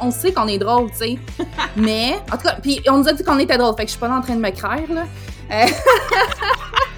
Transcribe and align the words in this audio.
on 0.00 0.10
sait 0.10 0.32
qu'on 0.32 0.48
est 0.48 0.58
drôle, 0.58 0.90
tu 0.90 0.98
sais. 0.98 1.18
Mais, 1.76 2.16
en 2.32 2.36
tout 2.36 2.44
cas, 2.44 2.56
puis 2.62 2.80
on 2.88 2.98
nous 2.98 3.08
a 3.08 3.12
dit 3.12 3.24
qu'on 3.24 3.38
était 3.38 3.58
drôle, 3.58 3.74
fait 3.76 3.84
que 3.84 3.88
je 3.88 3.92
suis 3.92 4.00
pas 4.00 4.10
en 4.10 4.20
train 4.20 4.36
de 4.36 4.40
me 4.40 4.50
craire, 4.50 4.90
là. 4.90 5.04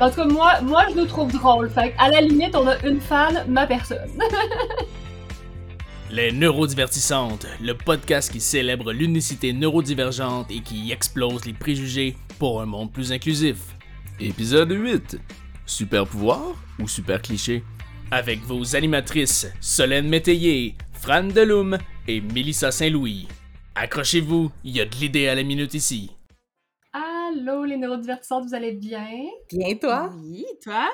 En 0.00 0.08
tout 0.08 0.16
cas, 0.16 0.24
moi, 0.24 0.60
moi, 0.62 0.86
je 0.90 0.96
nous 0.96 1.04
trouve 1.04 1.30
drôle. 1.30 1.68
Fait 1.68 1.94
à 1.98 2.08
la 2.08 2.22
limite, 2.22 2.56
on 2.56 2.66
a 2.66 2.78
une 2.86 3.00
fan, 3.00 3.44
ma 3.46 3.66
personne. 3.66 4.08
Les 6.10 6.32
Neurodivertissantes, 6.32 7.46
le 7.60 7.74
podcast 7.74 8.32
qui 8.32 8.40
célèbre 8.40 8.92
l'unicité 8.92 9.52
neurodivergente 9.52 10.50
et 10.50 10.60
qui 10.60 10.90
explose 10.90 11.44
les 11.44 11.52
préjugés 11.52 12.16
pour 12.38 12.60
un 12.60 12.66
monde 12.66 12.90
plus 12.90 13.12
inclusif. 13.12 13.58
Épisode 14.18 14.72
8. 14.72 15.20
Super 15.66 16.06
pouvoir 16.06 16.40
ou 16.80 16.88
super 16.88 17.22
cliché? 17.22 17.62
Avec 18.10 18.40
vos 18.42 18.74
animatrices 18.74 19.52
Solène 19.60 20.08
Métayer, 20.08 20.74
Fran 21.00 21.24
Deloum 21.24 21.78
et 22.06 22.20
Mélissa 22.20 22.70
Saint-Louis. 22.70 23.26
Accrochez-vous, 23.74 24.50
il 24.64 24.76
y 24.76 24.82
a 24.82 24.84
de 24.84 24.94
l'idée 24.96 25.28
à 25.28 25.34
la 25.34 25.42
minute 25.42 25.72
ici. 25.72 26.10
Allô, 26.92 27.64
les 27.64 27.78
neurodivertissantes, 27.78 28.44
vous 28.44 28.54
allez 28.54 28.72
bien? 28.72 29.08
Bien, 29.50 29.76
toi? 29.76 30.10
Oui, 30.14 30.44
toi? 30.62 30.90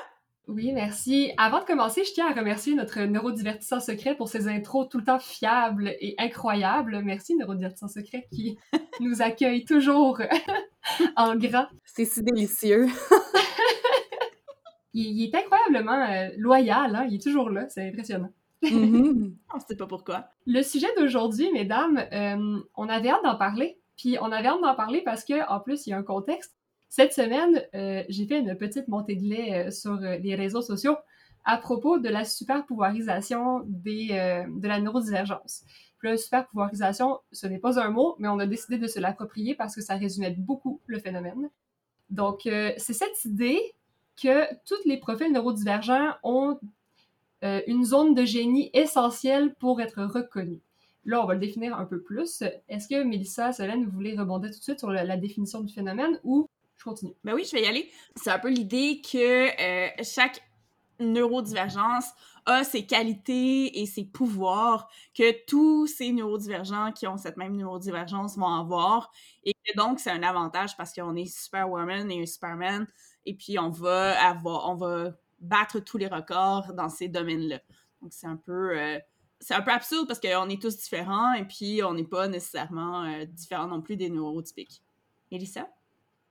Oui, 0.47 0.71
merci. 0.71 1.33
Avant 1.37 1.59
de 1.59 1.65
commencer, 1.65 2.05
je 2.05 2.13
tiens 2.13 2.31
à 2.31 2.33
remercier 2.33 2.73
notre 2.73 3.01
neurodivertissant 3.01 3.81
secret 3.81 4.15
pour 4.15 4.29
ses 4.29 4.47
intros 4.47 4.87
tout 4.87 4.97
le 4.97 5.03
temps 5.03 5.19
fiables 5.19 5.93
et 5.99 6.15
incroyables. 6.19 7.01
Merci, 7.03 7.35
neurodivertissant 7.35 7.89
secret, 7.89 8.27
qui 8.33 8.57
nous 9.01 9.21
accueille 9.21 9.65
toujours 9.65 10.21
en 11.17 11.35
grand. 11.35 11.67
C'est 11.83 12.05
si 12.05 12.23
délicieux. 12.23 12.87
il, 14.93 15.19
il 15.19 15.23
est 15.25 15.35
incroyablement 15.35 16.01
euh, 16.09 16.29
loyal, 16.37 16.95
hein? 16.95 17.05
il 17.09 17.15
est 17.15 17.21
toujours 17.21 17.49
là, 17.49 17.67
c'est 17.67 17.89
impressionnant. 17.89 18.31
Mhm. 18.61 19.37
On 19.53 19.59
sait 19.59 19.75
pas 19.75 19.87
pourquoi. 19.87 20.29
Le 20.45 20.61
sujet 20.61 20.87
d'aujourd'hui, 20.97 21.51
mesdames, 21.51 22.03
euh, 22.11 22.59
on 22.75 22.89
avait 22.89 23.09
hâte 23.09 23.23
d'en 23.23 23.37
parler. 23.37 23.79
Puis 23.97 24.17
on 24.21 24.31
avait 24.31 24.47
hâte 24.47 24.61
d'en 24.61 24.75
parler 24.75 25.01
parce 25.01 25.23
que, 25.23 25.47
en 25.49 25.59
plus, 25.59 25.87
il 25.87 25.91
y 25.91 25.93
a 25.93 25.97
un 25.97 26.03
contexte. 26.03 26.55
Cette 26.89 27.13
semaine, 27.13 27.63
euh, 27.75 28.03
j'ai 28.09 28.25
fait 28.25 28.39
une 28.39 28.55
petite 28.55 28.87
montée 28.87 29.15
de 29.15 29.23
lait 29.23 29.67
euh, 29.67 29.71
sur 29.71 29.95
les 29.95 30.35
réseaux 30.35 30.61
sociaux 30.61 30.95
à 31.45 31.57
propos 31.57 31.97
de 31.97 32.09
la 32.09 32.25
super 32.25 32.65
pouvoirisation 32.65 33.61
des, 33.65 34.07
de 34.09 34.67
la 34.67 34.81
neurodivergence. 34.81 35.63
Puis 35.97 36.09
là, 36.09 36.17
super 36.17 36.45
pouvoirisation, 36.47 37.19
ce 37.31 37.47
n'est 37.47 37.57
pas 37.57 37.81
un 37.81 37.89
mot, 37.89 38.17
mais 38.19 38.27
on 38.27 38.37
a 38.39 38.45
décidé 38.45 38.77
de 38.77 38.85
se 38.85 38.99
l'approprier 38.99 39.55
parce 39.55 39.73
que 39.73 39.79
ça 39.79 39.95
résumait 39.95 40.35
beaucoup 40.37 40.81
le 40.87 40.99
phénomène. 40.99 41.49
Donc, 42.09 42.41
c'est 42.43 42.91
cette 42.91 43.23
idée 43.23 43.61
que 44.21 44.53
tous 44.65 44.75
les 44.85 44.97
profils 44.97 45.31
neurodivergents 45.31 46.15
ont 46.21 46.59
euh, 47.43 47.61
une 47.67 47.85
zone 47.85 48.13
de 48.13 48.25
génie 48.25 48.69
essentielle 48.73 49.53
pour 49.55 49.81
être 49.81 50.03
reconnus. 50.03 50.61
Là, 51.05 51.23
on 51.23 51.25
va 51.25 51.35
le 51.35 51.39
définir 51.39 51.77
un 51.77 51.85
peu 51.85 52.01
plus. 52.01 52.43
Est-ce 52.67 52.87
que 52.87 53.03
Mélissa, 53.03 53.53
Solène, 53.53 53.85
vous 53.85 53.91
voulez 53.91 54.17
rebondir 54.17 54.51
tout 54.51 54.57
de 54.57 54.63
suite 54.63 54.79
sur 54.79 54.91
la, 54.91 55.17
définition 55.17 55.61
du 55.61 55.73
phénomène 55.73 56.19
ou 56.23 56.49
je 56.77 56.83
continue? 56.83 57.13
Ben 57.23 57.33
oui, 57.33 57.45
je 57.45 57.55
vais 57.55 57.63
y 57.63 57.67
aller. 57.67 57.89
C'est 58.15 58.29
un 58.29 58.39
peu 58.39 58.49
l'idée 58.49 59.01
que 59.01 59.17
euh, 59.17 59.89
chaque 60.03 60.41
neurodivergence 60.99 62.05
a 62.45 62.63
ses 62.63 62.85
qualités 62.85 63.81
et 63.81 63.85
ses 63.85 64.05
pouvoirs 64.05 64.89
que 65.13 65.45
tous 65.45 65.87
ces 65.87 66.11
neurodivergents 66.11 66.91
qui 66.91 67.07
ont 67.07 67.17
cette 67.17 67.37
même 67.37 67.55
neurodivergence 67.55 68.37
vont 68.37 68.47
avoir 68.47 69.11
et 69.43 69.53
donc 69.75 69.99
c'est 69.99 70.11
un 70.11 70.23
avantage 70.23 70.75
parce 70.77 70.93
qu'on 70.93 71.15
est 71.15 71.25
Superwoman 71.25 72.09
et 72.09 72.21
un 72.21 72.25
Superman 72.25 72.87
et 73.25 73.35
puis 73.35 73.59
on 73.59 73.69
va 73.69 74.19
avoir 74.27 74.69
on 74.69 74.75
va 74.75 75.11
battre 75.39 75.79
tous 75.79 75.97
les 75.97 76.07
records 76.07 76.73
dans 76.73 76.89
ces 76.89 77.07
domaines-là. 77.07 77.59
Donc 78.01 78.13
c'est 78.13 78.27
un 78.27 78.37
peu 78.37 78.77
euh, 78.77 78.99
c'est 79.39 79.53
un 79.53 79.61
peu 79.61 79.71
absurde 79.71 80.07
parce 80.07 80.19
qu'on 80.19 80.49
est 80.49 80.61
tous 80.61 80.77
différents 80.77 81.33
et 81.33 81.45
puis 81.45 81.83
on 81.83 81.93
n'est 81.93 82.03
pas 82.03 82.27
nécessairement 82.27 83.03
euh, 83.03 83.25
différents 83.25 83.67
non 83.67 83.81
plus 83.81 83.95
des 83.95 84.09
neurotypiques. 84.09 84.81
Elissa? 85.31 85.67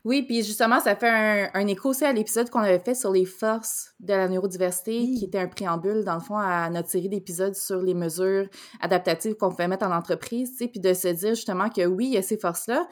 Oui, 0.06 0.22
puis 0.22 0.44
justement, 0.44 0.78
ça 0.78 0.94
fait 0.94 1.08
un, 1.08 1.50
un 1.52 1.66
écho 1.66 1.88
aussi 1.88 2.04
à 2.04 2.12
l'épisode 2.12 2.48
qu'on 2.48 2.60
avait 2.60 2.78
fait 2.78 2.94
sur 2.94 3.10
les 3.10 3.24
forces 3.24 3.92
de 3.98 4.14
la 4.14 4.28
neurodiversité, 4.28 5.00
Oui. 5.00 5.16
qui 5.18 5.24
était 5.24 5.40
un 5.40 5.48
préambule, 5.48 6.04
dans 6.04 6.14
le 6.14 6.20
fond, 6.20 6.36
à 6.36 6.70
notre 6.70 6.88
série 6.88 7.08
d'épisodes 7.08 7.56
sur 7.56 7.82
les 7.82 7.92
mesures 7.92 8.46
adaptatives 8.80 9.34
qu'on 9.34 9.50
pouvait 9.50 9.66
mettre 9.66 9.84
en 9.84 9.90
entreprise, 9.90 10.52
tu 10.52 10.58
sais, 10.58 10.68
puis 10.68 10.78
de 10.78 10.94
se 10.94 11.08
dire 11.08 11.30
justement 11.34 11.68
que 11.70 11.84
oui, 11.86 12.06
il 12.06 12.12
y 12.12 12.18
a 12.18 12.22
ces 12.22 12.38
forces-là, 12.38 12.86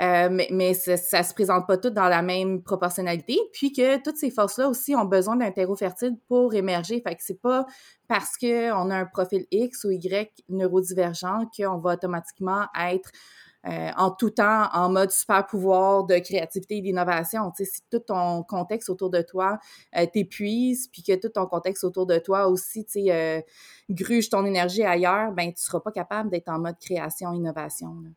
euh, 0.00 0.28
mais, 0.30 0.46
mais 0.52 0.74
ça, 0.74 0.96
ça 0.96 1.24
se 1.24 1.34
présente 1.34 1.66
pas 1.66 1.76
toutes 1.76 1.94
dans 1.94 2.08
la 2.08 2.22
même 2.22 2.62
proportionnalité, 2.62 3.36
puis 3.52 3.72
que 3.72 4.00
toutes 4.00 4.16
ces 4.16 4.30
forces-là 4.30 4.68
aussi 4.68 4.94
ont 4.94 5.06
besoin 5.06 5.34
d'un 5.34 5.50
terreau 5.50 5.74
fertile 5.74 6.18
pour 6.28 6.54
émerger. 6.54 7.02
Fait 7.04 7.16
que 7.16 7.22
c'est 7.24 7.40
pas 7.42 7.66
parce 8.06 8.36
qu'on 8.36 8.90
a 8.90 8.96
un 8.96 9.06
profil 9.06 9.44
X 9.50 9.82
ou 9.82 9.90
Y 9.90 10.30
neurodivergent 10.48 11.50
qu'on 11.56 11.78
va 11.78 11.94
automatiquement 11.94 12.66
être 12.80 13.10
euh, 13.66 13.90
en 13.96 14.10
tout 14.10 14.30
temps 14.30 14.68
en 14.72 14.90
mode 14.90 15.10
super 15.10 15.46
pouvoir 15.46 16.04
de 16.04 16.18
créativité 16.18 16.78
et 16.78 16.80
d'innovation. 16.80 17.52
Si 17.54 17.82
tout 17.90 17.98
ton 17.98 18.42
contexte 18.42 18.88
autour 18.88 19.10
de 19.10 19.20
toi 19.20 19.58
euh, 19.96 20.06
t'épuise, 20.06 20.88
puis 20.88 21.02
que 21.02 21.14
tout 21.20 21.28
ton 21.28 21.46
contexte 21.46 21.84
autour 21.84 22.06
de 22.06 22.18
toi 22.18 22.48
aussi, 22.48 22.84
tu 22.84 22.92
sais, 22.92 23.12
euh, 23.12 23.40
gruge 23.90 24.30
ton 24.30 24.46
énergie 24.46 24.82
ailleurs, 24.82 25.32
ben 25.32 25.52
tu 25.52 25.62
seras 25.62 25.80
pas 25.80 25.92
capable 25.92 26.30
d'être 26.30 26.48
en 26.48 26.58
mode 26.58 26.78
création, 26.80 27.32
innovation. 27.32 28.00
là. 28.02 28.10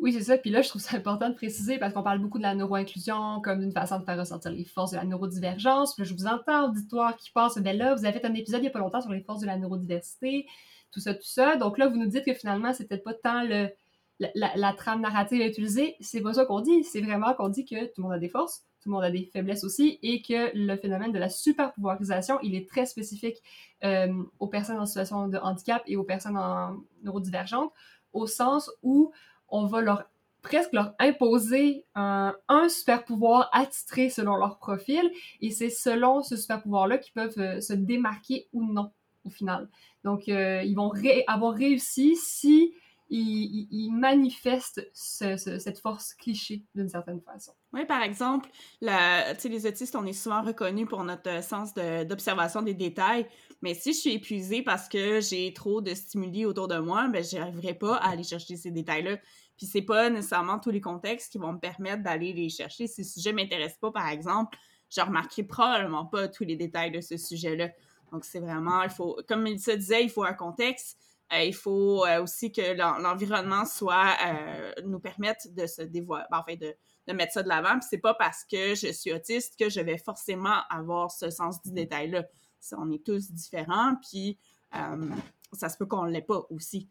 Oui, 0.00 0.14
c'est 0.14 0.22
ça. 0.22 0.38
Puis 0.38 0.50
là, 0.50 0.62
je 0.62 0.68
trouve 0.70 0.80
ça 0.80 0.96
important 0.96 1.28
de 1.28 1.34
préciser 1.34 1.78
parce 1.78 1.92
qu'on 1.92 2.02
parle 2.02 2.20
beaucoup 2.20 2.38
de 2.38 2.42
la 2.42 2.54
neuroinclusion 2.54 3.40
comme 3.42 3.60
d'une 3.60 3.72
façon 3.72 3.98
de 3.98 4.04
faire 4.04 4.18
ressortir 4.18 4.50
les 4.50 4.64
forces 4.64 4.92
de 4.92 4.96
la 4.96 5.04
neurodivergence. 5.04 5.94
Puis 5.94 6.04
là, 6.04 6.08
je 6.08 6.14
vous 6.14 6.26
entends, 6.26 6.70
auditoire 6.70 7.16
qui 7.16 7.30
passe, 7.30 7.58
ben 7.58 7.76
là, 7.76 7.94
vous 7.94 8.04
avez 8.06 8.18
fait 8.18 8.26
un 8.26 8.34
épisode 8.34 8.60
il 8.60 8.62
n'y 8.62 8.68
a 8.68 8.70
pas 8.70 8.78
longtemps 8.78 9.02
sur 9.02 9.12
les 9.12 9.20
forces 9.20 9.40
de 9.40 9.46
la 9.46 9.58
neurodiversité, 9.58 10.46
tout 10.90 11.00
ça, 11.00 11.12
tout 11.12 11.20
ça. 11.22 11.56
Donc 11.56 11.76
là, 11.76 11.86
vous 11.88 11.98
nous 11.98 12.06
dites 12.06 12.24
que 12.24 12.32
finalement, 12.32 12.72
c'est 12.72 12.88
peut-être 12.88 13.04
pas 13.04 13.12
tant 13.12 13.42
le, 13.42 13.68
la, 14.34 14.72
trame 14.74 15.00
narrative 15.00 15.40
à 15.40 15.46
utiliser. 15.46 15.96
C'est 16.00 16.20
pas 16.20 16.34
ça 16.34 16.44
qu'on 16.44 16.60
dit. 16.60 16.84
C'est 16.84 17.00
vraiment 17.00 17.32
qu'on 17.34 17.48
dit 17.48 17.64
que 17.64 17.86
tout 17.86 17.98
le 17.98 18.02
monde 18.04 18.12
a 18.12 18.18
des 18.18 18.28
forces, 18.28 18.64
tout 18.82 18.88
le 18.88 18.94
monde 18.94 19.04
a 19.04 19.10
des 19.10 19.30
faiblesses 19.32 19.64
aussi, 19.64 19.98
et 20.02 20.22
que 20.22 20.50
le 20.54 20.76
phénomène 20.76 21.12
de 21.12 21.18
la 21.18 21.28
super 21.28 21.72
pouvoirisation, 21.72 22.38
il 22.42 22.54
est 22.54 22.68
très 22.68 22.86
spécifique 22.86 23.36
euh, 23.84 24.12
aux 24.38 24.48
personnes 24.48 24.78
en 24.78 24.86
situation 24.86 25.28
de 25.28 25.38
handicap 25.38 25.82
et 25.86 25.96
aux 25.96 26.04
personnes 26.04 26.36
en 26.36 26.76
neurodivergentes, 27.02 27.72
au 28.12 28.26
sens 28.26 28.70
où 28.82 29.12
on 29.48 29.66
va 29.66 29.80
leur 29.80 30.04
presque 30.42 30.72
leur 30.72 30.94
imposer 30.98 31.84
un, 31.94 32.34
un 32.48 32.68
super 32.70 33.04
pouvoir 33.04 33.50
attitré 33.52 34.08
selon 34.08 34.36
leur 34.36 34.58
profil 34.58 35.10
et 35.42 35.50
c'est 35.50 35.68
selon 35.68 36.22
ce 36.22 36.34
super 36.36 36.62
pouvoir 36.62 36.86
là 36.86 36.96
qu'ils 36.96 37.12
peuvent 37.12 37.38
euh, 37.38 37.60
se 37.60 37.74
démarquer 37.74 38.48
ou 38.54 38.64
non 38.64 38.90
au 39.24 39.30
final. 39.30 39.68
Donc 40.04 40.28
euh, 40.28 40.62
ils 40.62 40.74
vont 40.74 40.92
avoir 41.26 41.54
réussi 41.54 42.16
si 42.16 42.72
ce- 44.94 45.36
ce- 45.36 45.58
cette 45.58 45.78
force 45.80 46.14
cliché 46.14 46.64
d'une 46.74 46.88
certaine 46.88 47.20
façon. 47.20 47.52
Oui, 47.72 47.84
par 47.84 48.02
exemple, 48.02 48.48
la, 48.80 49.32
les 49.32 49.66
autistes, 49.66 49.96
on 49.96 50.06
est 50.06 50.12
souvent 50.12 50.42
reconnus 50.42 50.88
pour 50.88 51.02
notre 51.02 51.28
euh, 51.28 51.42
sens 51.42 51.74
d'observation 51.74 52.62
des 52.62 52.74
détails, 52.74 53.26
mais 53.62 53.74
si 53.74 53.92
je 53.92 53.98
suis 53.98 54.12
épuisée 54.12 54.62
parce 54.62 54.88
que 54.88 55.20
j'ai 55.20 55.52
trop 55.52 55.80
de 55.80 55.92
stimuli 55.92 56.46
autour 56.46 56.68
de 56.68 56.78
moi, 56.78 57.08
ben, 57.08 57.22
j'arriverai 57.24 57.74
pas 57.74 57.96
à 57.96 58.10
aller 58.10 58.22
chercher 58.22 58.56
ces 58.56 58.70
détails-là. 58.70 59.18
Puis 59.56 59.66
c'est 59.66 59.82
pas 59.82 60.08
nécessairement 60.08 60.58
tous 60.58 60.70
les 60.70 60.80
contextes 60.80 61.32
qui 61.32 61.38
vont 61.38 61.52
me 61.52 61.58
permettre 61.58 62.02
d'aller 62.02 62.32
les 62.32 62.48
chercher. 62.48 62.86
Si 62.86 63.02
le 63.02 63.06
sujet 63.06 63.32
m'intéresse 63.32 63.76
pas, 63.80 63.90
par 63.90 64.08
exemple, 64.08 64.56
je 64.88 65.00
remarquerai 65.00 65.42
probablement 65.42 66.06
pas 66.06 66.28
tous 66.28 66.44
les 66.44 66.56
détails 66.56 66.90
de 66.92 67.00
ce 67.00 67.16
sujet-là. 67.16 67.70
Donc 68.12 68.24
c'est 68.24 68.40
vraiment, 68.40 68.82
il 68.82 68.90
faut, 68.90 69.20
comme 69.28 69.42
Mélissa 69.42 69.76
disait, 69.76 70.02
il 70.04 70.10
faut 70.10 70.24
un 70.24 70.32
contexte. 70.32 70.98
Euh, 71.32 71.44
il 71.44 71.54
faut 71.54 72.04
euh, 72.04 72.22
aussi 72.22 72.50
que 72.50 72.76
l'en- 72.76 72.98
l'environnement 72.98 73.64
soit, 73.64 74.16
euh, 74.26 74.72
nous 74.84 74.98
permette 74.98 75.54
de 75.54 75.66
se 75.66 75.82
dévoiler, 75.82 76.24
en 76.32 76.42
fait, 76.42 76.56
de, 76.56 76.74
mettre 77.12 77.32
ça 77.32 77.42
de 77.42 77.48
l'avant. 77.48 77.78
Puis 77.78 77.88
c'est 77.90 77.98
pas 77.98 78.14
parce 78.14 78.44
que 78.44 78.74
je 78.74 78.92
suis 78.92 79.12
autiste 79.12 79.58
que 79.58 79.68
je 79.68 79.80
vais 79.80 79.98
forcément 79.98 80.62
avoir 80.68 81.10
ce 81.10 81.30
sens 81.30 81.60
du 81.62 81.72
détail-là. 81.72 82.24
On 82.76 82.90
est 82.92 83.04
tous 83.04 83.32
différents, 83.32 83.94
puis 84.08 84.38
ça 85.52 85.68
se 85.68 85.76
peut 85.76 85.86
qu'on 85.86 86.04
l'ait 86.04 86.22
pas 86.22 86.46
aussi. 86.50 86.88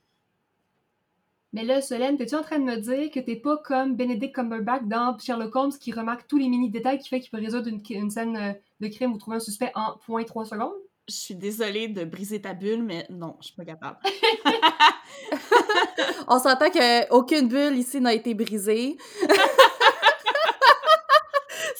Mais 1.53 1.63
là, 1.63 1.81
Solène, 1.81 2.17
t'es-tu 2.17 2.35
en 2.35 2.41
train 2.41 2.59
de 2.59 2.65
me 2.65 2.75
dire 2.75 3.09
que 3.11 3.19
t'es 3.21 3.37
pas 3.37 3.57
comme 3.57 3.95
Benedict 3.95 4.35
Cumberbatch 4.35 4.83
dans 4.83 5.17
Sherlock 5.17 5.55
Holmes 5.55 5.71
qui 5.79 5.93
remarque 5.93 6.27
tous 6.27 6.37
les 6.37 6.49
mini-détails 6.49 6.99
qui 6.99 7.07
fait 7.07 7.21
qu'il 7.21 7.31
peut 7.31 7.37
résoudre 7.37 7.69
une, 7.69 8.09
scène 8.11 8.57
de 8.81 8.87
crime 8.89 9.13
ou 9.13 9.17
trouver 9.17 9.37
un 9.37 9.39
suspect 9.39 9.71
en 9.73 9.95
0.3 10.05 10.45
secondes? 10.45 10.75
Je 11.09 11.15
suis 11.15 11.35
désolée 11.35 11.87
de 11.87 12.03
briser 12.05 12.39
ta 12.39 12.53
bulle, 12.53 12.83
mais 12.83 13.07
non, 13.09 13.35
je 13.41 13.47
suis 13.47 13.55
pas 13.55 13.65
capable. 13.65 13.97
On 16.27 16.39
s'entend 16.39 16.69
qu'aucune 16.69 17.47
bulle 17.47 17.77
ici 17.77 17.99
n'a 17.99 18.13
été 18.13 18.33
brisée. 18.33 18.97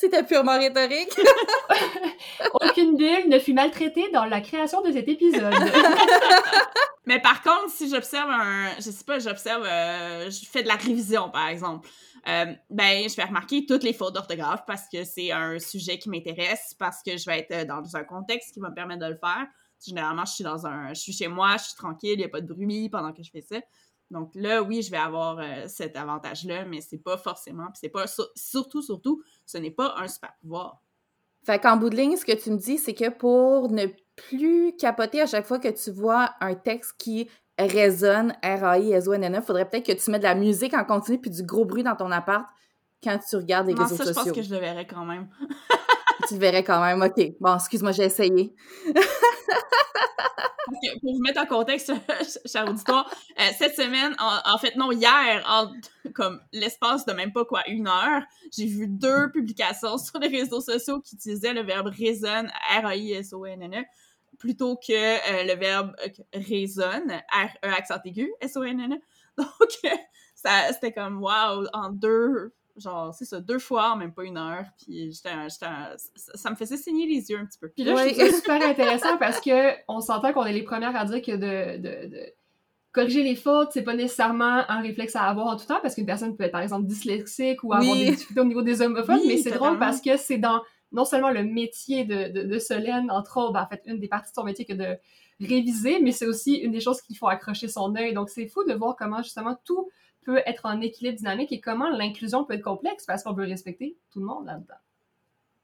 C'était 0.10 0.24
purement 0.24 0.58
rhétorique. 0.58 1.16
Aucune 2.62 2.98
bulle 2.98 3.30
ne 3.30 3.38
fut 3.38 3.54
maltraitée 3.54 4.10
dans 4.12 4.26
la 4.26 4.42
création 4.42 4.82
de 4.82 4.92
cet 4.92 5.08
épisode. 5.08 5.54
Mais 7.06 7.22
par 7.22 7.44
contre, 7.44 7.70
si 7.70 7.90
j'observe 7.90 8.30
un, 8.32 8.72
je 8.78 8.90
sais 8.90 9.04
pas, 9.04 9.20
j'observe, 9.20 9.64
euh, 9.66 10.32
je 10.32 10.46
fais 10.50 10.64
de 10.64 10.68
la 10.68 10.76
révision, 10.76 11.30
par 11.30 11.48
exemple, 11.48 11.88
euh, 12.28 12.46
ben, 12.72 13.08
je 13.08 13.16
vais 13.16 13.24
remarquer 13.24 13.68
toutes 13.68 13.84
les 13.84 13.94
fautes 13.94 14.16
d'orthographe 14.16 14.64
parce 14.66 14.88
que 14.92 15.04
c'est 15.04 15.32
un 15.32 15.60
sujet 15.60 16.00
qui 16.00 16.10
m'intéresse, 16.10 16.74
parce 16.80 17.04
que 17.04 17.16
je 17.16 17.26
vais 17.26 17.46
être 17.48 17.68
dans 17.68 17.96
un 17.96 18.04
contexte 18.04 18.54
qui 18.54 18.60
va 18.60 18.70
me 18.70 18.76
permettre 18.76 19.02
de 19.02 19.12
le 19.12 19.18
faire. 19.18 19.46
Généralement, 19.86 20.26
je 20.26 20.34
suis 20.34 20.44
dans 20.44 20.66
un... 20.66 20.90
Je 20.90 21.00
suis 21.00 21.14
chez 21.14 21.28
moi, 21.28 21.56
je 21.58 21.66
suis 21.66 21.76
tranquille, 21.76 22.14
il 22.14 22.18
n'y 22.18 22.26
a 22.26 22.30
pas 22.30 22.42
de 22.42 22.52
bruit 22.52 22.90
pendant 22.90 23.14
que 23.14 23.22
je 23.22 23.30
fais 23.30 23.42
ça. 23.42 23.58
Donc 24.12 24.32
là, 24.36 24.64
oui, 24.64 24.82
je 24.82 24.92
vais 24.92 24.98
avoir 24.98 25.40
euh, 25.40 25.68
cet 25.68 25.96
avantage-là, 25.96 26.66
mais 26.66 26.82
c'est 26.82 26.98
pas 26.98 27.18
forcément... 27.18 27.66
Puis 27.66 27.80
c'est 27.82 27.90
pas... 27.90 28.06
Surtout, 28.36 28.82
surtout, 28.82 29.22
ce 29.46 29.58
n'est 29.58 29.72
pas 29.72 29.96
un 29.98 30.08
super 30.08 30.34
pouvoir. 30.42 30.82
Fait 31.44 31.60
qu'en 31.60 31.78
bout 31.78 31.90
de 31.90 31.96
ligne, 31.96 32.18
ce 32.18 32.26
que 32.26 32.36
tu 32.36 32.52
me 32.52 32.58
dis, 32.58 32.78
c'est 32.78 32.94
que 32.94 33.10
pour 33.10 33.72
ne 33.72 33.86
plus 34.16 34.76
capoter 34.78 35.22
à 35.22 35.26
chaque 35.26 35.46
fois 35.46 35.60
que 35.60 35.70
tu 35.70 35.92
vois 35.92 36.32
un 36.42 36.56
texte 36.56 36.96
qui 36.98 37.30
résonne, 37.58 38.34
R-A-I-S-O-N-N-E, 38.44 39.38
il 39.38 39.44
faudrait 39.44 39.70
peut-être 39.70 39.86
que 39.86 39.92
tu 39.92 40.12
mettes 40.12 40.22
de 40.22 40.28
la 40.28 40.36
musique 40.36 40.74
en 40.74 40.84
continu 40.84 41.20
puis 41.20 41.32
du 41.32 41.44
gros 41.44 41.66
bruit 41.66 41.84
dans 41.84 41.96
ton 41.96 42.12
appart 42.12 42.46
quand 43.04 43.18
tu 43.18 43.36
regardes 43.38 43.68
les 43.68 43.74
réseaux 43.74 43.96
ça, 43.96 44.06
sociaux. 44.06 44.22
je 44.22 44.30
pense 44.30 44.38
que 44.38 44.42
je 44.42 44.54
le 44.54 44.60
verrais 44.60 44.88
quand 44.88 45.06
même? 45.06 45.30
tu 46.28 46.34
le 46.34 46.40
verrais 46.40 46.64
quand 46.64 46.82
même, 46.82 47.02
OK. 47.02 47.34
Bon, 47.40 47.56
excuse-moi, 47.56 47.92
j'ai 47.92 48.04
essayé. 48.04 48.54
pour 51.02 51.14
vous 51.14 51.22
mettre 51.22 51.42
en 51.42 51.46
contexte, 51.46 51.92
cher 52.46 52.68
auditoire, 52.68 53.10
euh, 53.40 53.44
cette 53.58 53.76
semaine, 53.76 54.16
en, 54.20 54.58
fait, 54.58 54.76
non, 54.76 54.92
hier, 54.92 55.44
en 55.48 55.72
comme 56.14 56.42
l'espace 56.52 57.06
de 57.06 57.14
même 57.14 57.32
pas 57.32 57.46
quoi, 57.46 57.68
une 57.68 57.88
heure, 57.88 58.24
j'ai 58.56 58.66
vu 58.66 58.88
deux 58.88 59.32
publications 59.32 59.98
sur 59.98 60.20
les 60.20 60.28
réseaux 60.28 60.62
sociaux 60.62 61.02
qui 61.02 61.16
utilisaient 61.16 61.54
le 61.54 61.64
verbe 61.64 61.88
résonne, 61.88 62.52
R-A-I-S-O-N-N-E, 62.82 63.84
plutôt 64.38 64.76
que 64.76 64.94
euh, 64.94 65.44
le 65.44 65.60
verbe 65.60 65.96
euh, 66.06 66.10
résonne, 66.34 67.12
R-E 67.32 67.68
accent 67.68 68.00
aigu, 68.06 68.32
S-O-N-N-E. 68.42 69.00
Donc, 69.38 69.94
c'était 70.36 70.94
comme, 70.94 71.22
wow, 71.22 71.66
en 71.74 71.90
deux 71.90 72.54
genre, 72.80 73.14
c'est 73.14 73.26
ça, 73.26 73.40
deux 73.40 73.60
fois 73.60 73.96
même 73.96 74.14
pas 74.14 74.24
une 74.24 74.38
heure, 74.38 74.66
puis 74.82 75.12
j'étais, 75.12 75.30
ça, 75.50 76.50
me 76.50 76.56
faisait 76.56 76.78
saigner 76.78 77.08
les 77.08 77.30
yeux 77.30 77.40
un 77.40 77.46
petit 77.46 77.60
peu. 77.60 77.70
Puis 77.70 77.84
là, 77.84 78.08
je 78.08 78.14
ça 78.14 78.32
super 78.32 78.62
intéressant 78.62 79.18
parce 79.18 79.40
que 79.40 79.74
on 79.88 80.02
s'entend 80.02 80.34
qu'on 80.34 80.46
est 80.46 80.54
les 80.54 80.64
premières 80.64 80.96
à 80.96 81.06
dire 81.06 81.22
que 81.22 81.32
de, 81.32 81.78
de, 81.78 82.08
de 82.08 82.34
corriger 82.92 83.24
les 83.24 83.36
fautes, 83.36 83.70
c'est 83.72 83.84
pas 83.84 83.94
nécessairement 83.94 84.64
un 84.68 84.82
réflexe 84.82 85.16
à 85.16 85.24
avoir 85.24 85.48
en 85.48 85.58
tout 85.58 85.66
temps, 85.66 85.80
parce 85.82 85.96
qu'une 85.96 86.06
personne 86.06 86.36
peut 86.36 86.44
être, 86.44 86.52
par 86.52 86.62
exemple, 86.62 86.88
dyslexique 86.88 87.64
ou 87.64 87.74
avoir 87.74 87.96
des 87.96 88.12
difficultés 88.12 88.42
au 88.42 88.46
niveau 88.46 88.62
des 88.62 88.82
homophones, 88.82 89.22
mais 89.28 89.38
c'est 89.38 89.52
drôle 89.52 89.78
parce 89.78 90.02
que 90.02 90.18
c'est 90.18 90.38
dans 90.38 90.62
non 90.92 91.06
seulement 91.06 91.30
le 91.30 91.44
métier 91.44 92.04
de, 92.04 92.32
de, 92.32 92.44
de 92.48 92.60
Solène, 92.60 93.12
entre 93.12 93.38
autres, 93.38 93.54
ben, 93.54 93.62
en 93.62 93.68
fait, 93.68 93.82
une 93.86 94.00
des 94.00 94.08
parties 94.08 94.32
de 94.32 94.36
son 94.36 94.44
métier 94.44 94.66
que 94.66 94.74
de 94.74 94.98
réviser, 95.40 96.00
mais 96.00 96.12
c'est 96.12 96.26
aussi 96.26 96.56
une 96.56 96.72
des 96.72 96.80
choses 96.80 97.02
qu'il 97.02 97.16
faut 97.16 97.28
accrocher 97.28 97.68
son 97.68 97.96
œil. 97.96 98.14
Donc, 98.14 98.30
c'est 98.30 98.48
fou 98.48 98.64
de 98.64 98.74
voir 98.74 98.96
comment, 98.98 99.22
justement, 99.22 99.56
tout 99.64 99.90
peut 100.22 100.42
être 100.46 100.66
en 100.66 100.82
équilibre 100.82 101.18
dynamique 101.18 101.52
et 101.52 101.62
comment 101.62 101.90
l'inclusion 101.90 102.44
peut 102.44 102.54
être 102.54 102.64
complexe 102.64 103.06
parce 103.06 103.24
qu'on 103.24 103.34
veut 103.34 103.46
respecter 103.46 103.98
tout 104.12 104.20
le 104.20 104.26
monde 104.26 104.46
là-dedans. 104.46 104.76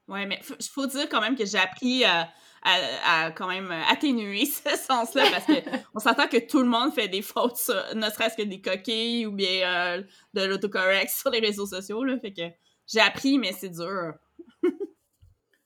Oui, 0.08 0.24
mais 0.26 0.40
il 0.60 0.66
faut 0.66 0.86
dire 0.86 1.08
quand 1.08 1.20
même 1.20 1.36
que 1.36 1.44
j'ai 1.44 1.58
appris 1.58 2.04
à, 2.04 2.28
à, 2.62 3.30
quand 3.32 3.48
même 3.48 3.72
atténuer 3.88 4.44
ce 4.46 4.76
sens-là 4.76 5.24
parce 5.30 5.46
qu'on 5.46 5.98
s'entend 6.00 6.28
que 6.28 6.38
tout 6.38 6.60
le 6.60 6.68
monde 6.68 6.92
fait 6.92 7.08
des 7.08 7.22
fautes, 7.22 7.70
ne 7.94 8.08
serait-ce 8.10 8.36
que 8.36 8.42
des 8.42 8.60
coquilles 8.60 9.26
ou 9.26 9.32
bien 9.32 9.96
euh, 9.98 10.02
de 10.34 10.42
l'autocorrect 10.42 11.10
sur 11.14 11.30
les 11.30 11.40
réseaux 11.40 11.66
sociaux. 11.66 12.04
Là, 12.04 12.18
fait 12.18 12.32
que 12.32 12.42
j'ai 12.86 13.00
appris, 13.00 13.38
mais 13.38 13.52
c'est 13.52 13.70
dur. 13.70 14.14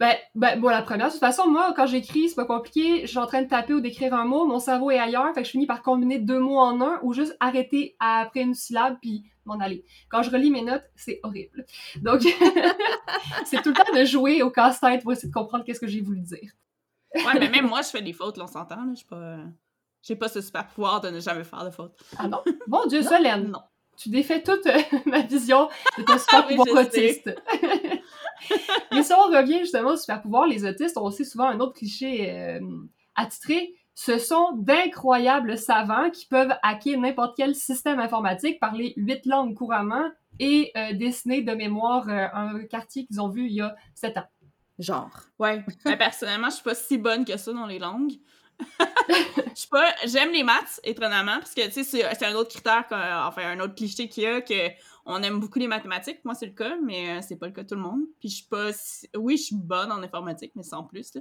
Ben, 0.01 0.17
ben, 0.35 0.59
bon, 0.59 0.71
la 0.71 0.81
première, 0.81 1.09
de 1.09 1.13
toute 1.13 1.21
façon, 1.21 1.47
moi, 1.47 1.75
quand 1.77 1.87
j'écris, 1.87 2.31
c'est 2.31 2.35
pas 2.35 2.47
compliqué. 2.47 3.03
Je 3.03 3.07
suis 3.07 3.19
en 3.19 3.27
train 3.27 3.43
de 3.43 3.49
taper 3.49 3.75
ou 3.75 3.81
d'écrire 3.81 4.15
un 4.15 4.25
mot, 4.25 4.47
mon 4.47 4.59
cerveau 4.59 4.91
est 4.91 4.99
ailleurs, 4.99 5.35
fait 5.35 5.43
que 5.43 5.47
je 5.47 5.51
finis 5.51 5.67
par 5.67 5.83
combiner 5.83 6.19
deux 6.19 6.41
mots 6.41 6.59
en 6.59 6.81
un 6.81 6.99
ou 7.03 7.13
juste 7.13 7.37
arrêter 7.39 7.97
après 8.01 8.41
une 8.41 8.55
syllabe 8.55 8.97
puis 9.03 9.25
m'en 9.45 9.61
aller. 9.61 9.85
Quand 10.09 10.23
je 10.23 10.31
relis 10.31 10.51
mes 10.51 10.63
notes, 10.63 10.85
c'est 10.97 11.21
horrible. 11.23 11.67
Donc, 12.01 12.23
c'est 13.45 13.63
tout 13.63 13.69
le 13.69 13.75
temps 13.75 13.95
de 13.95 14.07
jouer 14.07 14.43
au 14.43 14.51
casse-tête 14.51 15.03
pour 15.03 15.13
essayer 15.13 15.29
de 15.29 15.35
comprendre 15.35 15.65
qu'est-ce 15.65 15.81
que 15.81 15.87
j'ai 15.87 16.01
voulu 16.01 16.21
dire. 16.21 16.51
ouais, 17.15 17.39
mais 17.39 17.51
même 17.51 17.69
moi, 17.69 17.83
je 17.83 17.89
fais 17.89 18.01
des 18.01 18.15
fautes, 18.15 18.39
là, 18.39 18.45
on 18.45 18.47
s'entend, 18.47 18.77
là. 18.77 18.95
Je 18.99 19.05
pas... 19.05 19.37
J'ai 20.03 20.17
pas 20.17 20.29
ce 20.29 20.41
super 20.41 20.67
pouvoir 20.67 21.03
de 21.03 21.11
ne 21.11 21.21
jamais 21.21 21.45
faire 21.45 21.63
de 21.63 21.71
fautes. 21.71 21.95
Ah 22.17 22.27
non? 22.27 22.43
Bon 22.67 22.87
Dieu, 22.87 23.03
Solène! 23.03 23.51
Non. 23.51 23.61
Tu 23.99 24.09
défais 24.09 24.43
toute 24.43 24.67
ma 25.07 25.21
vision 25.21 25.69
de 25.99 26.05
ton 26.05 26.19
super 26.19 26.47
pouvoir 26.47 26.69
autiste. 26.87 27.31
Mais 28.93 29.03
si 29.03 29.13
on 29.13 29.31
revient 29.31 29.59
justement 29.61 29.91
au 29.91 29.97
super 29.97 30.23
pouvoir, 30.23 30.47
les 30.47 30.65
autistes 30.65 30.97
ont 30.97 31.05
aussi 31.05 31.25
souvent 31.25 31.49
un 31.49 31.61
autre 31.61 31.75
cliché 31.75 32.31
euh, 32.31 32.61
attitré. 33.15 33.75
Ce 33.95 34.19
sont 34.19 34.53
d'incroyables 34.57 35.59
savants 35.59 36.11
qui 36.11 36.27
peuvent 36.27 36.55
hacker 36.63 36.99
n'importe 36.99 37.37
quel 37.37 37.55
système 37.55 37.99
informatique, 37.99 38.59
parler 38.59 38.95
huit 38.97 39.27
langues 39.27 39.55
couramment 39.55 40.09
et 40.39 40.73
euh, 40.77 40.95
dessiner 40.95 41.43
de 41.43 41.53
mémoire 41.53 42.09
euh, 42.09 42.27
un 42.33 42.65
quartier 42.65 43.05
qu'ils 43.05 43.21
ont 43.21 43.29
vu 43.29 43.47
il 43.47 43.53
y 43.53 43.61
a 43.61 43.75
sept 43.95 44.17
ans. 44.17 44.29
Genre. 44.79 45.11
Ouais. 45.39 45.63
Mais 45.85 45.99
personnellement, 45.99 46.49
je 46.49 46.55
suis 46.55 46.65
pas 46.65 46.75
si 46.75 46.97
bonne 46.97 47.25
que 47.27 47.37
ça 47.37 47.53
dans 47.53 47.67
les 47.67 47.79
langues. 47.79 48.13
je 49.09 49.15
sais 49.55 49.69
pas, 49.71 49.93
j'aime 50.05 50.33
les 50.33 50.43
maths, 50.43 50.81
étonnamment, 50.85 51.39
parce 51.39 51.55
que, 51.55 51.67
tu 51.67 51.85
sais, 51.85 51.85
c'est 51.85 52.25
un 52.25 52.35
autre 52.35 52.51
critère, 52.51 52.85
enfin, 53.27 53.51
un 53.51 53.61
autre 53.61 53.75
cliché 53.75 54.09
qu'il 54.09 54.25
y 54.25 54.27
a, 54.27 54.41
que 54.41 54.71
on 55.07 55.23
aime 55.23 55.41
beaucoup 55.41 55.59
les 55.59 55.69
mathématiques. 55.69 56.25
Moi, 56.25 56.35
c'est 56.35 56.47
le 56.47 56.53
cas, 56.53 56.77
mais 56.85 57.19
euh, 57.19 57.21
c'est 57.23 57.37
pas 57.37 57.47
le 57.47 57.53
cas 57.53 57.63
de 57.63 57.69
tout 57.69 57.75
le 57.75 57.81
monde. 57.81 58.03
Puis 58.19 58.29
je 58.29 58.37
suis 58.37 58.47
pas... 58.47 58.71
Oui, 59.17 59.37
je 59.37 59.45
suis 59.45 59.57
bonne 59.57 59.91
en 59.91 60.03
informatique, 60.03 60.53
mais 60.55 60.63
sans 60.63 60.85
plus, 60.85 61.13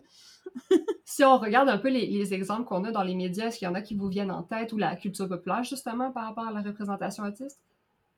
Si 1.06 1.24
on 1.24 1.38
regarde 1.38 1.70
un 1.70 1.78
peu 1.78 1.90
les, 1.90 2.34
exemples 2.34 2.66
qu'on 2.66 2.84
a 2.84 2.92
dans 2.92 3.04
les 3.04 3.16
médias, 3.16 3.48
est-ce 3.48 3.60
qu'il 3.60 3.68
y 3.68 3.72
en 3.72 3.76
a 3.76 3.82
qui 3.82 3.96
vous 3.96 4.08
viennent 4.08 4.32
en 4.32 4.44
tête, 4.44 4.74
ou 4.74 4.78
la 4.78 4.96
culture 4.96 5.28
populaire, 5.28 5.64
justement, 5.64 6.12
par 6.12 6.26
rapport 6.26 6.48
à 6.48 6.52
la 6.52 6.62
représentation 6.62 7.24
autiste? 7.24 7.60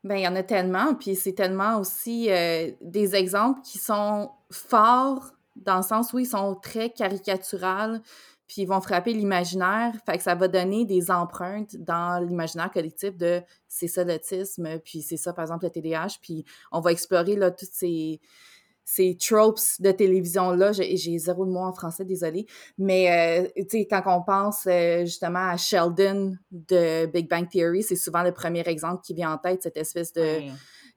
Ben, 0.03 0.15
il 0.15 0.23
y 0.23 0.27
en 0.27 0.35
a 0.35 0.43
tellement, 0.43 0.95
puis 0.95 1.15
c'est 1.15 1.33
tellement 1.33 1.77
aussi 1.77 2.31
euh, 2.31 2.71
des 2.81 3.15
exemples 3.15 3.61
qui 3.61 3.77
sont 3.77 4.31
forts 4.49 5.33
dans 5.55 5.77
le 5.77 5.83
sens 5.83 6.13
où 6.13 6.19
ils 6.19 6.25
sont 6.25 6.55
très 6.55 6.89
caricaturales, 6.89 8.01
puis 8.51 8.63
ils 8.63 8.67
vont 8.67 8.81
frapper 8.81 9.13
l'imaginaire. 9.13 9.93
Fait 10.05 10.17
que 10.17 10.23
ça 10.23 10.35
va 10.35 10.49
donner 10.49 10.83
des 10.83 11.09
empreintes 11.09 11.77
dans 11.77 12.21
l'imaginaire 12.21 12.69
collectif 12.69 13.15
de 13.15 13.41
c'est 13.69 13.87
ça 13.87 14.03
l'autisme, 14.03 14.77
puis 14.83 15.01
c'est 15.01 15.15
ça, 15.15 15.31
par 15.31 15.43
exemple, 15.43 15.63
le 15.63 15.71
TDAH. 15.71 16.17
Puis 16.21 16.43
on 16.73 16.81
va 16.81 16.91
explorer 16.91 17.37
là, 17.37 17.49
toutes 17.51 17.71
ces, 17.71 18.19
ces 18.83 19.15
tropes 19.15 19.61
de 19.79 19.91
télévision-là. 19.91 20.73
J'ai 20.73 21.17
zéro 21.17 21.45
de 21.45 21.51
mots 21.51 21.61
en 21.61 21.71
français, 21.71 22.03
désolé. 22.03 22.45
Mais, 22.77 23.45
euh, 23.45 23.47
tu 23.55 23.69
sais, 23.69 23.87
quand 23.89 24.03
on 24.07 24.21
pense 24.21 24.67
euh, 24.67 25.05
justement 25.05 25.47
à 25.51 25.55
Sheldon 25.55 26.35
de 26.51 27.05
Big 27.05 27.29
Bang 27.29 27.47
Theory, 27.47 27.83
c'est 27.83 27.95
souvent 27.95 28.21
le 28.21 28.33
premier 28.33 28.67
exemple 28.67 29.01
qui 29.01 29.13
vient 29.13 29.31
en 29.31 29.37
tête, 29.37 29.63
cette 29.63 29.77
espèce 29.77 30.11
de 30.11 30.41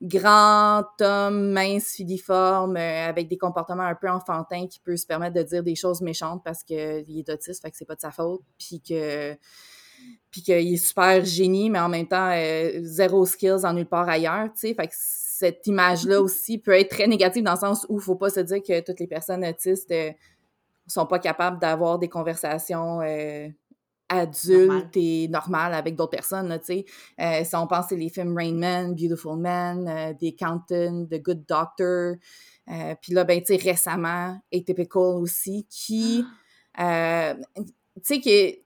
grand 0.04 0.84
homme 1.00 1.52
mince, 1.52 1.94
filiforme, 1.94 2.76
euh, 2.76 3.08
avec 3.08 3.28
des 3.28 3.38
comportements 3.38 3.84
un 3.84 3.94
peu 3.94 4.08
enfantins 4.08 4.66
qui 4.66 4.78
peut 4.80 4.96
se 4.96 5.06
permettre 5.06 5.34
de 5.34 5.42
dire 5.42 5.62
des 5.62 5.74
choses 5.74 6.02
méchantes 6.02 6.42
parce 6.44 6.62
qu'il 6.62 6.76
est 7.18 7.28
autiste, 7.28 7.62
fait 7.62 7.70
que 7.70 7.76
c'est 7.76 7.86
pas 7.86 7.94
de 7.94 8.00
sa 8.00 8.10
faute, 8.10 8.42
puis 8.58 8.80
que 8.80 9.36
puis 10.30 10.42
qu'il 10.42 10.54
est 10.54 10.76
super 10.76 11.24
génie, 11.24 11.70
mais 11.70 11.78
en 11.78 11.88
même 11.88 12.06
temps, 12.08 12.30
euh, 12.32 12.80
zéro 12.82 13.24
skills 13.24 13.64
en 13.64 13.72
nulle 13.72 13.86
part 13.86 14.08
ailleurs, 14.08 14.46
tu 14.52 14.68
sais. 14.68 14.74
Fait 14.74 14.88
que 14.88 14.94
cette 14.94 15.66
image-là 15.66 16.20
aussi 16.20 16.58
peut 16.58 16.72
être 16.72 16.90
très 16.90 17.06
négative 17.06 17.44
dans 17.44 17.52
le 17.52 17.58
sens 17.58 17.86
où 17.88 17.98
il 17.98 18.02
faut 18.02 18.16
pas 18.16 18.30
se 18.30 18.40
dire 18.40 18.60
que 18.62 18.80
toutes 18.80 19.00
les 19.00 19.06
personnes 19.06 19.44
autistes 19.44 19.92
euh, 19.92 20.10
sont 20.86 21.06
pas 21.06 21.20
capables 21.20 21.58
d'avoir 21.60 21.98
des 21.98 22.08
conversations 22.08 23.00
adulte 24.18 24.96
et 24.96 25.28
normal 25.28 25.74
avec 25.74 25.96
d'autres 25.96 26.10
personnes, 26.10 26.58
tu 26.60 26.66
sais. 26.66 26.84
Euh, 27.20 27.44
si 27.44 27.56
on 27.56 27.66
pense 27.66 27.92
à 27.92 27.94
les 27.94 28.08
films 28.08 28.36
Rain 28.36 28.54
Man, 28.54 28.94
Beautiful 28.94 29.38
Man, 29.38 29.88
euh, 29.88 30.12
The 30.14 30.34
Accountant, 30.34 31.06
The 31.06 31.22
Good 31.22 31.44
Doctor, 31.46 32.14
euh, 32.70 32.94
puis 33.00 33.12
là, 33.12 33.24
ben, 33.24 33.40
tu 33.40 33.46
sais, 33.46 33.56
récemment, 33.56 34.38
Atypical 34.52 35.16
aussi, 35.20 35.66
qui, 35.68 36.24
tu 36.76 36.82
sais, 38.02 38.20
qui 38.20 38.60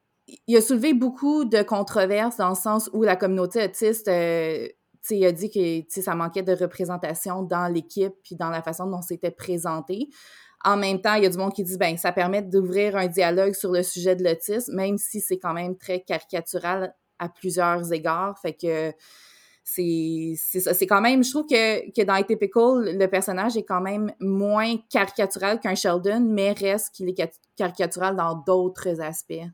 il 0.47 0.57
a 0.59 0.61
soulevé 0.61 0.93
beaucoup 0.93 1.47
de 1.47 1.63
controverses 1.63 2.37
dans 2.37 2.51
le 2.51 2.55
sens 2.55 2.91
où 2.93 3.03
la 3.03 3.17
communauté 3.17 3.65
autiste, 3.65 4.05
tu 4.05 4.11
sais, 4.11 5.17
il 5.17 5.25
a 5.25 5.33
dit 5.33 5.51
que 5.51 6.03
ça 6.03 6.15
manquait 6.15 6.43
de 6.43 6.53
représentation 6.53 7.43
dans 7.43 7.67
l'équipe 7.67 8.13
puis 8.23 8.37
dans 8.37 8.51
la 8.51 8.61
façon 8.61 8.87
dont 8.87 9.01
c'était 9.01 9.31
présenté. 9.31 10.11
En 10.65 10.77
même 10.77 11.01
temps, 11.01 11.15
il 11.15 11.23
y 11.23 11.27
a 11.27 11.31
du 11.31 11.39
monde 11.39 11.53
qui 11.53 11.63
dit 11.63 11.77
ben 11.79 11.97
ça 11.97 12.13
permet 12.13 12.43
d'ouvrir 12.43 12.97
un 12.97 13.07
dialogue 13.07 13.55
sur 13.55 13.71
le 13.71 13.83
sujet 13.83 14.17
de 14.17 14.25
l'autisme, 14.25 14.75
même 14.75 14.99
si 14.99 15.21
c'est 15.21 15.39
quand 15.39 15.55
même 15.55 15.77
très 15.77 16.01
caricatural 16.01 16.95
à 17.19 17.29
plusieurs 17.29 17.93
égards. 17.93 18.39
Fait 18.41 18.55
que 18.55 18.93
c'est 19.65 20.61
ça. 20.61 20.73
C'est 20.75 20.87
quand 20.87 21.01
même, 21.01 21.23
je 21.23 21.31
trouve 21.31 21.47
que, 21.47 21.91
que 21.91 22.05
dans 22.05 22.15
Atypical, 22.15 22.97
le 22.99 23.07
personnage 23.07 23.57
est 23.57 23.65
quand 23.65 23.81
même 23.81 24.13
moins 24.19 24.77
caricatural 24.91 25.61
qu'un 25.61 25.75
Sheldon, 25.75 26.21
mais 26.21 26.53
reste 26.53 26.95
qu'il 26.95 27.09
est 27.09 27.31
caricatural 27.57 28.17
dans 28.17 28.35
d'autres 28.35 29.01
aspects. 29.01 29.45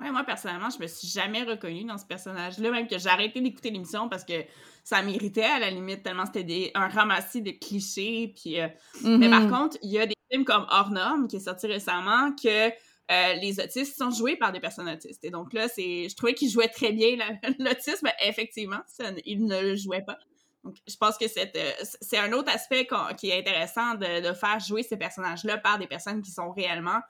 Ouais, 0.00 0.10
moi, 0.10 0.24
personnellement, 0.24 0.70
je 0.70 0.82
me 0.82 0.86
suis 0.86 1.08
jamais 1.08 1.42
reconnue 1.42 1.84
dans 1.84 1.98
ce 1.98 2.06
personnage-là, 2.06 2.70
même 2.70 2.88
que 2.88 2.98
j'ai 2.98 3.08
arrêté 3.08 3.40
d'écouter 3.40 3.70
l'émission 3.70 4.08
parce 4.08 4.24
que 4.24 4.44
ça 4.82 5.02
m'irritait 5.02 5.44
à 5.44 5.58
la 5.58 5.70
limite, 5.70 6.02
tellement 6.02 6.24
c'était 6.24 6.70
un 6.74 6.88
ramassis 6.88 7.42
de 7.42 7.50
clichés. 7.50 8.32
Puis, 8.34 8.60
euh, 8.60 8.68
Mais 9.04 9.28
par 9.28 9.42
mm-hmm. 9.42 9.50
contre, 9.50 9.76
il 9.82 9.90
y 9.90 9.98
a 9.98 10.06
des 10.06 10.14
films 10.30 10.44
comme 10.44 10.66
Hors 10.70 10.90
Norme 10.90 11.28
qui 11.28 11.36
est 11.36 11.40
sorti 11.40 11.66
récemment 11.66 12.32
que 12.32 12.68
euh, 12.68 13.34
les 13.34 13.60
autistes 13.60 13.98
sont 13.98 14.10
joués 14.10 14.36
par 14.36 14.52
des 14.52 14.60
personnes 14.60 14.88
autistes. 14.88 15.22
Et 15.24 15.30
donc 15.30 15.52
là, 15.52 15.68
c'est, 15.68 16.08
je 16.08 16.16
trouvais 16.16 16.32
qu'ils 16.32 16.50
jouaient 16.50 16.68
très 16.68 16.92
bien 16.92 17.16
l'autisme. 17.58 18.08
Effectivement, 18.24 18.80
ça, 18.86 19.10
ils 19.26 19.44
ne 19.44 19.60
le 19.60 19.76
jouaient 19.76 20.04
pas. 20.04 20.16
Donc, 20.64 20.76
je 20.86 20.96
pense 20.96 21.18
que 21.18 21.24
euh, 21.24 21.72
c'est 22.00 22.18
un 22.18 22.32
autre 22.32 22.50
aspect 22.50 22.86
qui 23.18 23.30
est 23.30 23.38
intéressant 23.38 23.94
de, 23.94 24.28
de 24.28 24.32
faire 24.34 24.60
jouer 24.60 24.82
ces 24.82 24.96
personnages-là 24.96 25.58
par 25.58 25.78
des 25.78 25.86
personnes 25.86 26.22
qui 26.22 26.30
sont 26.30 26.52
réellement 26.52 27.00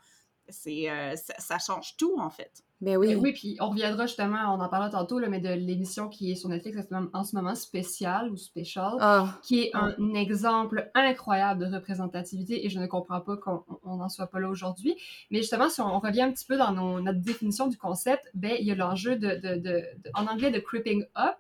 c'est 0.51 0.91
euh, 0.91 1.17
ça, 1.17 1.35
ça 1.39 1.59
change 1.59 1.97
tout, 1.97 2.17
en 2.19 2.31
fait. 2.31 2.63
Ben 2.81 2.97
oui. 2.97 3.15
oui, 3.15 3.33
puis 3.35 3.59
on 3.61 3.69
reviendra 3.69 4.07
justement, 4.07 4.55
on 4.55 4.61
en 4.61 4.69
parlera 4.71 4.89
tantôt, 4.89 5.19
là, 5.19 5.29
mais 5.29 5.39
de 5.41 5.51
l'émission 5.51 6.09
qui 6.09 6.33
est 6.33 6.35
sur 6.35 6.49
Netflix 6.49 6.79
en 7.13 7.25
ce 7.25 7.37
moment, 7.37 7.55
spéciale 7.55 8.31
ou 8.31 8.39
spécial, 8.39 8.95
Ah, 9.01 9.39
qui 9.43 9.61
est 9.61 9.71
un 9.75 10.15
exemple 10.15 10.91
incroyable 10.95 11.69
de 11.69 11.75
représentativité 11.75 12.65
et 12.65 12.71
je 12.71 12.81
ne 12.81 12.87
comprends 12.87 13.21
pas 13.21 13.37
qu'on 13.37 13.63
n'en 13.85 14.09
soit 14.09 14.29
pas 14.29 14.41
là 14.41 14.49
aujourd'hui. 14.49 14.97
Mais 15.31 15.41
justement, 15.41 15.69
si 15.69 15.83
on 15.83 16.01
revient 16.01 16.23
un 16.23 16.33
petit 16.33 16.47
peu 16.47 16.57
dans 16.57 16.73
nos- 16.73 17.03
notre 17.03 17.21
définition 17.21 17.67
du 17.67 17.77
concept, 17.77 18.31
ben, 18.33 18.57
il 18.59 18.65
y 18.67 18.71
a 18.71 18.75
l'enjeu 18.75 19.17
de, 19.17 19.29
de- 19.35 19.57
de- 19.57 19.85
de- 19.99 20.11
en 20.15 20.27
anglais 20.27 20.51
de 20.51 20.59
creeping 20.59 21.05
up. 21.19 21.37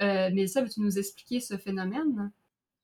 Euh, 0.00 0.30
mais 0.32 0.46
ça, 0.46 0.62
veux-tu 0.62 0.80
nous 0.80 0.96
expliquer 0.96 1.40
ce 1.40 1.56
phénomène? 1.56 2.30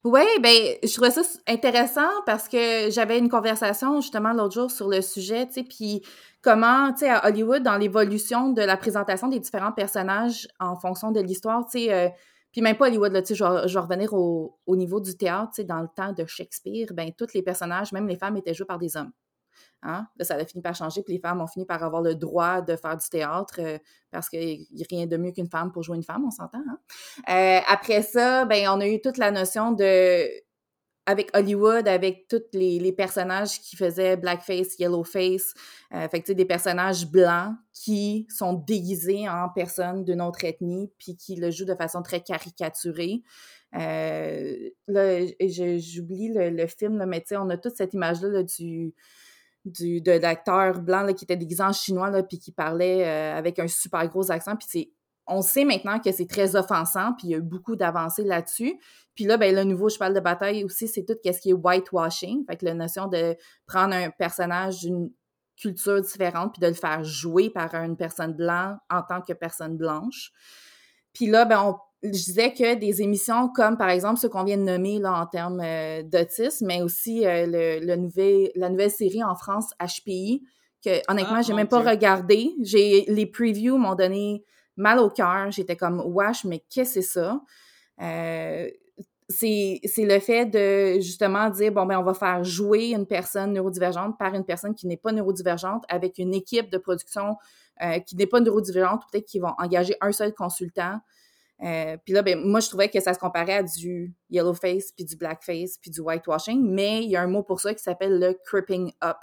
Oui, 0.05 0.21
ben, 0.43 0.51
je 0.83 0.93
trouvais 0.93 1.11
ça 1.11 1.23
intéressant 1.49 2.11
parce 2.27 2.47
que 2.47 2.91
j'avais 2.91 3.19
une 3.19 3.31
conversation 3.31 4.03
justement 4.03 4.35
l'autre 4.35 4.53
jour 4.55 4.71
sur 4.71 4.89
le 4.89 5.01
sujet, 5.01 5.47
tu 5.47 5.55
sais, 5.55 5.63
puis 5.65 6.03
comment, 6.43 6.93
tu 6.93 7.01
sais, 7.01 7.09
à 7.09 7.27
Hollywood, 7.27 7.63
dans 7.63 7.79
l'évolution 7.79 8.51
de 8.51 8.61
la 8.61 8.77
présentation 8.77 9.29
des 9.29 9.41
différents 9.41 9.73
personnages 9.73 10.47
en 10.61 10.77
fonction 10.77 11.11
de 11.11 11.21
l'histoire, 11.21 11.65
tu 11.65 11.79
sais, 11.79 11.93
euh, 11.95 12.09
puis 12.53 12.61
même 12.61 12.77
pas 12.77 12.89
Hollywood, 12.89 13.13
là, 13.13 13.23
tu 13.23 13.29
sais, 13.29 13.35
je 13.35 13.75
vais 13.75 13.81
revenir 13.81 14.13
au, 14.13 14.59
au 14.67 14.77
niveau 14.77 15.01
du 15.01 15.17
théâtre, 15.17 15.53
tu 15.55 15.63
sais, 15.63 15.65
dans 15.65 15.81
le 15.81 15.89
temps 15.89 16.13
de 16.13 16.27
Shakespeare, 16.27 16.89
ben, 16.93 17.11
tous 17.17 17.33
les 17.33 17.43
personnages, 17.43 17.93
même 17.93 18.07
les 18.07 18.17
femmes, 18.17 18.37
étaient 18.37 18.53
joués 18.53 18.67
par 18.67 18.79
des 18.79 18.99
hommes. 18.99 19.11
Hein? 19.85 20.07
Là, 20.17 20.25
ça 20.25 20.35
a 20.35 20.45
fini 20.45 20.63
par 20.63 20.75
changer, 20.75 21.03
puis 21.03 21.13
les 21.15 21.21
femmes 21.21 21.43
ont 21.43 21.47
fini 21.47 21.67
par 21.67 21.83
avoir 21.83 22.01
le 22.01 22.15
droit 22.15 22.63
de 22.63 22.75
faire 22.75 22.97
du 22.97 23.07
théâtre 23.09 23.57
euh, 23.59 23.79
parce 24.11 24.31
qu'il 24.31 24.67
n'y 24.73 24.83
a 24.83 24.87
rien 24.89 25.07
de 25.07 25.17
mieux 25.19 25.33
qu'une 25.33 25.49
femme 25.49 25.73
pour 25.73 25.83
jouer 25.83 25.97
une 25.97 26.03
femme, 26.03 26.25
on 26.25 26.31
s'entend. 26.31 26.63
Hein? 26.67 26.79
Euh, 27.29 27.61
après 27.69 28.03
ça, 28.03 28.47
ben, 28.47 28.69
on 28.71 28.81
a 28.81 28.89
eu 28.89 29.01
toute 29.01 29.19
la 29.19 29.31
notion 29.31 29.73
de. 29.73 30.27
Avec 31.07 31.37
Hollywood, 31.37 31.87
avec 31.87 32.29
tous 32.29 32.41
les, 32.55 32.91
personnages 32.93 33.61
qui 33.61 33.77
faisaient 33.77 34.17
blackface, 34.17 34.79
yellowface, 34.79 35.53
euh, 35.93 36.09
fait 36.09 36.23
que, 36.23 36.33
des 36.33 36.47
personnages 36.47 37.07
blancs 37.07 37.55
qui 37.75 38.27
sont 38.31 38.55
déguisés 38.55 39.29
en 39.29 39.51
personnes 39.51 40.03
d'une 40.05 40.23
autre 40.23 40.47
ethnie, 40.47 40.91
puis 40.97 41.15
qui 41.15 41.37
le 41.37 41.51
jouent 41.51 41.67
de 41.67 41.75
façon 41.75 42.01
très 42.01 42.23
caricaturée. 42.23 43.23
Là, 43.75 45.27
j'oublie 45.43 46.33
le, 46.33 46.49
le 46.49 46.67
film, 46.69 46.97
là, 46.97 47.05
mais 47.05 47.23
on 47.33 47.51
a 47.51 47.59
toute 47.59 47.77
cette 47.77 47.93
image-là 47.93 48.29
là, 48.29 48.43
du, 48.43 48.95
du, 49.65 50.01
de 50.01 50.13
l'acteur 50.13 50.81
blanc 50.81 51.03
là, 51.03 51.13
qui 51.13 51.25
était 51.25 51.37
déguisé 51.37 51.63
en 51.63 51.73
chinois, 51.73 52.11
là, 52.11 52.23
puis 52.23 52.39
qui 52.39 52.53
parlait 52.53 53.07
euh, 53.07 53.37
avec 53.37 53.59
un 53.59 53.69
super 53.69 54.07
gros 54.09 54.31
accent, 54.31 54.57
puis 54.57 54.67
c'est 54.71 54.91
on 55.27 55.43
sait 55.43 55.65
maintenant 55.65 55.99
que 56.01 56.13
c'est 56.13 56.27
très 56.27 56.55
offensant, 56.55 57.15
puis 57.15 57.29
il 57.29 57.31
y 57.31 57.35
a 57.35 57.39
eu 57.39 57.43
beaucoup 57.43 57.77
d'avancées 57.77 58.25
là-dessus. 58.25 58.79
Puis 59.15 59.25
là, 59.25 59.37
ben, 59.37 59.55
le 59.55 59.65
nouveau 59.65 59.89
cheval 59.89 60.13
de 60.13 60.21
bataille 60.21 60.65
aussi, 60.65 60.87
c'est 60.87 61.05
tout 61.05 61.17
ce 61.25 61.41
qui 61.41 61.51
est 61.51 61.55
whitewashing. 61.55 62.45
Fait 62.47 62.57
que 62.57 62.65
la 62.65 62.75
notion 62.75 63.07
de 63.07 63.37
prendre 63.67 63.95
un 63.95 64.11
personnage 64.11 64.81
d'une 64.81 65.11
culture 65.57 66.01
différente, 66.01 66.53
puis 66.53 66.61
de 66.61 66.67
le 66.67 66.75
faire 66.75 67.05
jouer 67.05 67.49
par 67.49 67.75
une 67.75 67.97
personne 67.97 68.35
blanche 68.35 68.77
en 68.91 69.03
tant 69.03 69.23
que 69.23 69.33
personne 69.33 69.77
blanche. 69.77 70.33
Puis 71.13 71.27
là, 71.27 71.45
ben, 71.45 71.63
on, 71.63 71.79
je 72.05 72.11
disais 72.11 72.53
que 72.53 72.75
des 72.75 73.01
émissions 73.01 73.49
comme, 73.49 73.79
par 73.79 73.89
exemple, 73.89 74.21
ce 74.21 74.27
qu'on 74.27 74.45
vient 74.45 74.59
de 74.59 74.63
nommer 74.63 74.99
là, 74.99 75.23
en 75.23 75.27
termes 75.27 75.61
euh, 75.65 76.03
d'autisme, 76.03 76.67
mais 76.67 76.83
aussi 76.83 77.27
euh, 77.27 77.47
le, 77.47 77.85
le 77.85 77.97
nouvel, 77.97 78.51
la 78.57 78.69
nouvelle 78.69 78.91
série 78.91 79.25
en 79.25 79.35
France, 79.35 79.71
HPI, 79.81 80.43
que 80.85 81.01
honnêtement, 81.11 81.37
Ah, 81.37 81.43
j'ai 81.43 81.55
même 81.55 81.69
pas 81.69 81.81
regardé. 81.81 82.53
J'ai, 82.61 83.07
les 83.09 83.25
previews 83.25 83.79
m'ont 83.79 83.95
donné 83.95 84.45
mal 84.77 84.99
au 84.99 85.09
cœur. 85.09 85.51
J'étais 85.51 85.77
comme, 85.77 86.03
wesh, 86.05 86.45
mais 86.45 86.63
qu'est-ce 86.71 86.97
que 86.97 87.01
c'est 87.01 87.09
ça? 87.09 87.41
Euh, 88.03 88.69
c'est, 89.31 89.81
c'est 89.85 90.05
le 90.05 90.21
fait 90.21 90.45
de 90.45 91.01
justement 91.01 91.49
dire, 91.49 91.73
bon, 91.73 91.87
ben, 91.87 91.99
on 91.99 92.03
va 92.03 92.13
faire 92.13 92.45
jouer 92.45 92.91
une 92.91 93.07
personne 93.07 93.55
neurodivergente 93.55 94.19
par 94.19 94.35
une 94.35 94.45
personne 94.45 94.75
qui 94.75 94.87
n'est 94.87 94.99
pas 94.99 95.13
neurodivergente 95.13 95.85
avec 95.89 96.19
une 96.19 96.35
équipe 96.35 96.71
de 96.71 96.77
production 96.77 97.37
qui 98.07 98.15
n'est 98.15 98.29
pas 98.29 98.39
neurodivergente, 98.39 99.03
peut-être 99.11 99.25
qu'ils 99.25 99.41
vont 99.41 99.55
engager 99.59 99.97
un 100.01 100.13
seul 100.13 100.33
consultant. 100.33 101.01
Euh, 101.63 101.97
puis 102.05 102.13
là, 102.13 102.23
ben, 102.23 102.41
moi, 102.41 102.61
je 102.61 102.69
trouvais 102.69 102.89
que 102.89 103.01
ça 103.01 103.15
se 103.15 103.19
comparait 103.19 103.55
à 103.55 103.63
du 103.63 104.13
yellowface, 104.29 104.93
puis 104.93 105.05
du 105.05 105.17
blackface, 105.17 105.79
puis 105.81 105.91
du 105.91 106.01
whitewashing, 106.01 106.69
mais 106.69 107.03
il 107.03 107.11
y 107.11 107.17
a 107.17 107.23
un 107.23 107.27
mot 107.27 107.43
pour 107.43 107.61
ça 107.61 107.73
qui 107.75 107.83
s'appelle 107.83 108.19
le 108.19 108.39
cripping 108.45 108.93
up. 109.03 109.19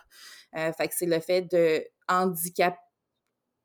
Euh, 0.57 0.71
fait 0.73 0.87
que 0.87 0.93
c'est 0.95 1.05
le 1.05 1.19
fait 1.19 1.41
de 1.41 1.83
handicap 2.07 2.77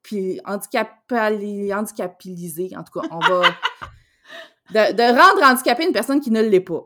puis 0.02 0.40
handicapali- 0.44 1.74
handicapiliser, 1.74 2.70
en 2.76 2.84
tout 2.84 3.00
cas, 3.00 3.08
on 3.10 3.18
va... 3.18 3.42
de, 4.70 4.92
de 4.92 5.02
rendre 5.02 5.42
handicapée 5.42 5.84
une 5.84 5.92
personne 5.92 6.20
qui 6.20 6.30
ne 6.30 6.42
l'est 6.42 6.60
pas. 6.60 6.84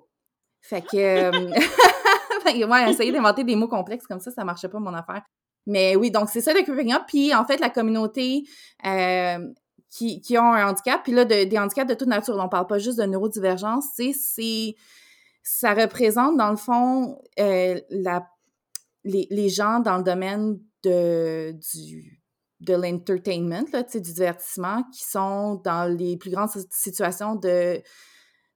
Fait 0.62 0.80
que... 0.80 0.96
euh, 0.96 1.50
ouais, 2.66 2.90
essayer 2.90 3.12
d'inventer 3.12 3.44
des 3.44 3.56
mots 3.56 3.68
complexes 3.68 4.06
comme 4.06 4.20
ça, 4.20 4.30
ça 4.30 4.42
marchait 4.44 4.68
pas, 4.68 4.78
mon 4.78 4.94
affaire. 4.94 5.22
Mais 5.66 5.96
oui, 5.96 6.10
donc 6.10 6.30
c'est 6.30 6.40
ça 6.40 6.54
le 6.54 6.62
cripping 6.62 6.92
up. 6.94 7.02
Puis 7.06 7.34
en 7.34 7.44
fait, 7.44 7.58
la 7.58 7.68
communauté 7.68 8.44
euh, 8.86 9.46
qui, 9.90 10.20
qui 10.20 10.38
ont 10.38 10.52
un 10.52 10.68
handicap, 10.70 11.02
puis 11.02 11.12
là, 11.12 11.24
de- 11.24 11.44
des 11.44 11.58
handicaps 11.58 11.88
de 11.88 11.94
toute 11.94 12.08
nature, 12.08 12.36
on 12.38 12.48
parle 12.48 12.66
pas 12.66 12.78
juste 12.78 12.98
de 12.98 13.04
neurodivergence, 13.04 13.84
c'est... 13.96 14.74
Ça 15.42 15.72
représente, 15.72 16.36
dans 16.36 16.50
le 16.50 16.56
fond, 16.56 17.18
euh, 17.38 17.80
la, 17.88 18.26
les, 19.04 19.26
les 19.30 19.48
gens 19.48 19.80
dans 19.80 19.96
le 19.96 20.02
domaine 20.02 20.60
de, 20.84 21.52
du, 21.72 22.22
de 22.60 22.74
l'entertainment, 22.74 23.64
là, 23.72 23.82
tu 23.82 23.92
sais, 23.92 24.00
du 24.00 24.12
divertissement, 24.12 24.84
qui 24.92 25.02
sont 25.02 25.54
dans 25.64 25.90
les 25.90 26.18
plus 26.18 26.30
grandes 26.30 26.50
situations 26.70 27.36
de, 27.36 27.80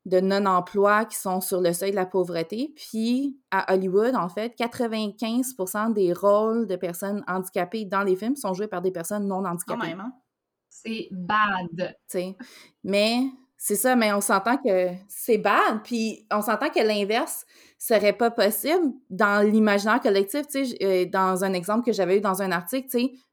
de 0.04 0.20
non-emploi, 0.20 1.06
qui 1.06 1.16
sont 1.16 1.40
sur 1.40 1.62
le 1.62 1.72
seuil 1.72 1.90
de 1.92 1.96
la 1.96 2.04
pauvreté. 2.06 2.74
Puis, 2.76 3.40
à 3.50 3.72
Hollywood, 3.72 4.14
en 4.14 4.28
fait, 4.28 4.54
95% 4.58 5.92
des 5.94 6.12
rôles 6.12 6.66
de 6.66 6.76
personnes 6.76 7.24
handicapées 7.26 7.86
dans 7.86 8.02
les 8.02 8.14
films 8.14 8.36
sont 8.36 8.52
joués 8.52 8.68
par 8.68 8.82
des 8.82 8.92
personnes 8.92 9.26
non 9.26 9.42
Quand 9.42 9.50
handicapées. 9.52 9.86
même, 9.88 10.00
hein? 10.00 10.12
C'est 10.74 11.08
bad. 11.12 11.96
Mais 12.82 13.28
c'est 13.56 13.76
ça, 13.76 13.96
mais 13.96 14.12
on 14.12 14.20
s'entend 14.20 14.58
que 14.58 14.90
c'est 15.08 15.38
bad, 15.38 15.82
puis 15.84 16.26
on 16.30 16.42
s'entend 16.42 16.68
que 16.68 16.80
l'inverse 16.80 17.46
serait 17.78 18.12
pas 18.12 18.30
possible 18.30 18.92
dans 19.08 19.46
l'imaginaire 19.46 20.00
collectif, 20.00 20.44
euh, 20.82 21.06
dans 21.06 21.44
un 21.44 21.52
exemple 21.52 21.84
que 21.86 21.92
j'avais 21.92 22.18
eu 22.18 22.20
dans 22.20 22.42
un 22.42 22.50
article, 22.50 22.88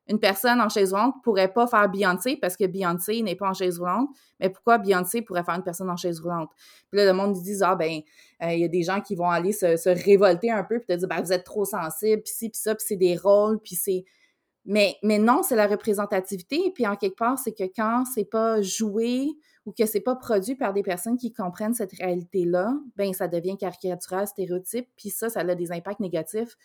une 0.07 0.19
personne 0.19 0.61
en 0.61 0.69
chaise 0.69 0.93
roulante 0.93 1.15
pourrait 1.23 1.51
pas 1.51 1.67
faire 1.67 1.89
Beyoncé 1.89 2.37
parce 2.37 2.55
que 2.55 2.65
Beyoncé 2.65 3.21
n'est 3.23 3.35
pas 3.35 3.49
en 3.49 3.53
chaise 3.53 3.79
roulante, 3.79 4.09
mais 4.39 4.49
pourquoi 4.49 4.77
Beyoncé 4.77 5.21
pourrait 5.21 5.43
faire 5.43 5.55
une 5.55 5.63
personne 5.63 5.89
en 5.89 5.97
chaise 5.97 6.19
roulante? 6.19 6.49
Puis 6.91 6.99
là, 6.99 7.05
le 7.05 7.13
monde, 7.13 7.33
disent, 7.33 7.63
ah 7.63 7.75
ben, 7.75 8.01
euh, 8.43 8.53
il 8.53 8.59
y 8.59 8.65
a 8.65 8.67
des 8.67 8.83
gens 8.83 9.01
qui 9.01 9.15
vont 9.15 9.29
aller 9.29 9.51
se, 9.51 9.77
se 9.77 9.89
révolter 9.89 10.51
un 10.51 10.63
peu, 10.63 10.79
puis 10.79 10.87
te 10.87 10.93
dire, 10.93 11.07
ben, 11.07 11.21
vous 11.21 11.33
êtes 11.33 11.43
trop 11.43 11.65
sensible, 11.65 12.21
puis 12.21 12.33
ci, 12.33 12.49
puis 12.49 12.59
ça, 12.59 12.75
puis 12.75 12.85
c'est 12.87 12.97
des 12.97 13.17
rôles, 13.17 13.59
puis 13.59 13.75
c'est... 13.75 14.05
Mais, 14.65 14.95
mais 15.01 15.17
non, 15.17 15.41
c'est 15.43 15.55
la 15.55 15.67
représentativité. 15.67 16.71
Puis 16.73 16.85
en 16.85 16.95
quelque 16.95 17.15
part, 17.17 17.39
c'est 17.39 17.53
que 17.53 17.63
quand 17.63 18.03
c'est 18.05 18.25
pas 18.29 18.61
joué 18.61 19.27
ou 19.65 19.71
que 19.71 19.85
c'est 19.85 20.01
pas 20.01 20.15
produit 20.15 20.55
par 20.55 20.73
des 20.73 20.83
personnes 20.83 21.17
qui 21.17 21.33
comprennent 21.33 21.73
cette 21.73 21.93
réalité-là, 21.93 22.73
ben 22.95 23.13
ça 23.13 23.27
devient 23.27 23.57
caricatural, 23.57 24.27
stéréotype. 24.27 24.87
Puis 24.95 25.09
ça, 25.09 25.29
ça 25.29 25.39
a 25.41 25.55
des 25.55 25.71
impacts 25.71 25.99
négatifs 25.99 26.57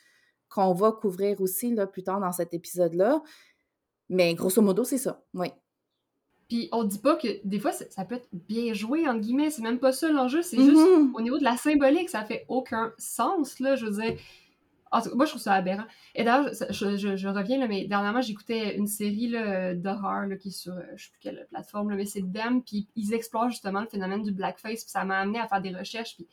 qu'on 0.49 0.75
va 0.75 0.93
couvrir 0.93 1.41
aussi 1.41 1.75
là, 1.75 1.87
plus 1.87 2.03
tard 2.03 2.21
dans 2.21 2.33
cet 2.33 2.55
épisode-là. 2.55 3.23
Mais 4.09 4.35
grosso 4.35 4.63
modo, 4.63 4.85
c'est 4.85 4.99
ça. 4.99 5.25
Oui. 5.35 5.49
Puis 6.49 6.69
on 6.71 6.85
dit 6.85 7.01
pas 7.01 7.17
que 7.17 7.27
des 7.45 7.59
fois 7.59 7.73
ça, 7.73 7.85
ça 7.91 8.05
peut 8.05 8.15
être 8.15 8.29
bien 8.33 8.73
joué 8.73 9.09
entre 9.09 9.21
guillemets, 9.21 9.51
c'est 9.51 9.63
même 9.63 9.81
pas 9.81 9.91
ça 9.93 10.09
l'enjeu, 10.13 10.43
c'est 10.43 10.59
juste 10.59 10.77
Mhm. 10.77 11.13
au 11.17 11.21
niveau 11.21 11.39
de 11.39 11.45
la 11.45 11.57
symbolique, 11.57 12.09
ça 12.09 12.25
fait 12.25 12.45
aucun 12.49 12.93
sens 12.99 13.59
là, 13.59 13.75
je 13.75 13.87
veux 13.87 14.01
dire. 14.01 14.17
En 14.97 15.03
tout 15.03 15.11
cas, 15.11 15.15
moi 15.17 15.25
je 15.27 15.31
trouve 15.31 15.43
ça 15.43 15.55
aberrant. 15.55 15.85
Et 16.15 16.25
d'ailleurs, 16.25 16.51
je, 16.71 16.97
je- 16.97 17.17
je 17.17 17.29
reviens 17.29 17.59
là, 17.59 17.69
mais 17.69 17.87
dernièrement 17.87 18.21
j'écoutais 18.21 18.77
une 18.77 18.87
série 18.87 19.31
d'horreur 19.75 20.27
là, 20.27 20.37
qui 20.37 20.49
est 20.49 20.51
sur 20.53 20.73
euh, 20.73 20.83
je 20.97 21.05
sais 21.05 21.11
plus 21.11 21.21
quelle 21.21 21.47
plateforme, 21.51 21.91
là, 21.91 21.97
mais 21.97 22.07
c'est 22.07 22.23
Them, 22.23 22.63
puis 22.63 22.89
ils 22.97 23.13
explorent 23.15 23.51
justement 23.51 23.81
le 23.81 23.87
phénomène 23.87 24.23
du 24.23 24.33
blackface, 24.33 24.83
puis 24.83 24.91
ça 24.91 25.05
m'a 25.05 25.19
amené 25.19 25.39
à 25.39 25.47
faire 25.49 25.61
des 25.61 25.75
recherches, 25.75 26.15
puis 26.17 26.27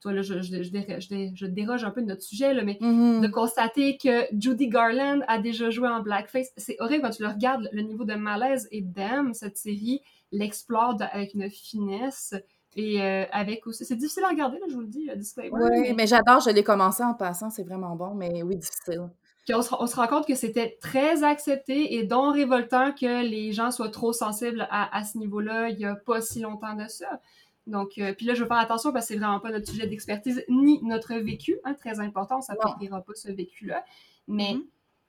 toi 0.00 0.12
là, 0.12 0.20
je, 0.22 0.42
je, 0.42 1.46
déroge 1.46 1.82
un 1.84 1.90
peu 1.90 2.02
de 2.02 2.06
notre 2.06 2.22
sujet 2.22 2.52
là, 2.52 2.62
mais 2.62 2.76
Mhm. 2.80 3.22
de 3.22 3.28
constater 3.28 3.96
que 3.96 4.26
Judy 4.38 4.68
Garland 4.68 5.20
a 5.28 5.38
déjà 5.38 5.70
joué 5.70 5.88
en 5.88 6.00
blackface. 6.02 6.48
C'est 6.58 6.76
horrible 6.80 7.02
quand 7.02 7.10
tu 7.10 7.22
le 7.22 7.28
regardes, 7.28 7.68
le 7.72 7.80
niveau 7.82 8.04
de 8.04 8.14
malaise 8.14 8.68
et 8.70 8.82
d'âme, 8.82 9.32
cette 9.32 9.56
série 9.56 10.02
l'explore 10.30 10.96
avec 11.12 11.32
une 11.34 11.48
finesse 11.48 12.34
et 12.76 13.02
euh, 13.02 13.24
avec 13.32 13.66
aussi... 13.66 13.84
C'est 13.84 13.96
difficile 13.96 14.24
à 14.24 14.28
regarder, 14.28 14.58
là, 14.58 14.66
je 14.68 14.74
vous 14.74 14.80
le 14.82 14.86
dis, 14.86 15.08
disclaimer. 15.16 15.50
Oui, 15.52 15.80
mais- 15.80 15.92
mais 15.94 16.06
j'adore, 16.06 16.40
je 16.40 16.50
l'ai 16.50 16.64
commencé 16.64 17.02
en 17.02 17.14
passant, 17.14 17.50
c'est 17.50 17.62
vraiment 17.64 17.94
bon, 17.96 18.14
mais 18.14 18.42
oui, 18.42 18.56
difficile. 18.56 19.08
Puis 19.44 19.54
on 19.54 19.60
se, 19.62 19.74
on 19.78 19.86
se 19.86 19.94
rend 19.96 20.06
compte 20.06 20.26
que 20.26 20.34
c'était 20.34 20.78
très 20.80 21.22
accepté 21.22 21.94
et 21.96 22.04
donc 22.04 22.34
révoltant 22.34 22.92
que 22.92 23.22
les 23.22 23.52
gens 23.52 23.70
soient 23.70 23.90
trop 23.90 24.12
sensibles 24.14 24.66
à, 24.70 24.96
à 24.96 25.04
ce 25.04 25.18
niveau-là 25.18 25.68
il 25.68 25.78
y 25.78 25.84
a 25.84 25.94
pas 25.96 26.22
si 26.22 26.40
longtemps 26.40 26.74
de 26.74 26.88
ça. 26.88 27.20
Donc, 27.66 27.92
euh, 27.98 28.12
puis 28.14 28.24
là, 28.26 28.32
je 28.34 28.42
veux 28.42 28.48
faire 28.48 28.58
attention 28.58 28.90
parce 28.92 29.06
que 29.06 29.12
c'est 29.14 29.18
vraiment 29.20 29.40
pas 29.40 29.50
notre 29.50 29.66
sujet 29.70 29.86
d'expertise 29.86 30.44
ni 30.48 30.82
notre 30.82 31.14
vécu, 31.14 31.58
hein, 31.64 31.74
très 31.74 32.00
important, 32.00 32.38
on 32.38 32.40
s'appropriera 32.42 33.00
pas 33.02 33.12
ce 33.14 33.30
vécu-là. 33.32 33.84
Mais 34.28 34.54
Mhm. 34.54 34.64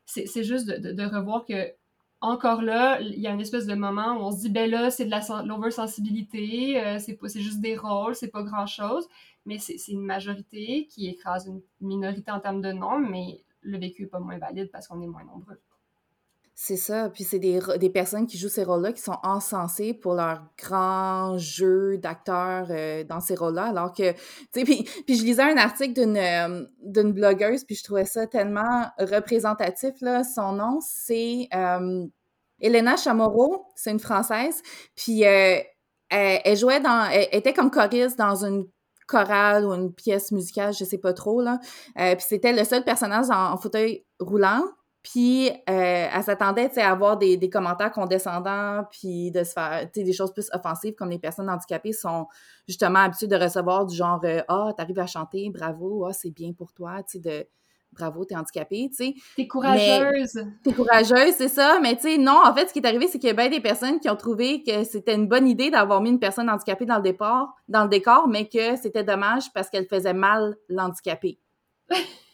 c'est 0.05 0.25
c'est 0.25 0.43
juste 0.43 0.67
de, 0.67 0.77
de- 0.77 0.91
de 0.93 1.03
revoir 1.03 1.45
que, 1.45 1.71
encore 2.21 2.61
là, 2.61 2.99
il 3.01 3.19
y 3.19 3.27
a 3.27 3.31
une 3.31 3.41
espèce 3.41 3.65
de 3.65 3.75
moment 3.75 4.17
où 4.17 4.21
on 4.25 4.31
se 4.31 4.39
dit, 4.41 4.49
ben 4.49 4.69
là, 4.69 4.89
c'est 4.89 5.05
de 5.05 5.47
l'oversensibilité, 5.47 6.81
euh, 6.83 6.99
c'est 6.99 7.17
c'est 7.27 7.41
juste 7.41 7.61
des 7.61 7.77
rôles, 7.77 8.15
c'est 8.15 8.31
pas 8.31 8.43
grand-chose, 8.43 9.07
mais 9.45 9.59
c'est 9.59 9.77
une 9.91 10.01
majorité 10.01 10.87
qui 10.87 11.07
écrase 11.07 11.47
une 11.47 11.61
minorité 11.81 12.31
en 12.31 12.39
termes 12.39 12.61
de 12.61 12.71
normes, 12.71 13.07
mais 13.09 13.43
le 13.61 13.77
vécu 13.77 14.03
n'est 14.03 14.07
pas 14.09 14.19
moins 14.19 14.37
valide 14.37 14.69
parce 14.71 14.87
qu'on 14.87 15.01
est 15.01 15.07
moins 15.07 15.23
nombreux. 15.23 15.59
C'est 16.57 16.77
ça. 16.77 17.09
Puis 17.09 17.25
c'est 17.25 17.37
des, 17.37 17.59
des, 17.79 17.89
personnes 17.89 18.25
qui 18.25 18.37
jouent 18.37 18.47
ces 18.47 18.63
rôles-là 18.63 18.93
qui 18.93 19.01
sont 19.01 19.17
encensées 19.23 19.93
pour 19.93 20.13
leur 20.13 20.41
grand 20.57 21.37
jeu 21.37 21.97
d'acteur 21.97 22.67
euh, 22.69 23.03
dans 23.03 23.19
ces 23.19 23.35
rôles-là. 23.35 23.65
Alors 23.65 23.91
que, 23.91 24.13
tu 24.13 24.19
sais, 24.53 24.63
puis, 24.63 24.87
puis, 25.05 25.17
je 25.17 25.25
lisais 25.25 25.43
un 25.43 25.57
article 25.57 25.93
d'une, 25.93 26.15
euh, 26.15 27.11
blogueuse, 27.11 27.65
puis 27.65 27.75
je 27.75 27.83
trouvais 27.83 28.05
ça 28.05 28.25
tellement 28.25 28.85
représentatif, 28.97 29.95
là. 29.99 30.23
Son 30.23 30.53
nom, 30.53 30.79
c'est 30.81 31.49
euh, 31.53 32.05
Elena 32.61 32.95
Chamorro. 32.95 33.65
C'est 33.75 33.91
une 33.91 33.99
Française. 33.99 34.61
Puis 34.95 35.23
elle, 35.23 36.55
jouait 36.55 36.79
dans... 36.79 37.09
Était 37.33 37.53
comme 37.53 37.69
choriste 37.69 38.17
dans 38.17 38.45
une 38.45 38.65
chorale 39.07 39.65
ou 39.65 39.73
une 39.73 39.93
pièce 39.93 40.31
musicale, 40.31 40.73
je 40.73 40.85
sais 40.85 40.99
pas 40.99 41.11
trop, 41.11 41.41
là. 41.41 41.59
puis 41.95 42.25
c'était 42.27 42.53
le 42.53 42.63
seul 42.63 42.85
personnage 42.85 43.29
en 43.29 43.57
fauteuil 43.57 44.05
roulant. 44.19 44.63
Puis, 45.05 45.49
euh, 45.49 45.53
elle 45.69 46.23
s'attendait, 46.23 46.79
à 46.79 46.91
avoir 46.91 47.15
des, 47.15 47.37
des, 47.37 47.47
commentaires 47.47 47.91
condescendants, 47.91 48.85
puis 48.89 49.29
de 49.29 49.43
se 49.43 49.53
faire, 49.53 49.87
des 49.93 50.13
choses 50.13 50.33
plus 50.33 50.49
offensives, 50.51 50.95
comme 50.95 51.11
les 51.11 51.19
personnes 51.19 51.47
handicapées 51.47 51.93
sont 51.93 52.25
justement 52.67 52.99
habituées 52.99 53.27
de 53.27 53.35
recevoir 53.35 53.85
du 53.85 53.95
genre 53.95 54.19
euh, 54.23 54.41
Ah, 54.47 54.73
t'arrives 54.75 54.97
à 54.97 55.05
chanter, 55.05 55.51
bravo, 55.53 56.07
ah, 56.07 56.11
c'est 56.11 56.31
bien 56.31 56.53
pour 56.53 56.73
toi, 56.73 57.03
tu 57.03 57.19
sais, 57.19 57.19
de 57.19 57.47
bravo, 57.91 58.25
t'es 58.25 58.35
handicapée, 58.35 58.89
tu 58.89 58.95
sais. 58.95 59.13
T'es 59.37 59.45
courageuse. 59.45 60.43
T'es 60.63 60.73
courageuse, 60.73 61.35
c'est 61.37 61.49
ça. 61.49 61.79
Mais 61.83 61.95
tu 61.95 62.01
sais, 62.01 62.17
non, 62.17 62.41
en 62.43 62.53
fait, 62.55 62.67
ce 62.67 62.73
qui 62.73 62.79
est 62.79 62.87
arrivé, 62.87 63.07
c'est 63.07 63.19
qu'il 63.19 63.27
y 63.27 63.31
a 63.31 63.35
bien 63.35 63.49
des 63.49 63.61
personnes 63.61 63.99
qui 63.99 64.09
ont 64.09 64.15
trouvé 64.15 64.63
que 64.63 64.83
c'était 64.85 65.13
une 65.13 65.27
bonne 65.27 65.47
idée 65.47 65.69
d'avoir 65.69 66.01
mis 66.01 66.09
une 66.09 66.19
personne 66.19 66.49
handicapée 66.49 66.85
dans 66.85 66.97
le 66.97 67.03
départ, 67.03 67.53
dans 67.67 67.83
le 67.83 67.89
décor, 67.89 68.27
mais 68.27 68.49
que 68.49 68.75
c'était 68.75 69.03
dommage 69.03 69.53
parce 69.53 69.69
qu'elle 69.69 69.85
faisait 69.85 70.15
mal 70.15 70.57
l'handicapé. 70.67 71.39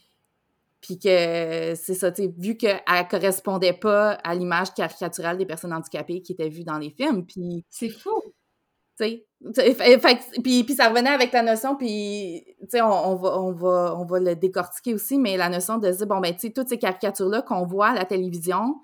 Puis 0.81 0.97
que 0.97 1.75
c'est 1.75 1.93
ça, 1.93 2.11
tu 2.11 2.23
sais, 2.23 2.33
vu 2.37 2.57
qu'elle 2.57 2.81
correspondait 3.09 3.73
pas 3.73 4.13
à 4.23 4.33
l'image 4.33 4.73
caricaturale 4.73 5.37
des 5.37 5.45
personnes 5.45 5.73
handicapées 5.73 6.21
qui 6.21 6.33
étaient 6.33 6.49
vues 6.49 6.63
dans 6.63 6.79
les 6.79 6.89
films. 6.89 7.25
Puis. 7.25 7.63
C'est 7.69 7.89
fou! 7.89 8.33
Tu 8.99 9.05
sais. 9.05 9.25
Puis, 10.43 10.63
puis 10.63 10.75
ça 10.75 10.89
revenait 10.89 11.09
avec 11.09 11.31
la 11.31 11.41
notion, 11.41 11.75
puis, 11.75 12.43
tu 12.61 12.67
sais, 12.69 12.81
on, 12.81 13.15
va, 13.15 13.39
on, 13.39 13.51
va, 13.51 13.95
on 13.97 14.05
va 14.05 14.19
le 14.19 14.35
décortiquer 14.35 14.93
aussi, 14.93 15.17
mais 15.17 15.37
la 15.37 15.49
notion 15.49 15.77
de 15.77 15.89
dire, 15.89 16.07
bon, 16.07 16.19
ben, 16.19 16.33
tu 16.33 16.41
sais, 16.41 16.51
toutes 16.51 16.69
ces 16.69 16.77
caricatures-là 16.77 17.41
qu'on 17.41 17.65
voit 17.65 17.87
à 17.87 17.93
la 17.95 18.05
télévision, 18.05 18.75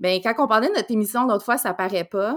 ben, 0.00 0.20
quand 0.22 0.34
on 0.38 0.48
parlait 0.48 0.68
de 0.68 0.74
notre 0.74 0.90
émission 0.90 1.26
l'autre 1.26 1.44
fois, 1.44 1.58
ça 1.58 1.74
paraît 1.74 2.04
pas 2.04 2.36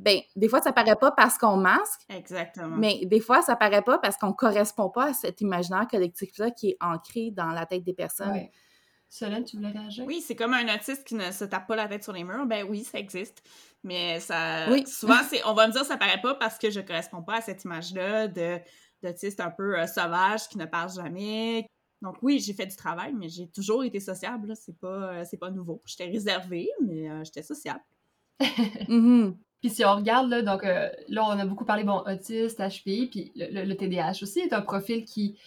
ben 0.00 0.20
des 0.36 0.48
fois 0.48 0.60
ça 0.60 0.72
paraît 0.72 0.96
pas 0.96 1.10
parce 1.12 1.38
qu'on 1.38 1.56
masque. 1.56 2.00
Exactement. 2.08 2.76
Mais 2.76 3.04
des 3.04 3.20
fois 3.20 3.42
ça 3.42 3.56
paraît 3.56 3.82
pas 3.82 3.98
parce 3.98 4.16
qu'on 4.16 4.32
correspond 4.32 4.90
pas 4.90 5.10
à 5.10 5.12
cet 5.12 5.40
imaginaire 5.40 5.86
collectif 5.88 6.36
là 6.38 6.50
qui 6.50 6.70
est 6.70 6.76
ancré 6.80 7.30
dans 7.30 7.50
la 7.50 7.66
tête 7.66 7.84
des 7.84 7.94
personnes. 7.94 8.32
Ouais. 8.32 8.50
Solène, 9.10 9.44
tu 9.44 9.56
voulais 9.56 9.72
réagir? 9.72 10.04
Oui, 10.06 10.22
c'est 10.24 10.36
comme 10.36 10.54
un 10.54 10.72
autiste 10.72 11.04
qui 11.04 11.16
ne 11.16 11.32
se 11.32 11.44
tape 11.44 11.66
pas 11.66 11.74
la 11.74 11.88
tête 11.88 12.04
sur 12.04 12.12
les 12.12 12.22
murs. 12.22 12.46
Ben 12.46 12.64
oui, 12.68 12.84
ça 12.84 13.00
existe. 13.00 13.42
Mais 13.82 14.20
ça. 14.20 14.66
Souvent, 14.86 15.18
c'est, 15.28 15.44
on 15.46 15.52
va 15.52 15.66
me 15.66 15.72
dire 15.72 15.80
que 15.80 15.86
ça 15.88 15.96
paraît 15.96 16.20
pas 16.20 16.36
parce 16.36 16.58
que 16.58 16.70
je 16.70 16.80
corresponds 16.80 17.22
pas 17.22 17.38
à 17.38 17.40
cette 17.40 17.64
image-là 17.64 18.28
de, 18.28 18.60
d'autiste 19.02 19.40
un 19.40 19.50
peu 19.50 19.78
euh, 19.78 19.86
sauvage 19.88 20.48
qui 20.48 20.58
ne 20.58 20.64
parle 20.64 20.92
jamais. 20.92 21.66
Donc 22.02 22.16
oui, 22.22 22.38
j'ai 22.38 22.54
fait 22.54 22.66
du 22.66 22.76
travail, 22.76 23.12
mais 23.12 23.28
j'ai 23.28 23.48
toujours 23.48 23.82
été 23.82 23.98
sociable. 23.98 24.54
C'est 24.54 24.78
pas, 24.78 25.12
euh, 25.12 25.24
c'est 25.28 25.38
pas 25.38 25.50
nouveau. 25.50 25.82
J'étais 25.84 26.06
réservée, 26.06 26.70
mais 26.80 27.10
euh, 27.10 27.24
j'étais 27.24 27.42
sociable. 27.42 27.82
mm-hmm. 28.40 29.36
Puis 29.60 29.70
si 29.70 29.84
on 29.84 29.94
regarde, 29.96 30.28
là, 30.30 30.42
donc 30.42 30.64
euh, 30.64 30.88
là, 31.08 31.24
on 31.24 31.38
a 31.38 31.44
beaucoup 31.44 31.64
parlé, 31.64 31.84
bon, 31.84 32.02
autiste, 32.06 32.60
HPI, 32.60 33.08
puis 33.10 33.32
le, 33.36 33.64
le, 33.64 33.76
TDAH 33.76 34.22
aussi 34.22 34.40
est 34.40 34.52
un 34.52 34.62
profil 34.62 35.04
qui 35.04 35.38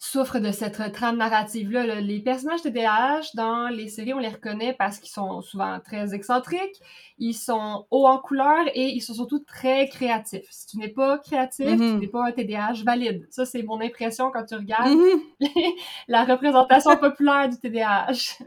souffre 0.00 0.38
de 0.38 0.52
cette 0.52 0.92
trame 0.92 1.16
narrative-là. 1.16 2.00
Les 2.00 2.20
personnages 2.20 2.62
TDAH, 2.62 3.30
dans 3.34 3.66
les 3.66 3.88
séries, 3.88 4.14
on 4.14 4.20
les 4.20 4.28
reconnaît 4.28 4.72
parce 4.78 5.00
qu'ils 5.00 5.10
sont 5.10 5.42
souvent 5.42 5.80
très 5.84 6.14
excentriques, 6.14 6.80
ils 7.18 7.34
sont 7.34 7.84
hauts 7.90 8.06
en 8.06 8.18
couleur 8.18 8.64
et 8.74 8.90
ils 8.90 9.00
sont 9.00 9.14
surtout 9.14 9.40
très 9.40 9.88
créatifs. 9.88 10.46
Si 10.50 10.68
tu 10.68 10.78
n'es 10.78 10.86
pas 10.88 11.18
créatif, 11.18 11.66
tu 11.66 11.82
Mhm. 11.82 11.98
n'es 11.98 12.06
pas 12.06 12.26
un 12.28 12.30
TDAH 12.30 12.84
valide. 12.84 13.26
Ça, 13.30 13.44
c'est 13.44 13.64
mon 13.64 13.80
impression 13.80 14.30
quand 14.30 14.44
tu 14.44 14.54
regardes 14.54 14.96
Mhm. 14.96 15.20
la 16.06 16.24
représentation 16.24 16.96
populaire 16.96 17.48
du 17.48 17.58
TDAH. 17.58 18.38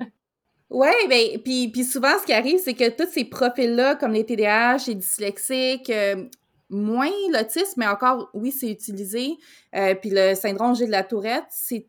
Oui, 0.71 0.87
ben, 1.09 1.37
puis, 1.43 1.67
puis 1.67 1.83
souvent, 1.83 2.17
ce 2.19 2.25
qui 2.25 2.31
arrive, 2.31 2.57
c'est 2.57 2.73
que 2.73 2.89
tous 2.89 3.11
ces 3.11 3.25
profils-là, 3.25 3.95
comme 3.95 4.13
les 4.13 4.25
TDAH, 4.25 4.85
les 4.87 4.95
dyslexiques, 4.95 5.89
euh, 5.89 6.23
moins 6.69 7.11
l'autisme, 7.33 7.73
mais 7.75 7.87
encore, 7.87 8.29
oui, 8.33 8.51
c'est 8.51 8.71
utilisé, 8.71 9.33
euh, 9.75 9.93
puis 9.95 10.11
le 10.13 10.33
syndrome 10.33 10.73
G 10.73 10.85
de 10.85 10.91
la 10.91 11.03
Tourette, 11.03 11.43
c'est 11.49 11.87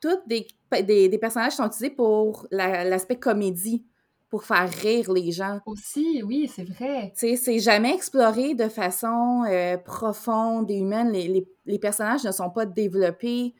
tous 0.00 0.16
des, 0.28 0.46
des, 0.84 1.08
des, 1.08 1.18
personnages 1.18 1.50
qui 1.50 1.56
sont 1.56 1.66
utilisés 1.66 1.90
pour 1.90 2.46
l'aspect 2.52 3.14
la, 3.14 3.20
comédie, 3.20 3.84
pour 4.28 4.44
faire 4.44 4.70
rire 4.80 5.12
les 5.12 5.32
gens. 5.32 5.58
Aussi, 5.66 6.22
oui, 6.22 6.48
c'est 6.54 6.62
vrai. 6.62 7.12
Tu 7.18 7.30
sais, 7.30 7.36
c'est 7.36 7.58
jamais 7.58 7.92
exploré 7.92 8.54
de 8.54 8.68
façon 8.68 9.42
euh, 9.50 9.76
profonde 9.76 10.70
et 10.70 10.78
humaine. 10.78 11.10
Les, 11.10 11.26
les, 11.26 11.48
les, 11.66 11.78
personnages 11.80 12.22
ne 12.22 12.30
sont 12.30 12.50
pas 12.50 12.64
développés 12.64 13.54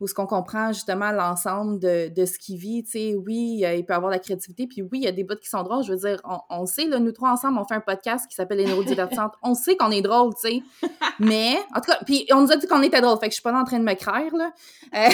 où 0.00 0.06
ce 0.06 0.14
qu'on 0.14 0.26
comprend 0.26 0.72
justement 0.72 1.12
l'ensemble 1.12 1.78
de, 1.78 2.08
de, 2.08 2.24
ce 2.26 2.38
qu'il 2.38 2.58
vit, 2.58 2.82
tu 2.82 2.90
sais, 2.90 3.14
oui, 3.14 3.64
il 3.64 3.86
peut 3.86 3.94
avoir 3.94 4.10
la 4.10 4.18
créativité, 4.18 4.66
puis 4.66 4.82
oui, 4.82 4.98
il 4.98 5.04
y 5.04 5.06
a 5.06 5.12
des 5.12 5.22
bouts 5.22 5.36
qui 5.36 5.48
sont 5.48 5.62
drôles, 5.62 5.84
je 5.84 5.92
veux 5.92 5.98
dire, 5.98 6.20
on, 6.24 6.38
on 6.50 6.66
sait, 6.66 6.86
là, 6.86 6.98
nous 6.98 7.12
trois 7.12 7.30
ensemble, 7.30 7.58
on 7.58 7.64
fait 7.64 7.74
un 7.74 7.80
podcast 7.80 8.26
qui 8.28 8.34
s'appelle 8.34 8.58
Les 8.58 8.66
Neurodivertissantes, 8.66 9.34
on 9.42 9.54
sait 9.54 9.76
qu'on 9.76 9.92
est 9.92 10.02
drôle, 10.02 10.34
tu 10.34 10.48
sais, 10.48 10.62
mais, 11.20 11.56
en 11.74 11.80
tout 11.80 11.92
cas, 11.92 11.98
puis 12.04 12.26
on 12.32 12.40
nous 12.40 12.52
a 12.52 12.56
dit 12.56 12.66
qu'on 12.66 12.82
était 12.82 13.00
drôle, 13.00 13.18
fait 13.18 13.28
que 13.28 13.32
je 13.32 13.40
suis 13.40 13.42
pas 13.42 13.56
en 13.58 13.64
train 13.64 13.78
de 13.78 13.84
me 13.84 13.94
craire, 13.94 14.34
là. 14.34 14.50
Euh... 14.96 15.08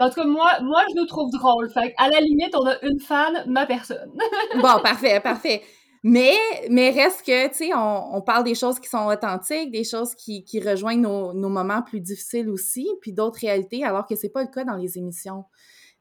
en 0.00 0.08
tout 0.08 0.14
cas, 0.14 0.24
moi, 0.24 0.60
moi, 0.62 0.82
je 0.88 0.96
nous 0.96 1.06
trouve 1.06 1.30
drôle, 1.30 1.70
fait 1.70 1.94
à 1.98 2.08
la 2.08 2.20
limite, 2.20 2.54
on 2.54 2.66
a 2.66 2.80
une 2.82 3.00
fan, 3.00 3.44
ma 3.46 3.66
personne. 3.66 4.12
bon, 4.54 4.80
parfait, 4.82 5.20
parfait. 5.20 5.62
Mais, 6.04 6.34
mais 6.68 6.90
reste 6.90 7.24
que, 7.24 7.48
tu 7.48 7.54
sais, 7.54 7.74
on, 7.74 8.16
on, 8.16 8.22
parle 8.22 8.42
des 8.42 8.56
choses 8.56 8.80
qui 8.80 8.88
sont 8.88 9.06
authentiques, 9.06 9.70
des 9.70 9.84
choses 9.84 10.16
qui, 10.16 10.42
qui 10.42 10.58
rejoignent 10.60 11.00
nos, 11.00 11.32
nos, 11.32 11.48
moments 11.48 11.82
plus 11.82 12.00
difficiles 12.00 12.48
aussi, 12.50 12.88
puis 13.00 13.12
d'autres 13.12 13.38
réalités, 13.38 13.84
alors 13.84 14.06
que 14.06 14.16
c'est 14.16 14.30
pas 14.30 14.42
le 14.42 14.48
cas 14.48 14.64
dans 14.64 14.76
les 14.76 14.98
émissions. 14.98 15.44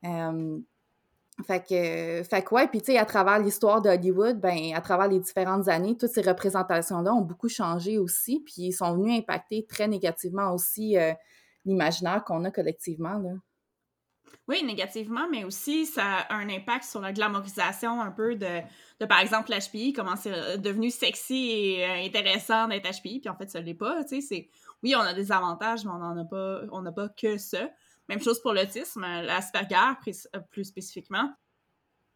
Euh, 0.03 0.57
fait 1.45 1.63
que, 1.67 2.53
ouais, 2.53 2.67
puis 2.67 2.79
tu 2.81 2.93
sais, 2.93 2.97
à 2.97 3.05
travers 3.05 3.39
l'histoire 3.39 3.81
de 3.81 3.89
Hollywood, 3.89 4.39
ben, 4.39 4.73
à 4.73 4.81
travers 4.81 5.07
les 5.07 5.19
différentes 5.19 5.67
années, 5.67 5.95
toutes 5.97 6.11
ces 6.11 6.21
représentations-là 6.21 7.13
ont 7.13 7.21
beaucoup 7.21 7.49
changé 7.49 7.99
aussi, 7.99 8.39
puis 8.39 8.55
ils 8.57 8.73
sont 8.73 8.95
venus 8.95 9.19
impacter 9.19 9.65
très 9.67 9.87
négativement 9.87 10.53
aussi 10.53 10.97
euh, 10.97 11.13
l'imaginaire 11.65 12.23
qu'on 12.23 12.43
a 12.43 12.51
collectivement, 12.51 13.19
là. 13.19 13.33
Oui, 14.47 14.63
négativement, 14.63 15.27
mais 15.29 15.43
aussi 15.43 15.85
ça 15.85 16.03
a 16.03 16.35
un 16.35 16.49
impact 16.49 16.83
sur 16.83 16.99
la 16.99 17.13
glamorisation 17.13 18.01
un 18.01 18.11
peu 18.11 18.35
de, 18.35 19.05
par 19.05 19.19
exemple, 19.19 19.51
l'HPI, 19.51 19.93
comment 19.93 20.15
c'est 20.15 20.57
devenu 20.57 20.89
sexy 20.89 21.51
et 21.51 21.85
euh, 21.85 22.05
intéressant 22.05 22.67
d'être 22.67 22.89
HPI, 22.89 23.19
puis 23.19 23.29
en 23.29 23.35
fait, 23.35 23.49
ça 23.49 23.61
l'est 23.61 23.73
pas, 23.73 24.03
tu 24.03 24.21
sais. 24.21 24.49
Oui, 24.83 24.95
on 24.95 25.01
a 25.01 25.13
des 25.13 25.31
avantages, 25.31 25.85
mais 25.85 25.91
on 25.91 25.99
n'en 25.99 26.17
a 26.17 26.25
pas, 26.25 26.63
n'a 26.81 26.91
pas 26.91 27.09
que 27.09 27.37
ça. 27.37 27.69
Même 28.09 28.21
chose 28.21 28.41
pour 28.41 28.53
l'autisme, 28.53 29.01
l'Asperger, 29.01 29.93
plus, 30.49 30.65
spécifiquement, 30.65 31.31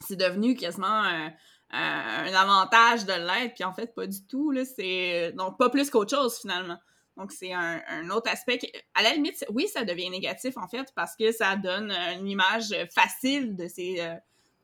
c'est 0.01 0.17
devenu 0.17 0.55
quasiment 0.55 0.87
un, 0.87 1.31
un 1.71 2.33
avantage 2.33 3.05
de 3.05 3.13
l'être, 3.13 3.53
puis 3.53 3.63
en 3.63 3.73
fait, 3.73 3.93
pas 3.93 4.07
du 4.07 4.25
tout, 4.25 4.51
là, 4.51 4.65
c'est... 4.65 5.31
Donc, 5.33 5.57
pas 5.57 5.69
plus 5.69 5.89
qu'autre 5.89 6.15
chose, 6.15 6.39
finalement. 6.39 6.79
Donc, 7.17 7.31
c'est 7.31 7.53
un, 7.53 8.09
autre 8.09 8.29
aspect 8.29 8.57
qui, 8.57 8.71
à 8.93 9.01
la 9.01 9.13
limite, 9.13 9.45
oui, 9.53 9.67
ça 9.67 9.85
devient 9.85 10.09
négatif, 10.09 10.57
en 10.57 10.67
fait, 10.67 10.91
parce 10.95 11.15
que 11.15 11.31
ça 11.31 11.55
donne 11.55 11.91
une 11.91 12.27
image 12.27 12.75
facile 12.93 13.55
de 13.55 13.67
ces, 13.67 14.01
euh, 14.01 14.15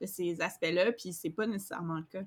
de 0.02 0.06
ces 0.06 0.42
aspects-là, 0.42 0.92
puis 0.92 1.14
c'est 1.14 1.30
pas 1.30 1.48
nécessairement 1.48 1.98
le 1.98 2.06
cas. 2.12 2.26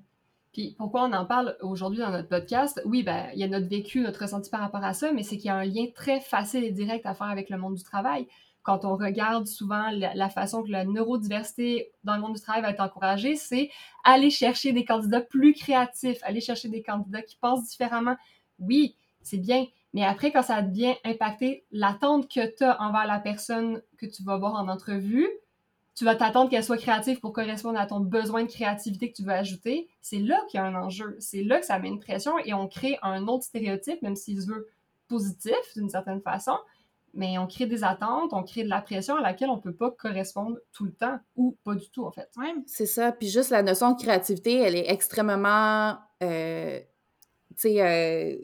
Puis 0.51 0.73
pourquoi 0.77 1.03
on 1.03 1.11
en 1.11 1.25
parle 1.25 1.57
aujourd'hui 1.61 1.99
dans 1.99 2.11
notre 2.11 2.29
podcast? 2.29 2.81
Oui, 2.85 3.03
ben, 3.03 3.27
il 3.33 3.39
y 3.39 3.43
a 3.43 3.47
notre 3.47 3.67
vécu, 3.67 3.99
notre 3.99 4.21
ressenti 4.21 4.49
par 4.49 4.61
rapport 4.61 4.83
à 4.83 4.93
ça, 4.93 5.11
mais 5.11 5.21
c'est 5.21 5.35
qu'il 5.35 5.47
y 5.47 5.49
a 5.49 5.57
un 5.57 5.65
lien 5.65 5.87
très 5.93 6.21
facile 6.21 6.63
et 6.63 6.71
direct 6.71 7.05
à 7.05 7.13
faire 7.13 7.27
avec 7.27 7.49
le 7.49 7.57
monde 7.57 7.75
du 7.75 7.83
travail. 7.83 8.25
Quand 8.63 8.85
on 8.85 8.95
regarde 8.95 9.45
souvent 9.47 9.91
la 9.91 10.29
façon 10.29 10.63
que 10.63 10.71
la 10.71 10.85
neurodiversité 10.85 11.91
dans 12.03 12.15
le 12.15 12.21
monde 12.21 12.35
du 12.35 12.41
travail 12.41 12.63
va 12.63 12.69
être 12.71 12.79
encouragée, 12.79 13.35
c'est 13.35 13.69
aller 14.03 14.29
chercher 14.31 14.71
des 14.71 14.85
candidats 14.85 15.21
plus 15.21 15.53
créatifs, 15.53 16.17
aller 16.23 16.41
chercher 16.41 16.69
des 16.69 16.81
candidats 16.81 17.21
qui 17.21 17.35
pensent 17.35 17.69
différemment. 17.69 18.15
Oui, 18.57 18.95
c'est 19.21 19.37
bien, 19.37 19.65
mais 19.95 20.03
après, 20.03 20.29
quand 20.33 20.43
ça 20.43 20.59
vient 20.59 20.93
impacter 21.05 21.65
l'attente 21.71 22.29
que 22.29 22.53
tu 22.53 22.65
as 22.65 22.81
envers 22.81 23.07
la 23.07 23.17
personne 23.17 23.81
que 23.97 24.05
tu 24.05 24.23
vas 24.23 24.35
voir 24.35 24.55
en 24.55 24.67
entrevue, 24.67 25.29
tu 25.95 26.03
vas 26.03 26.15
t'attendre 26.15 26.49
qu'elle 26.49 26.65
soit 26.65 26.75
créative 26.75 27.21
pour 27.21 27.31
correspondre 27.31 27.79
à 27.79 27.85
ton 27.85 28.01
besoin 28.01 28.43
de 28.43 28.51
créativité 28.51 29.09
que 29.09 29.15
tu 29.15 29.23
veux 29.23 29.31
ajouter. 29.31 29.87
C'est 30.01 30.19
là 30.19 30.37
qu'il 30.49 30.59
y 30.59 30.61
a 30.61 30.65
un 30.65 30.75
enjeu. 30.75 31.15
C'est 31.19 31.43
là 31.43 31.61
que 31.61 31.65
ça 31.65 31.79
met 31.79 31.87
une 31.87 32.01
pression 32.01 32.37
et 32.39 32.53
on 32.53 32.67
crée 32.67 32.99
un 33.03 33.25
autre 33.29 33.45
stéréotype, 33.45 34.01
même 34.01 34.17
s'il 34.17 34.41
se 34.41 34.47
veut 34.47 34.67
positif 35.07 35.55
d'une 35.77 35.89
certaine 35.89 36.19
façon. 36.19 36.57
Mais 37.13 37.37
on 37.37 37.47
crée 37.47 37.65
des 37.65 37.85
attentes, 37.85 38.33
on 38.33 38.43
crée 38.43 38.65
de 38.65 38.69
la 38.69 38.81
pression 38.81 39.15
à 39.15 39.21
laquelle 39.21 39.49
on 39.49 39.59
peut 39.59 39.73
pas 39.73 39.91
correspondre 39.91 40.57
tout 40.73 40.83
le 40.83 40.91
temps 40.91 41.17
ou 41.37 41.55
pas 41.63 41.75
du 41.75 41.89
tout, 41.89 42.03
en 42.03 42.11
fait. 42.11 42.29
Ouais. 42.35 42.53
C'est 42.67 42.85
ça. 42.85 43.13
Puis 43.13 43.29
juste 43.29 43.49
la 43.49 43.63
notion 43.63 43.93
de 43.93 44.01
créativité, 44.01 44.59
elle 44.59 44.75
est 44.75 44.91
extrêmement. 44.91 45.97
Euh, 46.21 46.81
tu 47.51 47.55
sais. 47.55 47.81
Euh, 47.81 48.43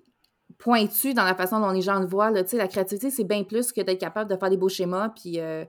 pointu 0.61 1.13
dans 1.13 1.25
la 1.25 1.35
façon 1.35 1.59
dont 1.59 1.71
les 1.71 1.81
gens 1.81 1.99
le 1.99 2.05
voient. 2.05 2.31
Là. 2.31 2.43
La 2.53 2.67
créativité, 2.67 3.09
c'est 3.09 3.23
bien 3.23 3.43
plus 3.43 3.71
que 3.71 3.81
d'être 3.81 3.99
capable 3.99 4.29
de 4.29 4.37
faire 4.37 4.49
des 4.49 4.57
beaux 4.57 4.69
schémas 4.69 5.09
puis, 5.09 5.39
euh, 5.39 5.65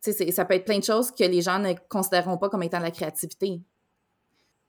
ça 0.00 0.44
peut 0.44 0.54
être 0.54 0.64
plein 0.64 0.78
de 0.78 0.84
choses 0.84 1.10
que 1.10 1.24
les 1.24 1.42
gens 1.42 1.58
ne 1.58 1.74
considéreront 1.88 2.38
pas 2.38 2.48
comme 2.48 2.62
étant 2.62 2.78
de 2.78 2.84
la 2.84 2.90
créativité. 2.90 3.60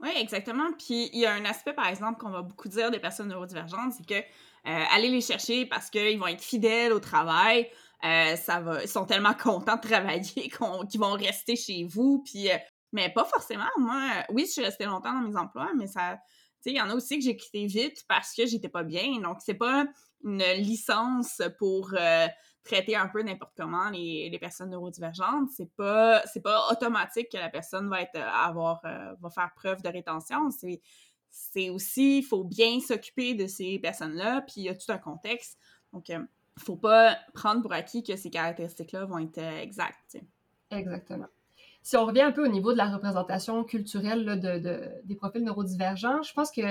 Oui, 0.02 0.10
exactement. 0.18 0.72
Puis 0.78 1.10
il 1.14 1.20
y 1.20 1.26
a 1.26 1.34
un 1.34 1.46
aspect, 1.46 1.74
par 1.74 1.88
exemple, 1.88 2.20
qu'on 2.20 2.32
va 2.32 2.42
beaucoup 2.42 2.68
dire 2.68 2.90
des 2.90 3.00
personnes 3.00 3.28
neurodivergentes, 3.28 3.94
c'est 3.94 4.06
que 4.06 4.16
euh, 4.16 4.84
aller 4.92 5.10
les 5.10 5.22
chercher 5.22 5.66
parce 5.66 5.90
qu'ils 5.90 6.20
vont 6.20 6.28
être 6.28 6.42
fidèles 6.42 6.92
au 6.92 7.00
travail, 7.00 7.70
euh, 8.04 8.36
ça 8.36 8.60
va, 8.60 8.82
ils 8.82 8.90
sont 8.90 9.06
tellement 9.06 9.34
contents 9.42 9.76
de 9.76 9.88
travailler 9.88 10.50
qu'ils 10.50 11.00
vont 11.00 11.12
rester 11.12 11.56
chez 11.56 11.86
vous. 11.86 12.24
Puis, 12.26 12.50
euh, 12.50 12.58
mais 12.92 13.10
pas 13.10 13.26
forcément. 13.26 13.70
Moi, 13.78 14.02
oui, 14.30 14.46
je 14.48 14.54
suis 14.54 14.64
restée 14.64 14.86
longtemps 14.86 15.14
dans 15.14 15.28
mes 15.28 15.38
emplois, 15.38 15.70
mais 15.78 15.88
ça, 15.88 16.18
il 16.66 16.76
y 16.76 16.82
en 16.82 16.90
a 16.90 16.96
aussi 16.96 17.18
que 17.18 17.24
j'ai 17.24 17.36
quitté 17.36 17.66
vite 17.66 18.06
parce 18.08 18.34
que 18.34 18.46
j'étais 18.46 18.70
pas 18.70 18.84
bien. 18.84 19.20
Donc, 19.22 19.38
c'est 19.40 19.54
pas 19.54 19.86
une 20.24 20.44
licence 20.58 21.42
pour 21.58 21.94
traiter 22.64 22.96
un 22.96 23.08
peu 23.08 23.22
n'importe 23.22 23.54
comment 23.56 23.90
les, 23.90 24.38
personnes 24.40 24.72
neurodivergentes. 24.72 25.50
C'est 25.56 25.72
pas 25.76 26.22
c'est 26.26 26.42
pas 26.42 26.68
automatique 26.72 27.30
que 27.32 27.38
la 27.38 27.50
personne 27.50 27.90
va 27.90 28.02
être 28.02 28.20
avoir 28.20 28.82
va 28.84 29.30
faire 29.30 29.52
preuve 29.56 29.82
de 29.82 29.90
rétention. 29.90 30.52
C'est 30.52 30.82
c'est 31.30 31.70
aussi 31.70 32.20
il 32.20 32.24
faut 32.24 32.44
bien 32.44 32.80
s'occuper 32.80 33.36
de 33.36 33.48
ces 33.48 33.80
personnes-là, 33.80 34.42
puis 34.42 34.56
il 34.58 34.64
y 34.64 34.70
a 34.70 34.76
tout 34.76 34.92
un 34.92 34.98
contexte. 34.98 35.58
Donc 35.94 36.10
il 36.10 36.28
faut 36.58 36.76
pas 36.76 37.18
prendre 37.34 37.62
pour 37.62 37.72
acquis 37.72 38.04
que 38.04 38.16
ces 38.16 38.30
caractéristiques-là 38.30 39.06
vont 39.06 39.20
être 39.20 39.40
exactes. 39.40 40.18
Exactement 40.72 41.28
si 41.90 41.98
on 41.98 42.06
revient 42.06 42.22
un 42.22 42.32
peu 42.32 42.46
au 42.46 42.48
niveau 42.48 42.72
de 42.72 42.78
la 42.78 42.86
représentation 42.86 43.64
culturelle 43.64 44.24
de, 44.40 44.80
des 45.06 45.16
profils 45.16 45.44
neurodivergents, 45.44 46.22
je 46.22 46.32
pense 46.34 46.52
que, 46.52 46.62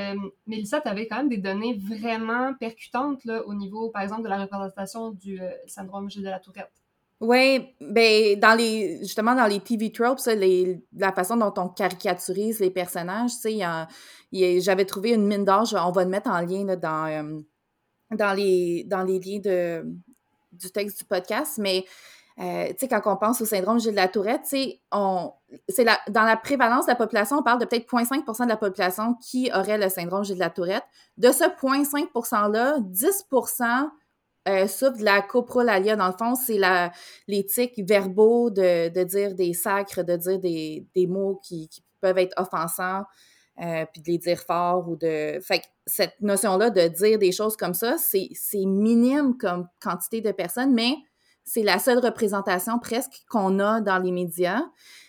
Mélissa, 0.47 0.81
tu 0.81 0.87
avais 0.87 1.09
quand 1.09 1.17
même 1.17 1.29
des 1.29 1.39
données 1.39 1.77
vraiment 1.77 2.55
percutantes 2.55 3.25
là, 3.25 3.45
au 3.45 3.53
niveau, 3.53 3.91
par 3.91 4.03
exemple, 4.03 4.23
de 4.23 4.29
la 4.29 4.41
représentation 4.41 5.11
du 5.11 5.41
euh, 5.41 5.51
syndrome 5.67 6.09
Gilles 6.09 6.23
de 6.23 6.29
la 6.29 6.39
Tourette. 6.39 6.71
Oui, 7.19 7.75
ben 7.81 8.39
dans 8.39 8.57
les 8.57 8.99
justement 9.01 9.35
dans 9.35 9.49
les 9.49 9.59
TV 9.59 9.91
tropes, 9.91 10.21
les, 10.25 10.81
la 10.97 11.13
façon 11.13 11.37
dont 11.37 11.53
on 11.57 11.69
caricaturise 11.69 12.61
les 12.61 12.71
personnages, 12.71 13.33
tu 13.43 13.59
sais, 13.59 14.61
j'avais 14.61 14.85
trouvé 14.85 15.15
une 15.15 15.27
mine 15.27 15.45
d'or, 15.45 15.67
on 15.85 15.91
va 15.91 16.05
le 16.05 16.11
mettre 16.11 16.31
en 16.31 16.43
lien 16.43 16.65
dans, 16.77 17.07
euh, 17.07 17.41
dans, 18.13 18.35
les, 18.35 18.85
dans 18.87 19.03
les 19.03 19.19
liens 19.19 19.41
de, 19.41 19.85
du 20.53 20.71
texte 20.71 21.01
du 21.01 21.05
podcast, 21.07 21.59
mais 21.59 21.85
euh, 22.41 22.69
tu 22.69 22.75
sais, 22.79 22.89
quand 22.89 23.01
on 23.07 23.17
pense 23.17 23.41
au 23.41 23.45
syndrome 23.45 23.81
Gilles 23.81 23.93
de 23.93 23.97
la 23.97 24.07
Tourette, 24.07 24.55
on, 24.93 25.33
c'est 25.69 25.83
la, 25.83 25.99
dans 26.09 26.23
la 26.23 26.37
prévalence 26.37 26.87
de 26.87 26.93
la 26.93 26.97
population, 26.97 27.39
on 27.39 27.43
parle 27.43 27.59
de 27.59 27.65
peut-être 27.65 27.91
0,5% 27.91 28.45
de 28.45 28.49
la 28.49 28.57
population 28.57 29.15
qui 29.15 29.51
aurait 29.53 29.79
le 29.79 29.89
syndrome 29.89 30.25
Gilles 30.25 30.37
de 30.37 30.41
la 30.41 30.51
Tourette. 30.51 30.85
De 31.17 31.33
ce 31.33 31.45
0,5% 31.45 32.53
là 32.53 32.79
10% 32.79 33.89
euh, 34.49 34.67
souffrent 34.69 34.99
de 34.99 35.05
la 35.05 35.21
coprolalia. 35.21 35.97
Dans 35.97 36.07
le 36.07 36.13
fond, 36.13 36.37
c'est 36.37 36.59
la, 36.59 36.93
les 37.27 37.45
tics 37.45 37.75
verbaux 37.79 38.51
de, 38.51 38.89
de, 38.89 39.03
dire 39.03 39.35
des 39.35 39.53
sacres, 39.53 40.05
de 40.05 40.17
dire 40.17 40.39
des, 40.39 40.87
des 40.95 41.07
mots 41.09 41.41
qui, 41.43 41.69
qui, 41.69 41.83
peuvent 42.01 42.19
être 42.19 42.41
offensants, 42.41 43.03
euh, 43.61 43.85
puis 43.93 44.01
de 44.01 44.13
les 44.13 44.19
dire 44.19 44.39
fort 44.39 44.89
ou 44.89 44.95
de... 44.95 45.41
Fait 45.43 45.59
que 45.59 45.65
cette 45.85 46.21
notion-là 46.21 46.71
de 46.71 46.87
dire 46.87 47.19
des 47.19 47.33
choses 47.33 47.57
comme 47.57 47.75
ça, 47.75 47.99
c'est, 47.99 48.29
c'est 48.35 48.65
minime 48.65 49.37
comme 49.37 49.67
quantité 49.83 50.21
de 50.21 50.31
personnes, 50.31 50.73
mais 50.73 50.95
c'est 51.49 51.63
la 51.63 51.79
seule 51.79 51.99
représentation 51.99 52.79
presque 52.79 53.23
qu'on 53.31 53.59
a 53.59 53.81
dans 53.81 53.99
les 53.99 54.13
médias. 54.13 54.61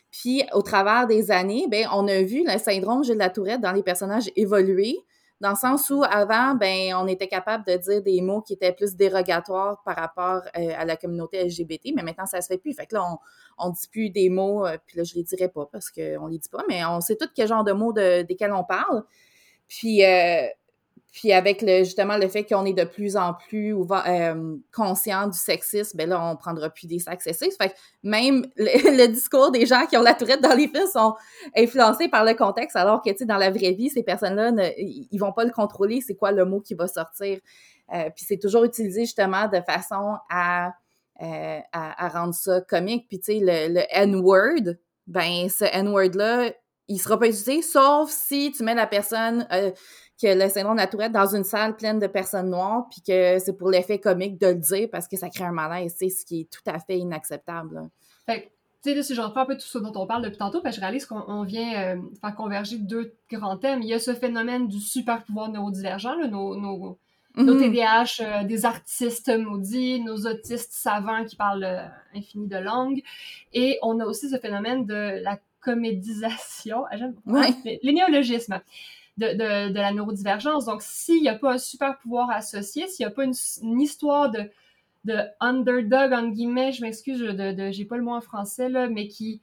Puis, 0.10 0.44
au 0.54 0.62
travers 0.62 1.06
des 1.06 1.32
années, 1.32 1.68
ben, 1.70 1.86
on 1.94 2.08
a 2.08 2.22
vu 2.22 2.46
le 2.48 2.58
syndrome 2.58 3.04
Gilles 3.04 3.18
la 3.18 3.30
Tourette 3.30 3.60
dans 3.60 3.74
les 3.74 3.84
personnages 3.84 4.32
évoluer, 4.38 4.98
dans 5.42 5.50
le 5.50 5.58
sens 5.58 5.90
où 5.90 6.02
avant, 6.04 6.56
ben, 6.56 6.94
on 6.96 7.08
était 7.08 7.28
capable 7.28 7.66
de 7.66 7.76
dire 7.76 8.02
des 8.02 8.22
mots 8.22 8.42
qui 8.42 8.54
étaient 8.54 8.72
plus 8.72 8.96
dérogatoires 8.96 9.82
par 9.84 9.98
rapport 9.98 10.42
euh, 10.58 10.72
à 10.78 10.86
la 10.86 10.96
communauté 10.96 11.44
LGBT, 11.44 11.92
mais 11.94 12.04
maintenant, 12.04 12.26
ça 12.26 12.40
se 12.42 12.48
fait 12.48 12.58
plus. 12.58 12.74
Fait 12.74 12.86
que 12.86 12.96
là, 12.96 13.04
on, 13.04 13.18
on 13.58 13.70
dit 13.72 13.88
plus 13.92 14.10
des 14.10 14.30
mots, 14.30 14.66
euh, 14.66 14.78
puis 14.86 14.98
là, 14.98 15.04
je 15.04 15.16
les 15.16 15.24
dirais 15.24 15.50
pas 15.50 15.66
parce 15.70 15.92
qu'on 15.92 16.28
les 16.28 16.38
dit 16.38 16.50
pas, 16.50 16.64
mais 16.70 16.86
on 16.86 17.02
sait 17.02 17.18
tout 17.18 17.28
quel 17.36 17.50
genre 17.50 17.66
de 17.66 17.74
mots 17.74 17.92
de, 17.92 18.22
desquels 18.22 18.54
on 18.54 18.64
parle. 18.64 19.04
Puis, 19.68 20.06
euh, 20.06 20.48
puis 21.12 21.34
avec 21.34 21.62
le, 21.62 21.80
justement 21.80 22.18
le 22.18 22.28
fait 22.28 22.46
qu'on 22.46 22.66
est 22.66 22.74
de 22.74 22.84
plus 22.84 23.18
en 23.18 23.34
plus 23.34 23.74
euh, 23.74 24.56
conscient 24.72 25.28
du 25.28 25.38
sexisme, 25.38 25.98
ben 25.98 26.10
là, 26.10 26.24
on 26.24 26.36
prendra 26.36 26.70
plus 26.70 26.88
des 26.88 27.00
sacs 27.00 27.22
sexistes. 27.22 27.62
Fait 27.62 27.70
que 27.70 27.76
même 28.04 28.46
le, 28.56 29.08
discours 29.12 29.52
des 29.52 29.66
gens 29.66 29.86
qui 29.88 29.98
ont 29.98 30.04
la 30.04 30.14
tourette 30.14 30.42
dans 30.42 30.54
les 30.54 30.68
films 30.68 30.88
sont 30.92 31.16
influencés 31.58 32.10
par 32.10 32.24
le 32.24 32.36
contexte, 32.36 32.76
alors 32.76 33.02
que, 33.02 33.10
tu 33.10 33.18
sais, 33.18 33.26
dans 33.26 33.38
la 33.38 33.50
vraie 33.50 33.72
vie, 33.72 33.90
ces 33.90 34.04
personnes-là, 34.04 34.52
ils 34.78 35.18
vont 35.18 35.34
pas 35.34 35.46
le 35.46 35.52
contrôler, 35.52 36.02
c'est 36.02 36.16
quoi 36.16 36.32
le 36.32 36.46
mot 36.46 36.62
qui 36.62 36.76
va 36.76 36.88
sortir. 36.88 37.40
Euh, 37.94 38.10
puis 38.16 38.26
c'est 38.28 38.38
toujours 38.38 38.64
utilisé 38.64 39.02
justement 39.02 39.48
de 39.48 39.62
façon 39.62 40.18
à, 40.30 40.74
euh, 41.22 41.60
à, 41.72 42.08
rendre 42.10 42.36
ça 42.36 42.62
comique. 42.62 43.08
Puis, 43.08 43.20
tu 43.20 43.34
sais, 43.34 43.40
le, 43.40 43.74
le 43.74 43.82
N-word, 43.90 44.76
ben 45.08 45.50
ce 45.50 45.66
N-word-là, 45.66 46.52
il 46.88 47.00
sera 47.00 47.20
pas 47.20 47.28
utilisé, 47.28 47.62
sauf 47.62 48.10
si 48.10 48.52
tu 48.52 48.64
mets 48.64 48.76
la 48.76 48.88
personne 48.88 49.48
euh, 49.52 49.72
que 50.22 50.28
le 50.28 50.50
syndrome 50.50 50.76
de 50.76 50.82
la 50.82 50.88
tourette 50.88 51.12
dans 51.12 51.34
une 51.36 51.44
salle 51.44 51.76
pleine 51.76 52.00
de 52.00 52.08
personnes 52.08 52.50
noires, 52.50 52.88
puis 52.90 53.02
que 53.02 53.40
c'est 53.40 53.54
pour 53.54 53.70
l'effet 53.70 54.00
comique 54.00 54.40
de 54.40 54.48
le 54.48 54.56
dire 54.56 54.90
parce 54.92 55.08
que 55.08 55.18
ça 55.18 55.30
crée 55.30 55.46
un 55.46 55.52
malaise, 55.52 55.96
c'est 55.98 56.10
ce 56.10 56.26
qui 56.26 56.42
est 56.42 56.50
tout 56.50 56.70
à 56.70 56.80
fait 56.80 56.98
inacceptable. 56.98 57.90
Fait 58.26 58.52
tu 58.82 58.92
sais, 58.92 58.96
là, 58.96 59.04
si 59.04 59.14
je 59.14 59.20
reprends 59.20 59.42
un 59.42 59.46
peu 59.46 59.56
tout 59.56 59.68
ce 59.68 59.78
dont 59.78 59.92
on 59.96 60.08
parle 60.08 60.24
depuis 60.24 60.38
tantôt, 60.38 60.62
parce 60.62 60.76
que 60.76 60.80
je 60.80 60.86
réalise 60.86 61.06
qu'on 61.06 61.44
vient 61.44 61.98
euh, 61.98 62.02
faire 62.22 62.34
converger 62.34 62.78
deux 62.78 63.14
grands 63.30 63.58
thèmes. 63.58 63.82
Il 63.82 63.90
y 63.90 63.94
a 63.94 64.00
ce 64.00 64.14
phénomène 64.14 64.70
du 64.70 64.80
super 64.80 65.26
pouvoir 65.26 65.50
neurodivergent, 65.50 66.16
là, 66.16 66.28
nos, 66.28 66.56
nos, 66.56 66.98
nos 67.36 67.60
TDAH, 67.60 68.04
mm-hmm. 68.04 68.24
euh, 68.24 68.44
des 68.46 68.66
artistes 68.66 69.38
maudits, 69.38 70.00
nos 70.00 70.26
autistes 70.26 70.72
savants 70.72 71.26
qui 71.26 71.36
parlent 71.36 71.66
euh, 71.66 71.86
infini 72.16 72.48
de 72.48 72.56
langues. 72.56 73.04
Et 73.52 73.80
on 73.82 74.00
a 74.00 74.06
aussi 74.06 74.30
ce 74.30 74.38
phénomène 74.38 74.86
de 74.86 75.22
la 75.24 75.40
comédisation, 75.60 76.86
ah, 76.90 77.48
les 77.66 77.92
néologismes 77.92 78.62
de, 79.20 79.74
la 79.74 79.92
neurodivergence. 79.92 80.66
Donc, 80.66 80.82
s'il 80.82 81.22
n'y 81.22 81.30
a 81.30 81.36
pas 81.36 81.54
un 81.54 81.58
super 81.58 81.98
pouvoir 82.00 82.30
associé, 82.32 82.88
s'il 82.88 83.06
n'y 83.06 83.12
a 83.12 83.16
pas 83.16 83.24
une, 83.24 83.80
histoire 83.80 84.32
de, 84.32 84.50
de 85.06 85.20
underdog, 85.40 86.14
en 86.14 86.30
guillemets, 86.30 86.72
je 86.72 86.82
m'excuse, 86.82 87.20
de, 87.20 87.72
j'ai 87.72 87.86
pas 87.86 87.98
le 87.98 88.04
mot 88.04 88.14
en 88.14 88.22
français, 88.22 88.70
là, 88.70 88.88
mais 88.88 89.08
qui, 89.08 89.42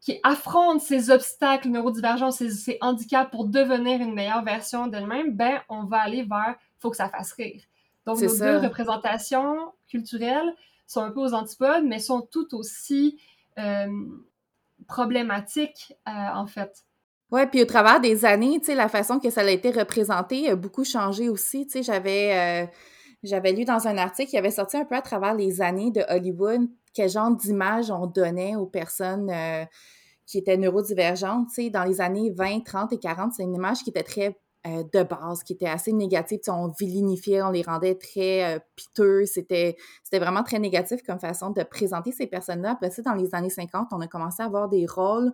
qui 0.00 0.18
affronte 0.22 0.80
ces 0.80 1.10
obstacles 1.10 1.68
neurodivergents, 1.68 2.30
ces, 2.30 2.50
ces 2.50 2.78
handicaps 2.80 3.30
pour 3.30 3.44
devenir 3.46 4.00
une 4.00 4.14
meilleure 4.14 4.42
version 4.42 4.86
d'elle-même, 4.86 5.36
ben, 5.36 5.60
on 5.68 5.84
va 5.84 5.98
aller 5.98 6.22
vers, 6.22 6.56
faut 6.78 6.90
que 6.90 6.96
ça 6.96 7.08
fasse 7.08 7.32
rire. 7.32 7.62
Donc, 8.06 8.20
nos 8.20 8.38
deux 8.38 8.56
représentations 8.56 9.72
culturelles 9.88 10.54
sont 10.86 11.02
un 11.02 11.10
peu 11.10 11.20
aux 11.20 11.34
antipodes, 11.34 11.84
mais 11.84 11.98
sont 11.98 12.22
tout 12.22 12.54
aussi 12.54 13.18
euh, 13.58 13.86
problématiques, 14.88 15.94
euh, 16.08 16.10
en 16.34 16.46
fait. 16.46 16.84
Oui, 17.32 17.42
puis 17.46 17.62
au 17.62 17.64
travers 17.64 18.00
des 18.00 18.24
années, 18.24 18.58
tu 18.58 18.66
sais, 18.66 18.74
la 18.74 18.88
façon 18.88 19.20
que 19.20 19.30
ça 19.30 19.42
a 19.42 19.50
été 19.50 19.70
représenté 19.70 20.50
a 20.50 20.56
beaucoup 20.56 20.84
changé 20.84 21.28
aussi. 21.28 21.64
Tu 21.66 21.82
j'avais, 21.82 22.64
euh, 22.64 22.66
j'avais 23.22 23.52
lu 23.52 23.64
dans 23.64 23.86
un 23.86 23.98
article 23.98 24.30
qui 24.30 24.38
avait 24.38 24.50
sorti 24.50 24.76
un 24.76 24.84
peu 24.84 24.96
à 24.96 25.02
travers 25.02 25.34
les 25.34 25.62
années 25.62 25.92
de 25.92 26.02
Hollywood 26.08 26.62
quel 26.92 27.08
genre 27.08 27.30
d'image 27.30 27.88
on 27.92 28.06
donnait 28.06 28.56
aux 28.56 28.66
personnes 28.66 29.30
euh, 29.30 29.64
qui 30.26 30.38
étaient 30.38 30.56
neurodivergentes. 30.56 31.46
Tu 31.54 31.70
dans 31.70 31.84
les 31.84 32.00
années 32.00 32.32
20, 32.36 32.64
30 32.64 32.92
et 32.94 32.98
40, 32.98 33.32
c'est 33.32 33.44
une 33.44 33.54
image 33.54 33.84
qui 33.84 33.90
était 33.90 34.02
très 34.02 34.36
euh, 34.66 34.82
de 34.92 35.04
base, 35.04 35.44
qui 35.44 35.52
était 35.52 35.68
assez 35.68 35.92
négative. 35.92 36.40
On 36.48 36.72
vilinifiait, 36.80 37.42
on 37.42 37.52
les 37.52 37.62
rendait 37.62 37.94
très 37.94 38.60
piteux. 38.74 39.24
C'était, 39.24 39.76
c'était 40.02 40.18
vraiment 40.18 40.42
très 40.42 40.58
négatif 40.58 41.00
comme 41.06 41.20
façon 41.20 41.50
de 41.50 41.62
présenter 41.62 42.10
ces 42.10 42.26
personnes-là. 42.26 42.72
Après 42.72 42.90
ça, 42.90 43.02
dans 43.02 43.14
les 43.14 43.32
années 43.36 43.50
50, 43.50 43.90
on 43.92 44.00
a 44.00 44.08
commencé 44.08 44.42
à 44.42 44.46
avoir 44.46 44.68
des 44.68 44.84
rôles 44.84 45.32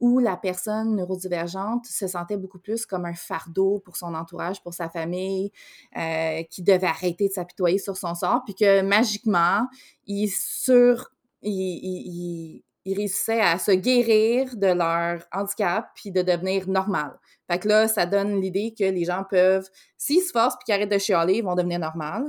où 0.00 0.18
la 0.18 0.36
personne 0.36 0.96
neurodivergente 0.96 1.84
se 1.86 2.06
sentait 2.06 2.38
beaucoup 2.38 2.58
plus 2.58 2.86
comme 2.86 3.04
un 3.04 3.14
fardeau 3.14 3.80
pour 3.84 3.96
son 3.96 4.14
entourage, 4.14 4.62
pour 4.62 4.72
sa 4.72 4.88
famille, 4.88 5.52
euh, 5.96 6.42
qui 6.44 6.62
devait 6.62 6.86
arrêter 6.86 7.28
de 7.28 7.32
s'apitoyer 7.32 7.78
sur 7.78 7.96
son 7.96 8.14
sort, 8.14 8.42
puis 8.44 8.54
que 8.54 8.80
magiquement, 8.80 9.66
il, 10.06 10.28
sur, 10.28 11.10
il, 11.42 12.62
il, 12.84 12.94
réussissait 12.96 13.40
à 13.40 13.58
se 13.58 13.70
guérir 13.70 14.56
de 14.56 14.66
leur 14.66 15.22
handicap, 15.32 15.90
puis 15.94 16.10
de 16.10 16.22
devenir 16.22 16.66
normal. 16.66 17.16
Fait 17.48 17.58
que 17.58 17.68
là, 17.68 17.86
ça 17.86 18.06
donne 18.06 18.40
l'idée 18.40 18.74
que 18.76 18.84
les 18.84 19.04
gens 19.04 19.22
peuvent, 19.28 19.68
s'ils 19.96 20.22
se 20.22 20.30
forcent 20.32 20.56
puis 20.56 20.64
qu'ils 20.64 20.74
arrêtent 20.74 20.90
de 20.90 20.98
chialer, 20.98 21.34
ils 21.34 21.44
vont 21.44 21.54
devenir 21.54 21.78
normal. 21.78 22.24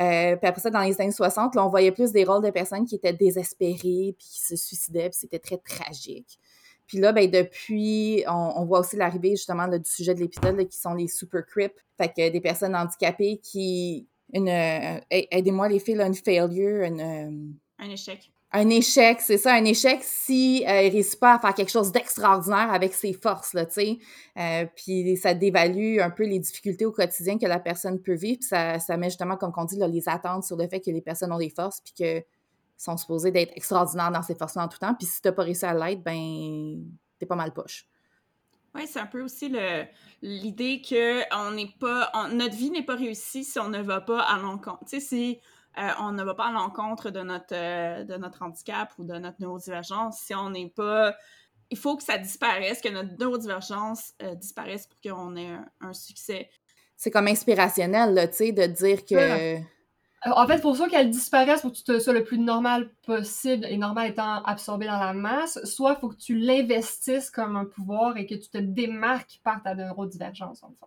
Euh, 0.00 0.36
puis 0.36 0.48
après 0.48 0.60
ça, 0.60 0.70
dans 0.70 0.80
les 0.80 1.00
années 1.00 1.12
60, 1.12 1.54
là, 1.54 1.64
on 1.64 1.68
voyait 1.68 1.92
plus 1.92 2.10
des 2.10 2.24
rôles 2.24 2.42
de 2.42 2.50
personnes 2.50 2.84
qui 2.84 2.96
étaient 2.96 3.12
désespérées 3.12 4.16
puis 4.18 4.28
qui 4.28 4.40
se 4.40 4.56
suicidaient, 4.56 5.08
puis 5.08 5.18
c'était 5.20 5.38
très 5.38 5.58
tragique. 5.58 6.38
Puis 6.86 6.98
là, 6.98 7.12
ben, 7.12 7.30
depuis, 7.30 8.24
on, 8.28 8.64
voit 8.64 8.80
aussi 8.80 8.96
l'arrivée 8.96 9.30
justement 9.30 9.66
du 9.68 9.78
sujet 9.84 10.14
de 10.14 10.20
l'épisode 10.20 10.68
qui 10.68 10.78
sont 10.78 10.94
les 10.94 11.08
super 11.08 11.44
creeps. 11.46 11.74
Fait 11.96 12.08
que 12.08 12.30
des 12.30 12.40
personnes 12.40 12.74
handicapées 12.74 13.40
qui. 13.42 14.08
Une, 14.34 14.48
euh, 14.48 14.98
aidez-moi 15.10 15.68
les 15.68 15.78
filles, 15.78 16.00
une 16.00 16.14
failure, 16.14 16.84
une, 16.84 17.00
euh, 17.00 17.30
un 17.78 17.90
échec. 17.90 18.32
Un 18.54 18.68
échec, 18.68 19.22
c'est 19.22 19.38
ça, 19.38 19.54
un 19.54 19.64
échec 19.64 20.00
si 20.02 20.62
euh, 20.66 20.72
réussit 20.72 21.18
pas 21.18 21.34
à 21.34 21.38
faire 21.38 21.54
quelque 21.54 21.70
chose 21.70 21.90
d'extraordinaire 21.90 22.70
avec 22.70 22.92
ses 22.92 23.14
forces, 23.14 23.54
là, 23.54 23.64
tu 23.64 23.72
sais. 23.72 23.98
Euh, 24.38 24.66
puis 24.76 25.16
ça 25.16 25.32
dévalue 25.32 26.00
un 26.00 26.10
peu 26.10 26.24
les 26.24 26.38
difficultés 26.38 26.84
au 26.84 26.92
quotidien 26.92 27.38
que 27.38 27.46
la 27.46 27.58
personne 27.58 27.98
peut 28.02 28.14
vivre. 28.14 28.40
Puis 28.40 28.48
ça, 28.48 28.78
ça 28.78 28.98
met 28.98 29.08
justement, 29.08 29.38
comme 29.38 29.52
on 29.56 29.64
dit, 29.64 29.78
là, 29.78 29.88
les 29.88 30.06
attentes 30.06 30.44
sur 30.44 30.56
le 30.56 30.68
fait 30.68 30.80
que 30.80 30.90
les 30.90 31.00
personnes 31.00 31.32
ont 31.32 31.38
des 31.38 31.48
forces, 31.48 31.80
puis 31.80 31.94
que 31.98 32.22
sont 32.82 32.96
supposés 32.96 33.30
d'être 33.30 33.52
extraordinaires 33.56 34.10
dans 34.10 34.22
ces 34.22 34.34
forces-là 34.34 34.64
en 34.64 34.68
tout 34.68 34.78
temps. 34.78 34.94
Puis 34.94 35.06
si 35.06 35.22
t'as 35.22 35.32
pas 35.32 35.42
réussi 35.42 35.64
à 35.64 35.74
l'être, 35.74 36.02
ben, 36.02 36.84
t'es 37.18 37.26
pas 37.26 37.36
mal 37.36 37.52
poche. 37.52 37.86
Oui, 38.74 38.86
c'est 38.86 39.00
un 39.00 39.06
peu 39.06 39.22
aussi 39.22 39.48
le, 39.48 39.84
l'idée 40.22 40.80
que 40.80 41.22
on 41.36 41.52
n'est 41.52 41.74
pas, 41.78 42.10
notre 42.32 42.56
vie 42.56 42.70
n'est 42.70 42.84
pas 42.84 42.96
réussie 42.96 43.44
si 43.44 43.58
on 43.58 43.68
ne 43.68 43.82
va 43.82 44.00
pas 44.00 44.20
à 44.20 44.38
l'encontre. 44.38 44.84
Tu 44.84 44.98
sais, 44.98 45.00
si 45.00 45.40
euh, 45.78 45.90
on 46.00 46.12
ne 46.12 46.22
va 46.22 46.34
pas 46.34 46.46
à 46.46 46.52
l'encontre 46.52 47.10
de 47.10 47.20
notre, 47.20 47.54
euh, 47.54 48.04
de 48.04 48.16
notre 48.16 48.42
handicap 48.42 48.92
ou 48.98 49.04
de 49.04 49.14
notre 49.14 49.40
neurodivergence, 49.40 50.18
si 50.20 50.34
on 50.34 50.50
n'est 50.50 50.70
pas, 50.70 51.14
il 51.70 51.76
faut 51.76 51.96
que 51.96 52.02
ça 52.02 52.16
disparaisse, 52.16 52.80
que 52.80 52.88
notre 52.88 53.16
neurodivergence 53.18 54.14
euh, 54.22 54.34
disparaisse 54.34 54.86
pour 54.86 54.98
qu'on 55.00 55.36
ait 55.36 55.56
un, 55.80 55.92
succès. 55.92 56.48
C'est 56.96 57.10
comme 57.10 57.28
inspirationnel, 57.28 58.30
tu 58.30 58.36
sais, 58.36 58.52
de 58.52 58.66
dire 58.66 59.04
que. 59.04 59.60
En 60.24 60.46
fait, 60.46 60.60
pour 60.60 60.76
ça 60.76 60.88
qu'elle 60.88 61.10
disparaisse, 61.10 61.62
pour 61.62 61.72
que 61.72 61.76
tu 61.76 61.82
te 61.82 61.98
sois 61.98 62.12
le 62.12 62.22
plus 62.22 62.38
normal 62.38 62.90
possible, 63.04 63.64
et 63.64 63.76
normal 63.76 64.10
étant 64.10 64.42
absorbé 64.44 64.86
dans 64.86 64.98
la 64.98 65.12
masse, 65.12 65.58
soit 65.64 65.94
il 65.96 66.00
faut 66.00 66.08
que 66.08 66.16
tu 66.16 66.36
l'investisses 66.36 67.28
comme 67.28 67.56
un 67.56 67.64
pouvoir 67.64 68.16
et 68.16 68.26
que 68.26 68.36
tu 68.36 68.48
te 68.48 68.58
démarques 68.58 69.40
par 69.42 69.62
ta 69.62 69.74
neurodivergence, 69.74 70.62
en 70.62 70.68
fait. 70.68 70.86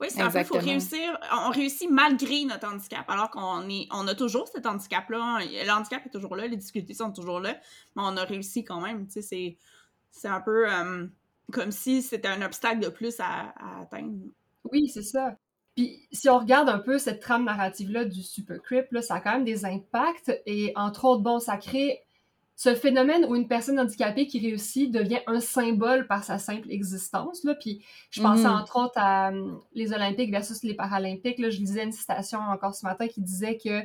Oui, 0.00 0.08
c'est 0.10 0.20
un 0.20 0.30
peu, 0.30 0.40
il 0.40 0.44
faut 0.44 0.58
réussir, 0.58 1.18
on 1.46 1.50
réussit 1.50 1.88
malgré 1.88 2.44
notre 2.44 2.68
handicap, 2.68 3.08
alors 3.08 3.30
qu'on 3.30 3.68
est, 3.70 3.86
on 3.92 4.06
a 4.08 4.14
toujours 4.14 4.48
cet 4.48 4.66
handicap-là, 4.66 5.38
le 5.40 5.70
handicap 5.70 6.04
est 6.04 6.10
toujours 6.10 6.36
là, 6.36 6.46
les 6.46 6.56
difficultés 6.56 6.94
sont 6.94 7.12
toujours 7.12 7.40
là, 7.40 7.54
mais 7.96 8.02
on 8.04 8.16
a 8.16 8.24
réussi 8.24 8.64
quand 8.64 8.80
même, 8.80 9.06
tu 9.06 9.22
sais, 9.22 9.56
c'est, 10.10 10.28
un 10.28 10.40
peu 10.40 10.70
euh, 10.70 11.06
comme 11.52 11.70
si 11.70 12.02
c'était 12.02 12.28
un 12.28 12.42
obstacle 12.42 12.80
de 12.80 12.88
plus 12.88 13.18
à, 13.20 13.54
à 13.56 13.82
atteindre. 13.82 14.18
Oui, 14.70 14.88
c'est 14.88 15.02
ça. 15.02 15.36
Puis 15.74 16.06
si 16.12 16.28
on 16.28 16.38
regarde 16.38 16.68
un 16.68 16.78
peu 16.78 16.98
cette 16.98 17.20
trame 17.20 17.44
narrative-là 17.44 18.04
du 18.04 18.22
Super 18.22 18.62
Crip, 18.62 18.86
ça 19.02 19.14
a 19.14 19.20
quand 19.20 19.32
même 19.32 19.44
des 19.44 19.64
impacts 19.64 20.32
et 20.46 20.72
entre 20.76 21.04
autres, 21.04 21.22
bon, 21.22 21.40
ça 21.40 21.56
crée 21.56 22.04
ce 22.56 22.74
phénomène 22.76 23.24
où 23.24 23.34
une 23.34 23.48
personne 23.48 23.80
handicapée 23.80 24.28
qui 24.28 24.38
réussit 24.38 24.90
devient 24.90 25.18
un 25.26 25.40
symbole 25.40 26.06
par 26.06 26.22
sa 26.22 26.38
simple 26.38 26.70
existence. 26.70 27.42
Là. 27.42 27.54
Puis 27.56 27.84
je 28.10 28.22
pensais 28.22 28.44
mm-hmm. 28.44 28.62
entre 28.62 28.76
autres 28.76 28.96
à 28.96 29.30
hum, 29.30 29.60
les 29.72 29.92
Olympiques 29.92 30.30
versus 30.30 30.62
les 30.62 30.74
Paralympiques. 30.74 31.40
Là. 31.40 31.50
Je 31.50 31.58
lisais 31.58 31.82
une 31.82 31.92
citation 31.92 32.38
encore 32.38 32.74
ce 32.76 32.86
matin 32.86 33.08
qui 33.08 33.22
disait 33.22 33.58
que 33.58 33.82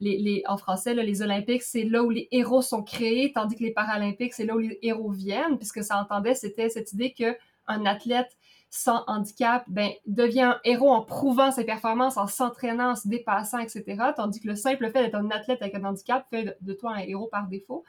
les, 0.00 0.18
les 0.18 0.42
en 0.46 0.58
français, 0.58 0.92
là, 0.94 1.02
les 1.02 1.22
Olympiques, 1.22 1.62
c'est 1.62 1.84
là 1.84 2.02
où 2.02 2.10
les 2.10 2.28
héros 2.30 2.62
sont 2.62 2.82
créés, 2.82 3.32
tandis 3.32 3.56
que 3.56 3.62
les 3.62 3.72
Paralympiques, 3.72 4.34
c'est 4.34 4.44
là 4.44 4.54
où 4.54 4.58
les 4.58 4.78
héros 4.82 5.10
viennent, 5.10 5.56
puisque 5.56 5.82
ça 5.82 5.98
entendait, 5.98 6.34
c'était 6.34 6.68
cette 6.68 6.92
idée 6.92 7.12
qu'un 7.12 7.86
athlète 7.86 8.36
sans 8.70 9.02
handicap, 9.08 9.64
ben, 9.66 9.90
devient 10.06 10.42
un 10.42 10.60
héros 10.62 10.90
en 10.90 11.02
prouvant 11.02 11.50
ses 11.50 11.64
performances, 11.64 12.16
en 12.16 12.28
s'entraînant, 12.28 12.92
en 12.92 12.96
se 12.96 13.08
dépassant, 13.08 13.58
etc. 13.58 13.84
Tandis 14.16 14.40
que 14.40 14.46
le 14.46 14.54
simple 14.54 14.88
fait 14.90 15.02
d'être 15.02 15.16
un 15.16 15.28
athlète 15.30 15.60
avec 15.60 15.74
un 15.74 15.84
handicap 15.84 16.24
fait 16.30 16.56
de 16.60 16.72
toi 16.72 16.92
un 16.92 17.00
héros 17.00 17.26
par 17.26 17.48
défaut. 17.48 17.84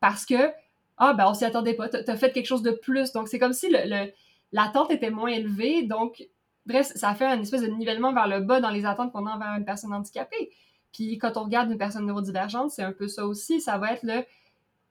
Parce 0.00 0.26
que, 0.26 0.52
ah, 0.98 1.14
ben, 1.14 1.26
on 1.28 1.34
s'y 1.34 1.46
attendait 1.46 1.72
pas, 1.72 1.88
t'as 1.88 2.16
fait 2.16 2.30
quelque 2.32 2.46
chose 2.46 2.62
de 2.62 2.72
plus. 2.72 3.12
Donc, 3.12 3.28
c'est 3.28 3.38
comme 3.38 3.54
si 3.54 3.70
le, 3.70 4.12
l'attente 4.52 4.90
était 4.90 5.10
moins 5.10 5.30
élevée. 5.30 5.84
Donc, 5.84 6.22
bref, 6.66 6.92
ça 6.94 7.14
fait 7.14 7.24
un 7.24 7.40
espèce 7.40 7.62
de 7.62 7.68
nivellement 7.68 8.12
vers 8.12 8.28
le 8.28 8.40
bas 8.40 8.60
dans 8.60 8.70
les 8.70 8.84
attentes 8.84 9.12
qu'on 9.12 9.24
a 9.24 9.34
envers 9.34 9.54
une 9.56 9.64
personne 9.64 9.94
handicapée. 9.94 10.50
Puis, 10.92 11.16
quand 11.16 11.38
on 11.38 11.44
regarde 11.44 11.70
une 11.70 11.78
personne 11.78 12.04
neurodivergente, 12.04 12.70
c'est 12.70 12.82
un 12.82 12.92
peu 12.92 13.08
ça 13.08 13.26
aussi. 13.26 13.62
Ça 13.62 13.78
va 13.78 13.94
être 13.94 14.02
le, 14.02 14.24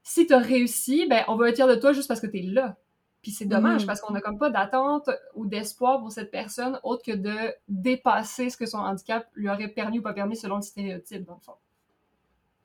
si 0.02 0.26
t'as 0.26 0.38
réussi, 0.38 1.06
ben, 1.08 1.22
on 1.28 1.36
va 1.36 1.50
être 1.50 1.56
fier 1.56 1.68
de 1.68 1.76
toi 1.76 1.92
juste 1.92 2.08
parce 2.08 2.20
que 2.20 2.26
t'es 2.26 2.42
là. 2.42 2.76
Puis 3.22 3.32
c'est 3.32 3.46
dommage 3.46 3.84
mm. 3.84 3.86
parce 3.86 4.00
qu'on 4.00 4.12
n'a 4.12 4.20
comme 4.20 4.38
pas 4.38 4.50
d'attente 4.50 5.10
ou 5.34 5.46
d'espoir 5.46 5.98
pour 6.00 6.12
cette 6.12 6.30
personne 6.30 6.78
autre 6.84 7.02
que 7.04 7.16
de 7.16 7.54
dépasser 7.66 8.48
ce 8.48 8.56
que 8.56 8.66
son 8.66 8.78
handicap 8.78 9.28
lui 9.34 9.48
aurait 9.48 9.68
permis 9.68 9.98
ou 9.98 10.02
pas 10.02 10.12
permis 10.12 10.36
selon 10.36 10.56
le 10.56 10.62
stéréotype, 10.62 11.24
dans 11.24 11.34
le 11.34 11.40
fond. 11.40 11.54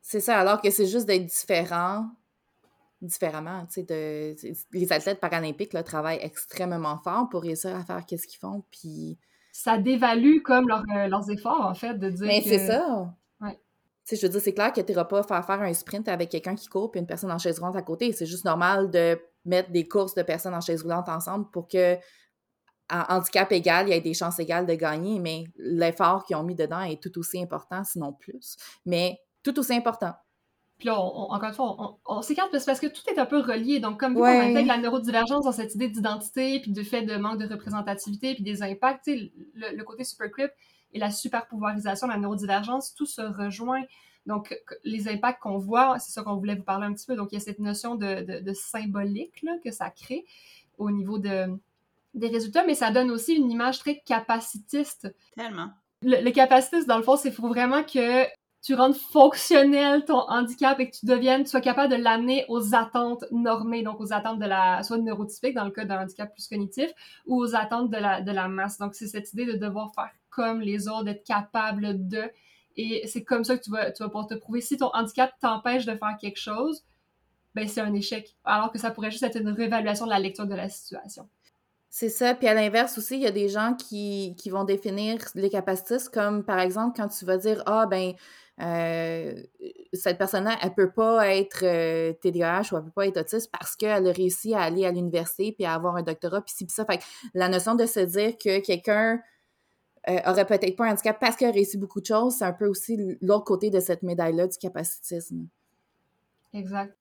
C'est 0.01 0.19
ça, 0.19 0.37
alors 0.37 0.61
que 0.61 0.69
c'est 0.69 0.85
juste 0.85 1.07
d'être 1.07 1.25
différent, 1.25 2.09
différemment. 3.01 3.65
Tu 3.65 3.81
sais, 3.81 3.83
de, 3.83 4.35
les 4.73 4.93
athlètes 4.93 5.19
paralympiques 5.19 5.73
là, 5.73 5.81
travaillent 5.81 6.19
extrêmement 6.21 6.97
fort 6.97 7.29
pour 7.29 7.41
réussir 7.41 7.75
à 7.75 7.83
faire 7.83 8.05
qu'est-ce 8.05 8.27
qu'ils 8.27 8.39
font, 8.39 8.63
puis... 8.69 9.17
Ça 9.51 9.77
dévalue 9.77 10.41
comme 10.41 10.69
euh, 10.71 11.07
leurs 11.07 11.29
efforts, 11.29 11.65
en 11.65 11.75
fait, 11.75 11.93
de 11.93 12.09
dire 12.09 12.27
Mais 12.27 12.41
que... 12.41 12.49
c'est 12.49 12.67
ça! 12.67 13.13
Ouais. 13.39 13.59
Tu 14.05 14.15
sais, 14.15 14.15
je 14.17 14.21
veux 14.23 14.31
dire, 14.31 14.41
c'est 14.41 14.53
clair 14.53 14.73
que 14.73 14.81
tu 14.81 14.91
n'iras 14.91 15.05
pas 15.05 15.23
faire 15.23 15.45
faire 15.45 15.61
un 15.61 15.73
sprint 15.73 16.07
avec 16.09 16.29
quelqu'un 16.29 16.55
qui 16.55 16.67
court 16.67 16.91
puis 16.91 16.99
une 16.99 17.07
personne 17.07 17.31
en 17.31 17.37
chaise 17.37 17.59
roulante 17.59 17.75
à 17.75 17.81
côté. 17.81 18.11
C'est 18.11 18.25
juste 18.25 18.45
normal 18.45 18.89
de 18.89 19.17
mettre 19.45 19.71
des 19.71 19.87
courses 19.87 20.15
de 20.15 20.21
personnes 20.21 20.53
en 20.53 20.61
chaise 20.61 20.83
roulante 20.83 21.09
ensemble 21.09 21.49
pour 21.51 21.67
que, 21.67 21.95
en 22.89 23.03
handicap 23.09 23.51
égal, 23.51 23.87
il 23.87 23.91
y 23.91 23.97
ait 23.97 24.01
des 24.01 24.13
chances 24.13 24.39
égales 24.39 24.65
de 24.65 24.75
gagner, 24.75 25.19
mais 25.19 25.45
l'effort 25.57 26.25
qu'ils 26.25 26.35
ont 26.35 26.43
mis 26.43 26.55
dedans 26.55 26.81
est 26.81 27.01
tout 27.01 27.17
aussi 27.17 27.41
important, 27.41 27.83
sinon 27.83 28.13
plus. 28.13 28.55
Mais 28.85 29.17
tout 29.43 29.57
aussi 29.59 29.73
important. 29.73 30.13
Puis 30.77 30.87
là, 30.87 30.99
encore 30.99 31.47
une 31.47 31.53
fois, 31.53 31.99
on, 32.05 32.21
s'écarte 32.21 32.51
parce 32.65 32.79
que 32.79 32.87
tout 32.87 33.01
est 33.09 33.19
un 33.19 33.25
peu 33.25 33.39
relié. 33.39 33.79
Donc, 33.79 33.99
comme 33.99 34.17
on 34.17 34.23
intègre 34.23 34.67
la 34.67 34.77
neurodivergence 34.77 35.45
dans 35.45 35.51
cette 35.51 35.75
idée 35.75 35.87
d'identité, 35.87 36.59
puis 36.59 36.71
du 36.71 36.83
fait 36.83 37.03
de 37.03 37.15
manque 37.15 37.39
de 37.39 37.47
représentativité, 37.47 38.33
puis 38.33 38.43
des 38.43 38.63
impacts, 38.63 39.07
le, 39.07 39.29
le 39.75 39.83
côté 39.83 40.03
supercrip 40.03 40.51
et 40.91 40.99
la 40.99 41.11
super 41.11 41.47
pouvoirisation 41.47 42.07
de 42.07 42.13
la 42.13 42.19
neurodivergence, 42.19 42.93
tout 42.95 43.05
se 43.05 43.21
rejoint. 43.21 43.83
Donc, 44.25 44.57
les 44.83 45.09
impacts 45.09 45.41
qu'on 45.41 45.57
voit, 45.57 45.99
c'est 45.99 46.11
ça 46.11 46.23
qu'on 46.23 46.35
voulait 46.35 46.55
vous 46.55 46.63
parler 46.63 46.85
un 46.85 46.93
petit 46.93 47.05
peu. 47.05 47.15
Donc, 47.15 47.31
il 47.31 47.35
y 47.35 47.37
a 47.37 47.41
cette 47.41 47.59
notion 47.59 47.95
de, 47.95 48.53
symbolique 48.53 49.43
que 49.63 49.71
ça 49.71 49.89
crée 49.89 50.25
au 50.77 50.91
niveau 50.91 51.19
de, 51.19 51.47
des 52.13 52.27
résultats, 52.27 52.63
mais 52.65 52.75
ça 52.75 52.91
donne 52.91 53.11
aussi 53.11 53.33
une 53.33 53.51
image 53.51 53.79
très 53.79 53.99
capacitiste. 54.05 55.13
Tellement. 55.35 55.69
Le, 56.01 56.29
capacitiste, 56.31 56.87
dans 56.87 56.97
le 56.97 57.03
fond, 57.03 57.15
c'est 57.15 57.31
faut 57.31 57.47
vraiment 57.47 57.83
que 57.83 58.25
tu 58.61 58.75
rendes 58.75 58.95
fonctionnel 58.95 60.05
ton 60.05 60.19
handicap 60.29 60.79
et 60.79 60.89
que 60.89 60.95
tu 60.95 61.05
deviennes, 61.05 61.43
tu 61.43 61.49
sois 61.49 61.59
capable 61.59 61.91
de 61.91 62.01
l'amener 62.01 62.45
aux 62.47 62.73
attentes 62.73 63.25
normées, 63.31 63.83
donc 63.83 63.99
aux 63.99 64.13
attentes 64.13 64.39
de 64.39 64.45
la, 64.45 64.83
soit 64.83 64.97
neurotypique 64.97 65.53
dans 65.53 65.65
le 65.65 65.71
cas 65.71 65.83
d'un 65.83 66.01
handicap 66.01 66.33
plus 66.33 66.47
cognitif, 66.47 66.89
ou 67.25 67.41
aux 67.41 67.55
attentes 67.55 67.89
de 67.89 67.97
la, 67.97 68.21
de 68.21 68.31
la 68.31 68.47
masse. 68.47 68.77
Donc, 68.77 68.95
c'est 68.95 69.07
cette 69.07 69.33
idée 69.33 69.45
de 69.45 69.57
devoir 69.57 69.93
faire 69.93 70.11
comme 70.29 70.61
les 70.61 70.87
autres, 70.87 71.03
d'être 71.03 71.25
capable 71.25 72.07
de, 72.07 72.23
et 72.75 73.07
c'est 73.07 73.23
comme 73.23 73.43
ça 73.43 73.57
que 73.57 73.63
tu 73.63 73.69
vas, 73.69 73.91
tu 73.91 74.03
vas 74.03 74.09
pouvoir 74.09 74.27
te 74.27 74.33
prouver. 74.33 74.61
Si 74.61 74.77
ton 74.77 74.89
handicap 74.93 75.31
t'empêche 75.39 75.85
de 75.85 75.95
faire 75.95 76.17
quelque 76.19 76.39
chose, 76.39 76.83
ben 77.55 77.67
c'est 77.67 77.81
un 77.81 77.93
échec. 77.93 78.35
Alors 78.43 78.71
que 78.71 78.79
ça 78.79 78.91
pourrait 78.91 79.11
juste 79.11 79.23
être 79.23 79.39
une 79.39 79.49
réévaluation 79.49 80.05
de 80.05 80.11
la 80.11 80.19
lecture 80.19 80.47
de 80.47 80.55
la 80.55 80.69
situation. 80.69 81.27
C'est 81.89 82.09
ça. 82.09 82.33
Puis 82.33 82.47
à 82.47 82.55
l'inverse 82.55 82.97
aussi, 82.97 83.15
il 83.15 83.21
y 83.21 83.27
a 83.27 83.31
des 83.31 83.49
gens 83.49 83.75
qui, 83.75 84.35
qui 84.39 84.49
vont 84.49 84.63
définir 84.63 85.19
les 85.35 85.51
capacités 85.51 85.97
comme, 86.11 86.43
par 86.43 86.59
exemple, 86.59 86.99
quand 86.99 87.07
tu 87.07 87.23
vas 87.23 87.37
dire, 87.37 87.61
ah, 87.67 87.85
ben, 87.85 88.13
euh, 88.61 89.35
cette 89.93 90.17
personne-là, 90.17 90.57
elle 90.63 90.73
peut 90.73 90.91
pas 90.91 91.27
être 91.35 91.63
euh, 91.63 92.13
TDAH 92.13 92.69
ou 92.71 92.77
elle 92.77 92.83
peut 92.85 92.91
pas 92.95 93.05
être 93.05 93.17
autiste 93.17 93.51
parce 93.51 93.75
qu'elle 93.75 94.07
a 94.07 94.11
réussi 94.11 94.55
à 94.55 94.61
aller 94.61 94.85
à 94.85 94.91
l'université 94.91 95.51
puis 95.51 95.65
à 95.65 95.73
avoir 95.73 95.95
un 95.95 96.01
doctorat 96.01 96.41
puis 96.41 96.53
ci 96.55 96.65
puis 96.65 96.73
ça. 96.73 96.83
Fait 96.85 96.97
que 96.97 97.03
la 97.35 97.47
notion 97.47 97.75
de 97.75 97.85
se 97.85 97.99
dire 97.99 98.37
que 98.37 98.59
quelqu'un 98.59 99.19
euh, 100.09 100.19
aurait 100.25 100.45
peut-être 100.45 100.75
pas 100.75 100.87
un 100.87 100.91
handicap 100.91 101.19
parce 101.19 101.35
qu'il 101.35 101.47
a 101.47 101.51
réussi 101.51 101.77
beaucoup 101.77 102.01
de 102.01 102.05
choses, 102.05 102.35
c'est 102.35 102.45
un 102.45 102.53
peu 102.53 102.67
aussi 102.67 102.97
l'autre 103.21 103.45
côté 103.45 103.69
de 103.69 103.79
cette 103.79 104.03
médaille-là 104.03 104.47
du 104.47 104.57
capacitisme. 104.57 105.47
Exact. 106.53 106.95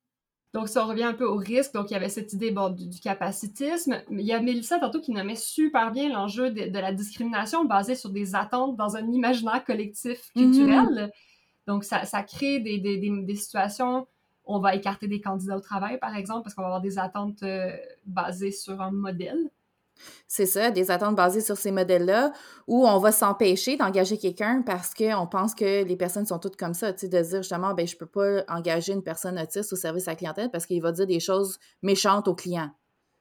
Donc, 0.53 0.69
ça 0.69 0.83
revient 0.83 1.03
un 1.03 1.13
peu 1.13 1.25
au 1.25 1.35
risque. 1.35 1.73
Donc, 1.73 1.89
il 1.89 1.93
y 1.93 1.97
avait 1.97 2.09
cette 2.09 2.31
idée 2.33 2.53
du, 2.75 2.99
capacitisme. 2.99 4.03
Il 4.11 4.21
y 4.21 4.33
a 4.33 4.39
Mélissa, 4.39 4.77
tantôt, 4.77 5.01
qui 5.01 5.11
nommait 5.11 5.35
super 5.35 5.91
bien 5.91 6.09
l'enjeu 6.09 6.51
de, 6.51 6.79
la 6.79 6.93
discrimination 6.93 7.65
basée 7.65 7.95
sur 7.95 8.11
des 8.11 8.35
attentes 8.35 8.77
dans 8.77 8.95
un 8.95 9.11
imaginaire 9.11 9.65
collectif 9.65 10.31
culturel. 10.33 10.85
Mm-hmm. 10.85 11.11
Donc, 11.65 11.83
ça, 11.83 12.05
crée 12.23 12.59
des, 12.59 12.77
des, 12.77 13.35
situations 13.35 14.07
où 14.45 14.55
on 14.55 14.59
va 14.59 14.75
écarter 14.75 15.07
des 15.07 15.21
candidats 15.21 15.57
au 15.57 15.61
travail, 15.61 15.97
par 15.97 16.15
exemple, 16.15 16.43
parce 16.43 16.53
qu'on 16.53 16.61
va 16.61 16.67
avoir 16.67 16.81
des 16.81 16.99
attentes 16.99 17.41
euh, 17.41 17.75
basées 18.05 18.51
sur 18.51 18.79
un 18.79 18.91
modèle. 18.91 19.49
C'est 20.27 20.45
ça, 20.45 20.71
des 20.71 20.91
attentes 20.91 21.15
basées 21.15 21.41
sur 21.41 21.57
ces 21.57 21.71
modèles-là, 21.71 22.33
où 22.67 22.87
on 22.87 22.99
va 22.99 23.11
s'empêcher 23.11 23.77
d'engager 23.77 24.17
quelqu'un 24.17 24.61
parce 24.61 24.93
qu'on 24.93 25.27
pense 25.27 25.53
que 25.53 25.83
les 25.83 25.95
personnes 25.95 26.25
sont 26.25 26.39
toutes 26.39 26.55
comme 26.55 26.73
ça, 26.73 26.93
tu 26.93 26.99
sais, 27.01 27.07
de 27.09 27.21
dire 27.21 27.41
justement, 27.41 27.73
ben 27.73 27.87
je 27.87 27.95
peux 27.95 28.05
pas 28.05 28.43
engager 28.47 28.93
une 28.93 29.03
personne 29.03 29.39
autiste 29.39 29.73
au 29.73 29.75
service 29.75 30.07
à 30.07 30.11
la 30.11 30.15
clientèle 30.15 30.51
parce 30.51 30.65
qu'il 30.65 30.81
va 30.81 30.91
dire 30.91 31.07
des 31.07 31.19
choses 31.19 31.59
méchantes 31.81 32.27
aux 32.27 32.35
clients. 32.35 32.71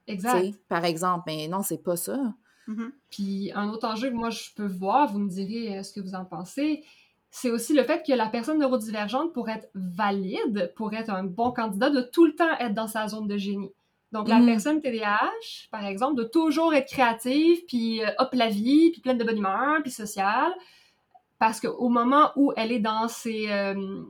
Exact. 0.09 0.57
par 0.69 0.85
exemple, 0.85 1.25
mais 1.29 1.47
non, 1.47 1.63
c'est 1.63 1.83
pas 1.83 1.97
ça. 1.97 2.35
Mm-hmm. 2.69 2.91
Puis 3.11 3.53
un 3.55 3.69
autre 3.69 3.87
enjeu 3.87 4.11
que 4.11 4.15
moi 4.15 4.31
je 4.31 4.51
peux 4.57 4.67
voir, 4.67 5.11
vous 5.13 5.19
me 5.19 5.29
direz 5.29 5.79
euh, 5.79 5.83
ce 5.83 5.93
que 5.93 6.01
vous 6.01 6.15
en 6.15 6.25
pensez, 6.25 6.85
c'est 7.31 7.51
aussi 7.51 7.73
le 7.73 7.83
fait 7.83 8.05
que 8.07 8.13
la 8.13 8.29
personne 8.29 8.59
neurodivergente, 8.59 9.33
pour 9.33 9.49
être 9.49 9.69
valide, 9.75 10.73
pour 10.77 10.93
être 10.93 11.11
un 11.11 11.25
bon 11.25 11.51
candidat, 11.51 11.89
de 11.89 12.03
tout 12.03 12.27
le 12.27 12.35
temps 12.35 12.59
être 12.61 12.75
dans 12.75 12.89
sa 12.89 13.09
zone 13.09 13.27
de 13.27 13.39
génie. 13.39 13.73
Donc, 14.13 14.29
la 14.29 14.39
mm. 14.39 14.47
personne 14.47 14.81
TDAH, 14.81 15.69
par 15.71 15.87
exemple, 15.87 16.17
de 16.17 16.25
toujours 16.25 16.75
être 16.75 16.89
créative, 16.89 17.65
puis 17.67 18.03
euh, 18.03 18.09
hop 18.19 18.31
la 18.33 18.49
vie, 18.49 18.91
puis 18.91 19.01
pleine 19.01 19.19
de 19.19 19.25
bonne 19.25 19.39
humeur, 19.39 19.81
puis 19.83 19.91
sociale, 19.91 20.53
parce 21.39 21.61
qu'au 21.61 21.89
moment 21.89 22.31
où 22.37 22.53
elle 22.57 22.73
est 22.73 22.79
dans 22.79 23.09
ses 23.09 23.51
euh, 23.51 24.03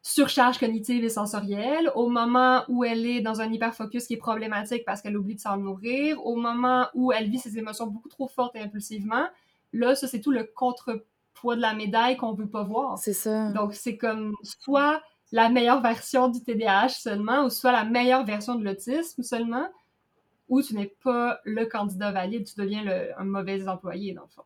surcharges 0.00 0.58
cognitives 0.58 1.04
et 1.04 1.10
sensorielles, 1.10 1.92
au 1.94 2.08
moment 2.08 2.64
où 2.68 2.82
elle 2.84 3.06
est 3.06 3.20
dans 3.20 3.40
un 3.40 3.52
hyperfocus 3.52 4.06
qui 4.06 4.14
est 4.14 4.18
problématique 4.18 4.84
parce 4.84 5.00
qu'elle 5.00 5.16
oublie 5.16 5.36
de 5.36 5.40
s'en 5.40 5.58
nourrir, 5.58 6.24
au 6.26 6.34
moment 6.34 6.88
où 6.94 7.12
elle 7.12 7.28
vit 7.30 7.38
ses 7.38 7.58
émotions 7.58 7.86
beaucoup 7.86 8.08
trop 8.08 8.26
fortes 8.26 8.56
et 8.56 8.60
impulsivement, 8.60 9.26
là, 9.72 9.94
ça, 9.94 10.08
c'est 10.08 10.20
tout 10.20 10.32
le 10.32 10.44
contrepoids 10.44 11.56
de 11.56 11.60
la 11.60 11.74
médaille 11.74 12.16
qu'on 12.16 12.32
veut 12.32 12.48
pas 12.48 12.64
voir. 12.64 12.98
C'est 12.98 13.12
ça. 13.12 13.52
Donc, 13.52 13.74
c'est 13.74 13.96
comme 13.96 14.34
soit 14.42 15.02
la 15.32 15.48
meilleure 15.48 15.82
version 15.82 16.28
du 16.28 16.42
TDAH 16.42 16.90
seulement, 16.90 17.46
ou 17.46 17.50
soit 17.50 17.72
la 17.72 17.84
meilleure 17.84 18.24
version 18.24 18.54
de 18.54 18.64
l'autisme 18.64 19.22
seulement, 19.22 19.66
ou 20.48 20.62
tu 20.62 20.74
n'es 20.74 20.94
pas 21.02 21.40
le 21.44 21.64
candidat 21.64 22.12
valide, 22.12 22.46
tu 22.46 22.54
deviens 22.60 22.84
un 23.16 23.24
mauvais 23.24 23.66
employé, 23.66 24.12
dans 24.12 24.22
le 24.22 24.28
fond. 24.28 24.42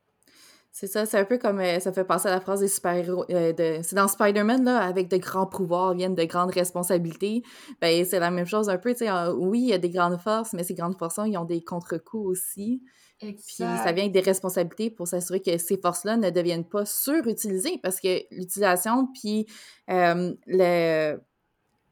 C'est 0.71 0.87
ça, 0.87 1.07
c'est 1.07 1.19
un 1.19 1.25
peu 1.25 1.39
comme 1.39 1.59
euh, 1.59 1.81
ça 1.81 1.91
fait 1.91 2.05
penser 2.05 2.29
à 2.29 2.33
la 2.33 2.41
phrase 2.41 2.61
des 2.61 2.69
super-héros. 2.69 3.25
Euh, 3.31 3.55
de, 3.55 3.79
c'est 3.83 3.97
dans 3.97 4.09
Spider-Man, 4.09 4.63
là, 4.63 4.79
avec 4.81 5.09
de 5.09 5.17
grands 5.17 5.47
pouvoirs 5.47 5.95
viennent 5.95 6.15
de 6.15 6.25
grandes 6.25 6.51
responsabilités. 6.51 7.43
Ben, 7.81 8.05
c'est 8.05 8.19
la 8.19 8.31
même 8.31 8.45
chose 8.45 8.69
un 8.69 8.77
peu, 8.77 8.93
tu 8.93 9.07
sais. 9.07 9.11
oui, 9.31 9.61
il 9.61 9.69
y 9.69 9.73
a 9.73 9.79
des 9.79 9.89
grandes 9.89 10.21
forces, 10.21 10.53
mais 10.53 10.65
ces 10.65 10.75
grandes 10.75 10.99
forces 10.99 11.19
ils 11.25 11.39
ont 11.39 11.47
des 11.47 11.65
contre-coups 11.65 12.27
aussi. 12.27 12.83
Exact. 13.21 13.45
Puis 13.47 13.57
ça 13.57 13.93
vient 13.93 14.05
avec 14.05 14.13
des 14.13 14.21
responsabilités 14.21 14.91
pour 14.91 15.09
s'assurer 15.09 15.41
que 15.41 15.57
ces 15.57 15.79
forces-là 15.79 16.17
ne 16.17 16.31
deviennent 16.31 16.69
pas 16.69 16.85
surutilisées 16.85 17.79
parce 17.83 18.01
que 18.01 18.23
l'utilisation 18.31 19.09
puis 19.13 19.47
euh, 19.91 21.17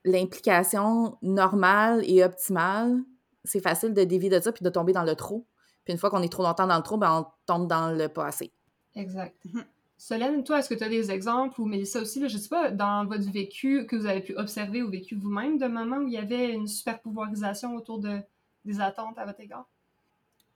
l'implication 0.04 1.16
normale 1.22 2.02
et 2.04 2.22
optimale, 2.22 3.00
c'est 3.44 3.60
facile 3.60 3.94
de 3.94 4.04
dévier 4.04 4.28
de 4.28 4.40
ça 4.40 4.52
puis 4.52 4.64
de 4.64 4.70
tomber 4.70 4.92
dans 4.92 5.02
le 5.02 5.14
trop. 5.14 5.46
Puis 5.84 5.92
une 5.92 5.98
fois 5.98 6.10
qu'on 6.10 6.22
est 6.22 6.32
trop 6.32 6.42
longtemps 6.42 6.66
dans 6.66 6.76
le 6.76 6.82
trop, 6.82 6.98
ben 6.98 7.20
on 7.20 7.26
tombe 7.46 7.68
dans 7.68 7.90
le 7.90 8.08
pas 8.08 8.26
assez. 8.26 8.52
Exact. 8.94 9.34
Mhm. 9.44 9.64
Solène, 9.96 10.44
toi, 10.44 10.58
est-ce 10.58 10.68
que 10.68 10.74
tu 10.74 10.84
as 10.84 10.88
des 10.88 11.10
exemples, 11.10 11.60
ou 11.60 11.66
Mélissa 11.66 12.00
aussi, 12.00 12.20
là, 12.20 12.28
je 12.28 12.36
sais 12.36 12.48
pas, 12.48 12.70
dans 12.70 13.06
votre 13.06 13.30
vécu, 13.30 13.86
que 13.86 13.96
vous 13.96 14.06
avez 14.06 14.20
pu 14.20 14.36
observer 14.36 14.82
ou 14.82 14.90
vécu 14.90 15.14
vous-même, 15.14 15.56
de 15.56 15.66
moments 15.66 15.98
où 15.98 16.08
il 16.08 16.12
y 16.12 16.18
avait 16.18 16.52
une 16.52 16.66
super 16.66 17.00
pouvoirisation 17.00 17.74
autour 17.74 18.00
de, 18.00 18.20
des 18.64 18.80
attentes 18.80 19.16
à 19.18 19.24
votre 19.24 19.40
égard? 19.40 19.66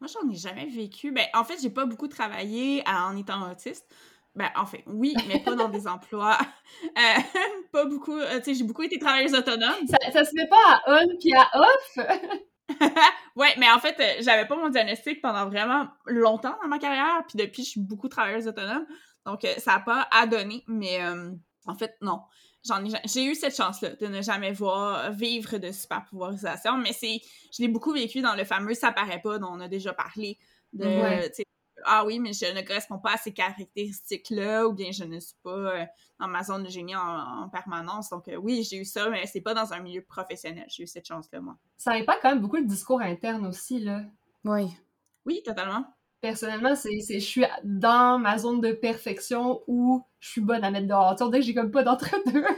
Moi, 0.00 0.08
j'en 0.12 0.28
ai 0.30 0.36
jamais 0.36 0.66
vécu. 0.66 1.10
Ben, 1.12 1.26
en 1.34 1.44
fait, 1.44 1.56
j'ai 1.60 1.70
pas 1.70 1.84
beaucoup 1.84 2.08
travaillé 2.08 2.82
en 2.86 3.16
étant 3.16 3.50
autiste. 3.50 3.86
Ben, 4.34 4.50
en 4.54 4.66
fait, 4.66 4.84
oui, 4.86 5.14
mais 5.26 5.40
pas 5.40 5.54
dans 5.54 5.68
des 5.68 5.86
emplois. 5.88 6.38
Euh, 6.96 7.20
pas 7.72 7.84
beaucoup. 7.86 8.16
Euh, 8.16 8.38
tu 8.38 8.44
sais, 8.44 8.54
j'ai 8.54 8.64
beaucoup 8.64 8.82
été 8.82 8.98
travailleuse 8.98 9.34
autonome. 9.34 9.86
Ça, 9.88 9.96
ça 10.12 10.24
se 10.24 10.34
met 10.34 10.46
pas 10.46 10.56
à 10.56 10.82
on 10.86 11.18
puis 11.18 11.32
à 11.34 11.48
off? 11.54 12.06
ouais, 13.36 13.54
mais 13.58 13.70
en 13.70 13.78
fait, 13.80 13.98
euh, 13.98 14.22
j'avais 14.22 14.46
pas 14.46 14.56
mon 14.56 14.68
diagnostic 14.68 15.20
pendant 15.20 15.46
vraiment 15.46 15.88
longtemps 16.06 16.56
dans 16.62 16.68
ma 16.68 16.78
carrière, 16.78 17.24
puis 17.26 17.38
depuis, 17.38 17.64
je 17.64 17.70
suis 17.70 17.80
beaucoup 17.80 18.08
travailleuse 18.08 18.46
autonome, 18.46 18.86
donc 19.24 19.40
ça 19.56 19.72
n'a 19.72 19.80
pas 19.80 20.06
à 20.12 20.26
donner, 20.26 20.64
mais 20.68 21.00
en 21.66 21.74
fait, 21.74 21.96
non. 22.02 22.20
J'en 22.66 22.84
ai, 22.84 22.90
j'ai 23.04 23.24
eu 23.24 23.34
cette 23.34 23.56
chance-là 23.56 23.90
de 23.96 24.06
ne 24.06 24.20
jamais 24.20 24.52
voir 24.52 25.12
vivre 25.12 25.58
de 25.58 25.70
super 25.70 26.04
pouvoirisation, 26.04 26.76
mais 26.76 26.92
c'est, 26.92 27.20
je 27.56 27.62
l'ai 27.62 27.68
beaucoup 27.68 27.92
vécu 27.92 28.20
dans 28.20 28.34
le 28.34 28.44
fameux 28.44 28.74
ça 28.74 28.92
paraît 28.92 29.20
pas 29.20 29.38
dont 29.38 29.50
on 29.50 29.60
a 29.60 29.68
déjà 29.68 29.92
parlé, 29.92 30.38
de, 30.72 30.84
ah 31.84 32.04
oui, 32.04 32.18
mais 32.18 32.32
je 32.32 32.46
ne 32.46 32.62
correspond 32.62 32.98
pas 32.98 33.14
à 33.14 33.16
ces 33.16 33.32
caractéristiques-là, 33.32 34.66
ou 34.66 34.72
bien 34.72 34.90
je 34.92 35.04
ne 35.04 35.18
suis 35.20 35.36
pas 35.42 35.50
euh, 35.50 35.84
dans 36.18 36.28
ma 36.28 36.42
zone 36.42 36.64
de 36.64 36.68
génie 36.68 36.96
en, 36.96 37.48
permanence. 37.50 38.10
Donc 38.10 38.28
euh, 38.28 38.36
oui, 38.36 38.66
j'ai 38.68 38.78
eu 38.78 38.84
ça, 38.84 39.08
mais 39.10 39.26
c'est 39.26 39.40
pas 39.40 39.54
dans 39.54 39.72
un 39.72 39.80
milieu 39.80 40.02
professionnel. 40.02 40.66
J'ai 40.68 40.84
eu 40.84 40.86
cette 40.86 41.06
chance-là, 41.06 41.40
moi. 41.40 41.56
Ça 41.76 41.92
impacte 41.92 42.22
quand 42.22 42.30
même 42.30 42.40
beaucoup 42.40 42.56
le 42.56 42.66
discours 42.66 43.00
interne 43.00 43.46
aussi, 43.46 43.80
là. 43.80 44.02
Oui. 44.44 44.68
Oui, 45.24 45.42
totalement. 45.44 45.84
Personnellement, 46.20 46.74
c'est 46.74 47.00
je 47.00 47.18
suis 47.18 47.44
dans 47.62 48.18
ma 48.18 48.38
zone 48.38 48.60
de 48.60 48.72
perfection 48.72 49.62
où 49.66 50.04
je 50.18 50.30
suis 50.30 50.40
bonne 50.40 50.64
à 50.64 50.70
mettre 50.70 50.88
dehors. 50.88 51.14
Tu 51.16 51.24
sais, 51.30 51.42
j'ai 51.42 51.54
comme 51.54 51.70
pas 51.70 51.82
d'entre-deux. 51.84 52.44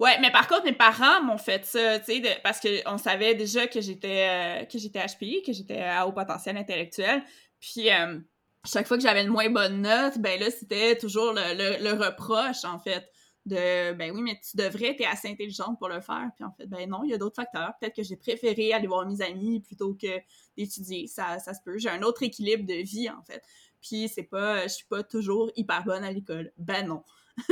Ouais, 0.00 0.18
mais 0.20 0.32
par 0.32 0.48
contre, 0.48 0.64
mes 0.64 0.72
parents 0.72 1.22
m'ont 1.22 1.38
fait 1.38 1.64
ça, 1.64 1.98
tu 2.00 2.20
sais, 2.20 2.40
parce 2.42 2.60
qu'on 2.60 2.98
savait 2.98 3.34
déjà 3.34 3.66
que 3.68 3.80
j'étais 3.80 4.26
euh, 4.28 4.64
que 4.64 4.76
j'étais 4.78 4.98
HPI, 4.98 5.42
que 5.42 5.52
j'étais 5.52 5.82
à 5.82 6.06
haut 6.06 6.12
potentiel 6.12 6.56
intellectuel. 6.56 7.22
Puis 7.60 7.90
euh, 7.90 8.18
chaque 8.66 8.86
fois 8.88 8.96
que 8.96 9.02
j'avais 9.02 9.22
une 9.22 9.28
moins 9.28 9.50
bonne 9.50 9.82
note, 9.82 10.18
ben 10.18 10.38
là, 10.40 10.50
c'était 10.50 10.96
toujours 10.96 11.32
le, 11.34 11.92
reproche, 11.92 12.64
en 12.64 12.78
fait, 12.78 13.08
de 13.46 13.92
ben 13.92 14.10
oui, 14.14 14.22
mais 14.22 14.40
tu 14.40 14.56
devrais, 14.56 14.90
être 14.90 15.06
assez 15.06 15.28
intelligente 15.28 15.78
pour 15.78 15.88
le 15.88 16.00
faire. 16.00 16.30
Puis 16.34 16.44
en 16.44 16.52
fait, 16.52 16.66
ben 16.66 16.88
non, 16.88 17.04
il 17.04 17.10
y 17.10 17.14
a 17.14 17.18
d'autres 17.18 17.36
facteurs. 17.36 17.72
Peut-être 17.78 17.96
que 17.96 18.02
j'ai 18.02 18.16
préféré 18.16 18.72
aller 18.72 18.86
voir 18.86 19.06
mes 19.06 19.20
amis 19.20 19.60
plutôt 19.60 19.94
que 19.94 20.20
d'étudier. 20.56 21.06
Ça, 21.06 21.38
ça 21.38 21.54
se 21.54 21.60
peut. 21.62 21.78
J'ai 21.78 21.90
un 21.90 22.02
autre 22.02 22.22
équilibre 22.22 22.64
de 22.66 22.82
vie, 22.82 23.10
en 23.10 23.22
fait. 23.22 23.42
Puis 23.80 24.08
c'est 24.08 24.22
pas, 24.22 24.62
je 24.62 24.74
suis 24.74 24.86
pas 24.86 25.02
toujours 25.02 25.50
hyper 25.56 25.84
bonne 25.84 26.04
à 26.04 26.10
l'école. 26.10 26.52
Ben 26.56 26.86
non. 26.86 27.02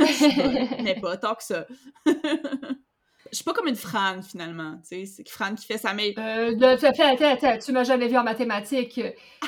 mais 0.83 0.99
pas 0.99 1.17
tant 1.17 1.35
que 1.35 1.43
ça. 1.43 1.67
Je 3.33 3.37
suis 3.37 3.45
pas 3.45 3.53
comme 3.53 3.67
une 3.67 3.75
Fran, 3.75 4.21
finalement. 4.21 4.75
Tu 4.87 4.89
sais, 4.89 5.05
c'est 5.07 5.27
Fran 5.27 5.55
qui 5.55 5.65
fait 5.65 5.79
sa 5.79 5.91
maîtrise. 5.95 6.23
Euh, 6.23 7.57
tu 7.57 7.71
m'as 7.71 7.83
jamais 7.83 8.07
vu 8.07 8.15
en 8.15 8.23
mathématiques. 8.23 9.01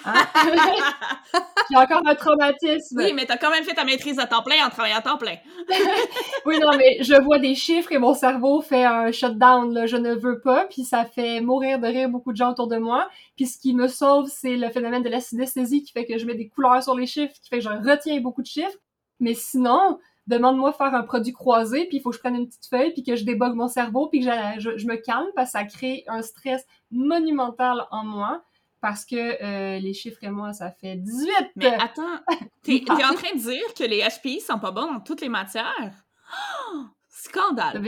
Hein? 0.04 0.14
J'ai 1.70 1.78
encore 1.78 2.02
un 2.04 2.16
traumatisme. 2.16 2.98
Oui, 2.98 3.14
mais 3.14 3.28
t'as 3.28 3.38
quand 3.38 3.52
même 3.52 3.64
fait 3.64 3.76
ta 3.76 3.84
maîtrise 3.84 4.18
à 4.18 4.26
temps 4.26 4.42
plein 4.42 4.66
en 4.66 4.72
travaillant 4.72 4.98
à 4.98 5.02
temps 5.04 5.20
plein. 5.20 5.36
oui, 6.48 6.58
non, 6.58 6.76
mais 6.76 6.98
je 7.04 7.14
vois 7.22 7.38
des 7.38 7.54
chiffres 7.54 7.92
et 7.92 8.00
mon 8.00 8.16
cerveau 8.16 8.60
fait 8.60 8.86
un 8.86 9.12
shutdown. 9.12 9.72
Là. 9.72 9.86
Je 9.86 9.98
ne 9.98 10.16
veux 10.16 10.40
pas, 10.40 10.66
puis 10.66 10.84
ça 10.84 11.06
fait 11.06 11.40
mourir 11.40 11.78
de 11.78 11.86
rire 11.86 12.10
beaucoup 12.10 12.32
de 12.32 12.38
gens 12.38 12.54
autour 12.54 12.68
de 12.68 12.78
moi. 12.78 13.08
Puis 13.36 13.46
ce 13.46 13.60
qui 13.60 13.76
me 13.76 13.88
sauve, 13.88 14.32
c'est 14.34 14.58
le 14.58 14.72
phénomène 14.72 15.04
de 15.04 15.10
la 15.10 15.22
synesthésie 15.22 15.84
qui 15.84 15.92
fait 15.92 16.06
que 16.06 16.18
je 16.18 16.26
mets 16.26 16.34
des 16.34 16.50
couleurs 16.50 16.82
sur 16.82 16.96
les 16.96 17.06
chiffres, 17.06 17.36
qui 17.40 17.50
fait 17.50 17.60
que 17.60 17.64
je 17.64 17.70
retiens 17.70 18.20
beaucoup 18.20 18.42
de 18.42 18.48
chiffres. 18.48 18.80
Mais 19.20 19.36
sinon, 19.36 20.00
demande-moi 20.28 20.72
de 20.72 20.76
faire 20.76 20.94
un 20.94 21.04
produit 21.04 21.34
croisé, 21.34 21.86
puis 21.86 21.98
il 21.98 22.02
faut 22.02 22.10
que 22.10 22.16
je 22.16 22.22
prenne 22.22 22.36
une 22.36 22.48
petite 22.48 22.68
feuille, 22.68 22.94
puis 22.94 23.04
que 23.04 23.16
je 23.16 23.24
débogue 23.24 23.56
mon 23.56 23.68
cerveau, 23.68 24.08
puis 24.08 24.22
que 24.22 24.26
je, 24.26 24.88
me 24.88 24.96
calme, 24.96 25.28
parce 25.36 25.52
que 25.52 25.60
ça 25.60 25.66
crée 25.66 26.04
un 26.08 26.22
stress 26.22 26.66
monumental 26.92 27.86
en 27.92 28.04
moi, 28.04 28.44
parce 28.82 29.06
que 29.06 29.16
euh, 29.16 29.80
les 29.80 29.94
chiffres 29.94 30.24
et 30.24 30.30
moi, 30.30 30.54
ça 30.54 30.72
fait 30.72 30.96
18! 30.96 31.32
Mais 31.56 31.74
attends, 31.74 32.20
t'es 32.64 32.84
es 32.88 32.92
en 32.92 33.14
train 33.14 33.36
de 33.36 33.40
dire 33.40 33.74
que 33.78 33.84
les 33.84 34.02
HPI 34.02 34.42
sont 34.42 34.60
pas 34.60 34.72
bons 34.72 34.92
dans 34.94 35.00
toutes 35.00 35.22
les 35.22 35.30
matières? 35.30 36.06
Scandale! 37.26 37.82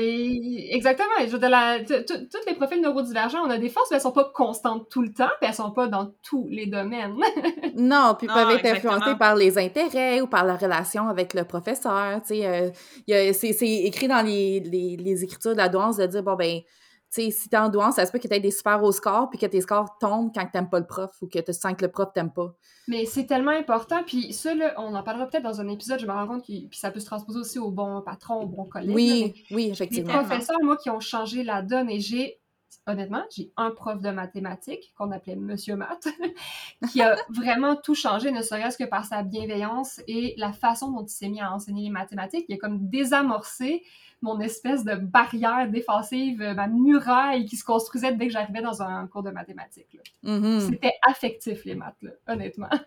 exactement. 0.71 1.13
Je 1.19 1.37
tous 1.37 2.37
les 2.47 2.55
profils 2.55 2.81
neurodivergents, 2.81 3.45
on 3.45 3.49
a 3.51 3.59
des 3.59 3.69
forces, 3.69 3.91
mais 3.91 3.97
elles 3.97 4.01
sont 4.01 4.11
pas 4.11 4.31
constantes 4.33 4.89
tout 4.89 5.03
le 5.03 5.13
temps, 5.13 5.29
puis 5.39 5.47
elles 5.47 5.53
sont 5.53 5.71
pas 5.71 5.87
dans 5.87 6.11
tous 6.23 6.47
les 6.49 6.65
domaines. 6.65 7.15
non, 7.75 8.15
puis 8.17 8.27
peuvent 8.27 8.49
être 8.49 8.65
influencées 8.65 9.15
par 9.15 9.35
les 9.35 9.59
intérêts 9.59 10.21
ou 10.21 10.27
par 10.27 10.43
la 10.43 10.55
relation 10.55 11.07
avec 11.07 11.35
le 11.35 11.43
professeur. 11.43 12.19
Tu 12.23 12.39
sais, 12.39 12.73
euh, 13.07 13.33
c'est 13.33 13.61
écrit 13.61 14.07
dans 14.07 14.25
les, 14.25 14.59
les, 14.59 14.97
les, 14.97 15.23
écritures 15.23 15.51
de 15.51 15.57
la 15.57 15.69
douance 15.69 15.97
de 15.97 16.07
dire, 16.07 16.23
bon, 16.23 16.35
ben, 16.35 16.61
sais, 17.09 17.31
si 17.31 17.49
t'es 17.49 17.57
en 17.57 17.69
douance, 17.69 17.95
ça 17.95 18.05
se 18.05 18.11
peut 18.11 18.19
que 18.19 18.27
t'aies 18.27 18.39
des 18.39 18.51
super 18.51 18.83
hauts 18.83 18.91
scores, 18.91 19.29
puis 19.29 19.39
que 19.39 19.45
tes 19.45 19.61
scores 19.61 19.97
tombent 19.99 20.31
quand 20.33 20.45
t'aimes 20.51 20.69
pas 20.69 20.79
le 20.79 20.85
prof 20.85 21.11
ou 21.21 21.27
que 21.27 21.39
tu 21.39 21.53
sens 21.53 21.73
que 21.75 21.85
le 21.85 21.91
prof 21.91 22.11
t'aime 22.13 22.31
pas. 22.31 22.53
Mais 22.87 23.05
c'est 23.05 23.25
tellement 23.25 23.51
important, 23.51 24.03
puis 24.05 24.33
ça, 24.33 24.53
là, 24.53 24.73
on 24.77 24.93
en 24.95 25.03
parlera 25.03 25.27
peut-être 25.27 25.43
dans 25.43 25.61
un 25.61 25.67
épisode, 25.67 25.99
je 25.99 26.05
me 26.05 26.11
rends 26.11 26.27
compte 26.27 26.41
que 26.41 26.67
puis 26.67 26.79
ça 26.79 26.91
peut 26.91 26.99
se 26.99 27.05
transposer 27.05 27.39
aussi 27.39 27.59
au 27.59 27.71
bon 27.71 28.01
patron, 28.01 28.41
au 28.41 28.47
bon 28.47 28.65
collègue. 28.65 28.95
Oui, 28.95 29.45
oui, 29.51 29.69
effectivement. 29.71 30.13
Les 30.13 30.19
professeurs, 30.19 30.57
moi, 30.63 30.77
qui 30.77 30.89
ont 30.89 30.99
changé 30.99 31.43
la 31.43 31.61
donne, 31.61 31.89
et 31.89 31.99
j'ai, 31.99 32.39
honnêtement, 32.85 33.23
j'ai 33.35 33.51
un 33.57 33.71
prof 33.71 34.01
de 34.01 34.09
mathématiques 34.09 34.93
qu'on 34.97 35.11
appelait 35.11 35.35
Monsieur 35.35 35.75
Math, 35.75 36.07
qui 36.91 37.01
a 37.01 37.17
vraiment 37.29 37.75
tout 37.75 37.95
changé, 37.95 38.31
ne 38.31 38.41
serait-ce 38.41 38.77
que 38.77 38.85
par 38.85 39.05
sa 39.05 39.23
bienveillance 39.23 40.01
et 40.07 40.33
la 40.37 40.53
façon 40.53 40.91
dont 40.91 41.03
il 41.03 41.09
s'est 41.09 41.29
mis 41.29 41.41
à 41.41 41.53
enseigner 41.53 41.83
les 41.83 41.89
mathématiques. 41.89 42.45
Il 42.47 42.55
a 42.55 42.57
comme 42.57 42.87
désamorcé 42.89 43.83
mon 44.21 44.39
espèce 44.39 44.83
de 44.83 44.95
barrière 44.95 45.69
défensive, 45.69 46.39
ma 46.55 46.67
muraille 46.67 47.45
qui 47.45 47.55
se 47.55 47.63
construisait 47.63 48.13
dès 48.13 48.27
que 48.27 48.33
j'arrivais 48.33 48.61
dans 48.61 48.81
un 48.81 49.07
cours 49.07 49.23
de 49.23 49.31
mathématiques. 49.31 49.99
Mm-hmm. 50.23 50.69
C'était 50.69 50.93
affectif, 51.07 51.65
les 51.65 51.75
maths, 51.75 52.01
là, 52.01 52.11
honnêtement. 52.27 52.69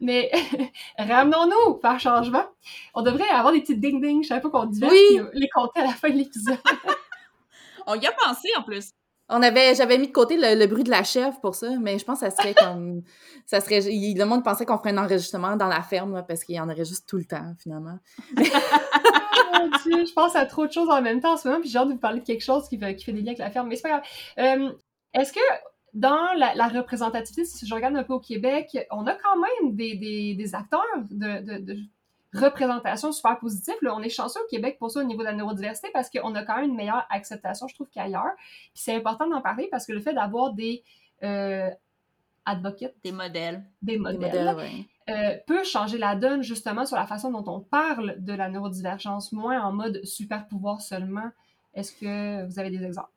Mais 0.00 0.30
ramenons-nous 0.98 1.74
par 1.74 2.00
changement. 2.00 2.44
On 2.94 3.02
devrait 3.02 3.28
avoir 3.28 3.52
des 3.52 3.60
petits 3.60 3.76
ding-ding 3.76 4.24
chaque 4.24 4.42
fois 4.42 4.50
qu'on 4.50 4.66
dit 4.66 4.82
oui. 4.82 5.20
les 5.34 5.48
compter 5.48 5.80
à 5.80 5.84
la 5.84 5.92
fin 5.92 6.08
de 6.08 6.16
l'épisode. 6.16 6.58
On 7.86 7.94
y 7.94 8.06
a 8.06 8.12
pensé 8.12 8.48
en 8.56 8.62
plus. 8.62 8.92
On 9.30 9.42
avait, 9.42 9.74
j'avais 9.74 9.96
mis 9.96 10.08
de 10.08 10.12
côté 10.12 10.36
le, 10.36 10.66
bruit 10.66 10.84
de 10.84 10.90
la 10.90 11.04
chèvre 11.04 11.40
pour 11.40 11.54
ça, 11.54 11.68
mais 11.80 11.98
je 11.98 12.04
pense 12.04 12.20
que 12.20 12.28
ça 12.28 12.36
serait 12.36 12.54
comme, 12.58 13.02
ça 13.46 13.60
serait, 13.60 13.80
le 13.80 14.24
monde 14.24 14.44
pensait 14.44 14.66
qu'on 14.66 14.78
ferait 14.78 14.90
un 14.90 14.98
enregistrement 14.98 15.56
dans 15.56 15.68
la 15.68 15.82
ferme, 15.82 16.24
parce 16.26 16.44
qu'il 16.44 16.56
y 16.56 16.60
en 16.60 16.68
aurait 16.68 16.84
juste 16.84 17.08
tout 17.08 17.16
le 17.16 17.24
temps, 17.24 17.54
finalement. 17.58 17.98
je 18.36 20.12
pense 20.14 20.36
à 20.36 20.46
trop 20.46 20.66
de 20.66 20.72
choses 20.72 20.90
en 20.90 21.00
même 21.00 21.20
temps 21.20 21.34
en 21.34 21.36
ce 21.36 21.48
moment, 21.48 21.60
puis 21.60 21.70
j'ai 21.70 21.78
hâte 21.78 21.88
de 21.88 21.92
vous 21.94 21.98
parler 21.98 22.20
de 22.20 22.26
quelque 22.26 22.44
chose 22.44 22.68
qui 22.68 22.78
fait, 22.78 22.96
qui 22.96 23.04
fait 23.04 23.12
des 23.12 23.20
liens 23.20 23.28
avec 23.28 23.38
la 23.38 23.50
ferme, 23.50 23.68
mais 23.68 23.76
c'est 23.76 23.82
pas 23.82 24.00
grave. 24.00 24.02
Euh, 24.38 24.72
est-ce 25.14 25.32
que 25.32 25.40
dans 25.94 26.32
la, 26.36 26.68
représentativité, 26.68 27.44
si 27.44 27.66
je 27.66 27.74
regarde 27.74 27.96
un 27.96 28.04
peu 28.04 28.12
au 28.14 28.20
Québec, 28.20 28.78
on 28.90 29.06
a 29.06 29.14
quand 29.14 29.36
même 29.36 29.74
des, 29.74 29.96
des, 29.96 30.34
des 30.34 30.54
acteurs 30.54 30.82
de, 31.10 31.58
de, 31.58 31.76
représentation 32.32 33.12
super 33.12 33.38
positive. 33.38 33.74
Là, 33.82 33.94
on 33.94 34.02
est 34.02 34.10
chanceux 34.10 34.40
au 34.40 34.48
Québec 34.48 34.76
pour 34.78 34.90
ça 34.90 35.00
au 35.00 35.04
niveau 35.04 35.20
de 35.20 35.26
la 35.26 35.32
neurodiversité 35.32 35.88
parce 35.92 36.10
qu'on 36.10 36.34
a 36.34 36.44
quand 36.44 36.56
même 36.56 36.70
une 36.70 36.76
meilleure 36.76 37.06
acceptation, 37.10 37.68
je 37.68 37.74
trouve, 37.74 37.88
qu'ailleurs. 37.92 38.34
Puis 38.36 38.82
c'est 38.82 38.94
important 38.94 39.26
d'en 39.28 39.40
parler 39.40 39.68
parce 39.70 39.86
que 39.86 39.92
le 39.92 40.00
fait 40.00 40.14
d'avoir 40.14 40.52
des 40.52 40.82
euh, 41.22 41.70
advocates, 42.46 42.94
des 43.02 43.12
modèles, 43.12 43.64
des 43.82 43.98
modèles, 43.98 44.56
euh, 45.08 45.36
peut 45.46 45.64
changer 45.64 45.98
la 45.98 46.14
donne 46.14 46.42
justement 46.42 46.86
sur 46.86 46.96
la 46.96 47.06
façon 47.06 47.30
dont 47.30 47.44
on 47.52 47.60
parle 47.60 48.16
de 48.18 48.32
la 48.32 48.48
neurodivergence, 48.48 49.32
moins 49.32 49.60
en 49.62 49.72
mode 49.72 50.04
super 50.04 50.46
pouvoir 50.46 50.80
seulement. 50.80 51.30
Est-ce 51.74 51.92
que 51.92 52.46
vous 52.46 52.58
avez 52.58 52.70
des 52.70 52.84
exemples? 52.84 53.10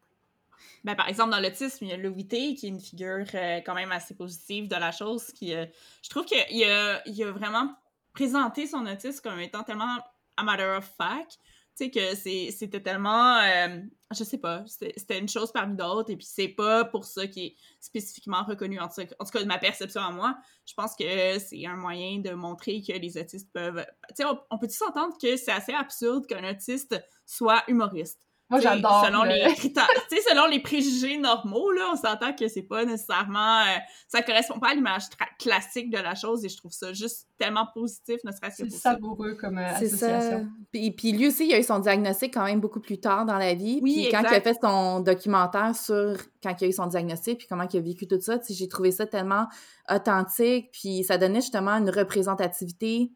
Ben, 0.84 0.96
par 0.96 1.08
exemple, 1.08 1.32
dans 1.32 1.40
l'autisme, 1.40 1.86
il 1.86 1.92
y 1.92 1.94
a 1.94 1.98
Louis 1.98 2.28
T, 2.28 2.56
qui 2.56 2.66
est 2.66 2.70
une 2.70 2.80
figure 2.80 3.26
euh, 3.36 3.62
quand 3.66 3.74
même 3.74 3.92
assez 3.92 4.16
positive 4.16 4.68
de 4.68 4.76
la 4.76 4.92
chose. 4.92 5.28
Qui, 5.34 5.54
euh, 5.54 5.66
je 6.02 6.10
trouve 6.10 6.26
qu'il 6.26 6.38
a, 6.40 7.02
il 7.08 7.24
a 7.24 7.32
vraiment 7.32 7.74
présenté 8.14 8.68
son 8.68 8.86
autisme 8.86 9.22
comme 9.22 9.40
étant 9.40 9.64
tellement 9.64 9.98
a 10.38 10.44
matter 10.44 10.76
of 10.78 10.86
fact. 10.98 11.40
Tu 11.76 11.86
sais, 11.86 11.90
que 11.90 12.16
c'était 12.52 12.82
tellement, 12.82 13.40
euh, 13.40 13.80
je 14.16 14.24
sais 14.24 14.38
pas, 14.38 14.64
c'était 14.68 15.18
une 15.18 15.28
chose 15.28 15.52
parmi 15.52 15.76
d'autres, 15.76 16.12
et 16.12 16.16
puis 16.16 16.28
c'est 16.30 16.50
pas 16.50 16.86
pour 16.86 17.04
ça 17.04 17.26
qui 17.26 17.46
est 17.48 17.56
spécifiquement 17.80 18.44
reconnu, 18.44 18.80
en 18.80 18.88
tout, 18.88 19.02
cas, 19.04 19.40
de 19.40 19.46
ma 19.48 19.58
perception 19.58 20.02
à 20.02 20.12
moi. 20.12 20.38
Je 20.68 20.74
pense 20.76 20.96
que 20.96 21.40
c'est 21.40 21.66
un 21.66 21.76
moyen 21.76 22.20
de 22.20 22.30
montrer 22.34 22.84
que 22.84 22.94
les 22.94 23.18
autistes 23.18 23.52
peuvent... 23.52 23.84
Tu 24.10 24.16
sais, 24.18 24.26
on, 24.26 24.40
on 24.52 24.60
peut-tu 24.60 24.76
s'entendre 24.76 25.18
que 25.20 25.36
c'est 25.36 25.52
assez 25.52 25.74
absurde 25.74 26.28
qu'un 26.28 26.48
autiste 26.48 26.96
soit 27.26 27.64
humoriste? 27.68 28.22
Moi, 28.50 28.60
j'adore. 28.60 29.06
Selon, 29.06 29.24
les 29.24 29.44
selon 30.30 30.48
les 30.48 30.60
préjugés 30.60 31.18
normaux, 31.18 31.72
là, 31.72 31.90
on 31.94 31.96
s'entend 31.96 32.34
que 32.34 32.48
c'est 32.48 32.64
pas 32.64 32.86
nécessairement. 32.86 33.62
Euh, 33.62 33.78
ça 34.08 34.22
correspond 34.22 34.60
pas 34.60 34.70
à 34.70 34.74
l'image 34.74 35.04
classique 35.40 35.90
de 35.90 35.98
la 35.98 36.14
chose 36.14 36.46
et 36.46 36.50
je 36.50 36.58
trouve 36.58 36.72
ça 36.72 36.94
juste 36.94 37.28
tellement 37.38 37.68
positif, 37.74 38.20
ne 38.24 38.32
serait-ce 38.32 38.64
que 38.64 38.70
C'est 38.70 38.78
savoureux 38.78 39.36
comme 39.36 39.58
euh, 39.58 39.66
association. 39.68 40.40
Ça. 40.40 40.46
Puis, 40.72 40.92
puis, 40.92 41.12
lui 41.14 41.28
aussi, 41.28 41.48
il 41.48 41.54
a 41.54 41.60
eu 41.60 41.64
son 41.64 41.80
diagnostic 41.80 42.34
quand 42.34 42.46
même 42.46 42.60
beaucoup 42.60 42.80
plus 42.80 43.00
tard 43.00 43.26
dans 43.26 43.38
la 43.38 43.54
vie. 43.54 43.80
Oui, 43.82 44.04
puis 44.04 44.12
quand 44.12 44.22
il 44.22 44.36
a 44.36 44.42
fait 44.42 44.58
son 44.62 45.00
documentaire 45.00 45.76
sur 45.76 46.18
quand 46.42 46.54
il 46.62 46.66
a 46.66 46.68
eu 46.68 46.74
son 46.74 46.88
diagnostic 46.88 47.40
puis 47.40 47.48
comment 47.48 47.68
il 47.72 47.78
a 47.78 47.82
vécu 47.82 48.08
tout 48.08 48.20
ça, 48.20 48.40
j'ai 48.48 48.68
trouvé 48.68 48.92
ça 48.92 49.06
tellement 49.06 49.48
authentique. 49.90 50.70
Puis 50.74 51.04
ça 51.04 51.18
donnait 51.18 51.42
justement 51.42 51.72
une 51.72 51.90
représentativité 51.90 53.12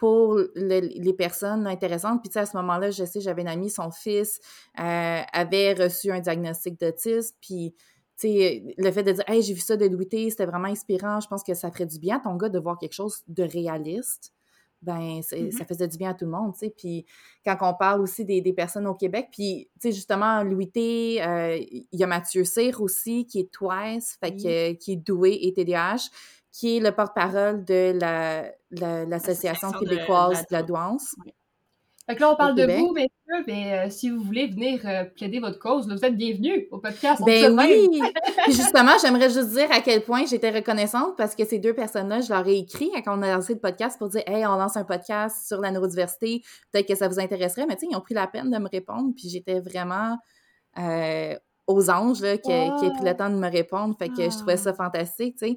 pour 0.00 0.40
les 0.54 1.12
personnes 1.12 1.66
intéressantes. 1.66 2.22
Puis, 2.22 2.30
tu 2.30 2.32
sais, 2.32 2.40
à 2.40 2.46
ce 2.46 2.56
moment-là, 2.56 2.90
je 2.90 3.04
sais, 3.04 3.20
j'avais 3.20 3.42
une 3.42 3.48
amie, 3.48 3.68
son 3.68 3.90
fils 3.90 4.40
euh, 4.78 5.20
avait 5.30 5.74
reçu 5.74 6.10
un 6.10 6.20
diagnostic 6.20 6.80
d'autisme. 6.80 7.36
Puis, 7.42 7.74
tu 8.18 8.28
sais, 8.28 8.74
le 8.78 8.90
fait 8.92 9.02
de 9.02 9.12
dire, 9.12 9.24
hey, 9.28 9.42
j'ai 9.42 9.52
vu 9.52 9.60
ça 9.60 9.76
de 9.76 9.84
Louis 9.84 10.08
c'était 10.30 10.46
vraiment 10.46 10.68
inspirant. 10.68 11.20
Je 11.20 11.28
pense 11.28 11.42
que 11.42 11.52
ça 11.52 11.70
ferait 11.70 11.84
du 11.84 11.98
bien 11.98 12.16
à 12.16 12.20
ton 12.20 12.34
gars 12.36 12.48
de 12.48 12.58
voir 12.58 12.78
quelque 12.78 12.94
chose 12.94 13.22
de 13.28 13.42
réaliste. 13.42 14.32
Ben, 14.80 15.20
mm-hmm. 15.20 15.50
ça 15.50 15.66
faisait 15.66 15.86
du 15.86 15.98
bien 15.98 16.12
à 16.12 16.14
tout 16.14 16.24
le 16.24 16.30
monde, 16.30 16.54
tu 16.54 16.60
sais. 16.60 16.74
Puis, 16.74 17.04
quand 17.44 17.58
on 17.60 17.74
parle 17.74 18.00
aussi 18.00 18.24
des, 18.24 18.40
des 18.40 18.54
personnes 18.54 18.86
au 18.86 18.94
Québec, 18.94 19.28
puis, 19.30 19.68
tu 19.74 19.90
sais, 19.90 19.92
justement, 19.92 20.42
Louis 20.42 20.72
euh, 20.78 21.58
il 21.58 21.86
y 21.92 22.02
a 22.02 22.06
Mathieu 22.06 22.44
Cyr 22.44 22.80
aussi, 22.80 23.26
qui 23.26 23.40
est 23.40 23.52
twice, 23.52 24.16
fait 24.18 24.34
que, 24.34 24.72
qui 24.72 24.92
est 24.92 24.96
doué 24.96 25.38
et 25.42 25.52
TDAH 25.52 26.08
qui 26.52 26.76
est 26.76 26.80
le 26.80 26.92
porte-parole 26.92 27.64
de 27.64 27.98
l'Association 29.08 29.72
québécoise 29.72 30.40
de, 30.40 30.46
la 30.50 30.62
douance. 30.62 31.14
Fait 32.10 32.16
que 32.16 32.22
là, 32.22 32.32
on 32.32 32.36
parle 32.36 32.56
de 32.56 32.64
vous, 32.64 32.92
messieurs, 32.92 33.44
mais 33.46 33.72
euh, 33.72 33.90
si 33.90 34.10
vous 34.10 34.20
voulez 34.20 34.48
venir 34.48 34.80
euh, 34.84 35.04
plaider 35.04 35.38
votre 35.38 35.60
cause, 35.60 35.86
vous 35.86 36.04
êtes 36.04 36.16
bienvenus 36.16 36.64
au 36.72 36.78
podcast. 36.78 37.22
Ben 37.24 37.56
oui! 37.56 38.00
Puis 38.44 38.52
justement, 38.52 38.92
j'aimerais 39.00 39.30
juste 39.30 39.50
dire 39.50 39.70
à 39.70 39.80
quel 39.80 40.02
point 40.02 40.26
j'étais 40.26 40.50
reconnaissante 40.50 41.16
parce 41.16 41.36
que 41.36 41.44
ces 41.44 41.60
deux 41.60 41.72
personnes-là, 41.72 42.20
je 42.20 42.32
leur 42.32 42.44
ai 42.48 42.58
écrit 42.58 42.90
quand 43.04 43.16
on 43.16 43.22
a 43.22 43.32
lancé 43.32 43.54
le 43.54 43.60
podcast 43.60 43.96
pour 43.96 44.08
dire 44.08 44.22
«Hey, 44.26 44.44
on 44.44 44.56
lance 44.56 44.76
un 44.76 44.82
podcast 44.82 45.46
sur 45.46 45.60
la 45.60 45.70
neurodiversité, 45.70 46.42
peut-être 46.72 46.88
que 46.88 46.96
ça 46.96 47.06
vous 47.06 47.20
intéresserait.» 47.20 47.66
Mais 47.68 47.76
tu 47.76 47.82
sais, 47.82 47.92
ils 47.92 47.96
ont 47.96 48.00
pris 48.00 48.14
la 48.14 48.26
peine 48.26 48.50
de 48.50 48.58
me 48.58 48.68
répondre, 48.68 49.12
puis 49.16 49.28
j'étais 49.28 49.60
vraiment... 49.60 50.18
Euh, 50.78 51.36
aux 51.66 51.88
anges 51.88 52.20
là, 52.20 52.36
qui, 52.36 52.52
a 52.52 52.70
pris 52.70 53.04
le 53.04 53.16
temps 53.16 53.30
de 53.30 53.36
me 53.36 53.48
répondre. 53.48 53.94
Fait 53.96 54.08
que 54.08 54.24
je 54.24 54.36
trouvais 54.36 54.56
ça 54.56 54.74
fantastique, 54.74 55.36
tu 55.38 55.46
sais. 55.46 55.56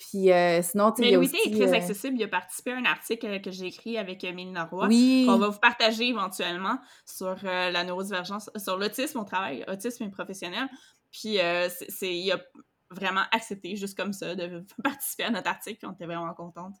Puis 0.00 0.32
euh, 0.32 0.62
sinon, 0.62 0.92
tu 0.92 1.02
sais, 1.04 1.10
Louis 1.10 1.30
est 1.44 1.50
très 1.50 1.68
euh, 1.68 1.76
accessible. 1.76 2.16
Il 2.16 2.24
a 2.24 2.28
participé 2.28 2.72
à 2.72 2.78
un 2.78 2.86
article 2.86 3.26
euh, 3.26 3.38
que 3.38 3.50
j'ai 3.50 3.66
écrit 3.66 3.98
avec 3.98 4.22
Mélina 4.22 4.64
Roy, 4.64 4.86
oui. 4.86 5.24
qu'on 5.26 5.36
va 5.36 5.48
vous 5.48 5.58
partager 5.58 6.08
éventuellement 6.08 6.78
sur 7.04 7.36
la 7.44 7.84
neurodivergence, 7.84 8.50
sur 8.56 8.78
l'autisme 8.78 9.18
au 9.18 9.24
travail, 9.24 9.62
autisme 9.68 10.04
et 10.04 10.10
professionnel. 10.10 10.68
Puis 11.12 11.38
c'est, 11.90 12.16
il 12.16 12.32
a 12.32 12.40
vraiment 12.90 13.24
accepté, 13.30 13.76
juste 13.76 13.96
comme 13.96 14.14
ça, 14.14 14.34
de 14.34 14.64
participer 14.82 15.24
à 15.24 15.30
notre 15.30 15.50
article. 15.50 15.86
On 15.86 15.92
était 15.92 16.06
vraiment 16.06 16.32
contente. 16.32 16.74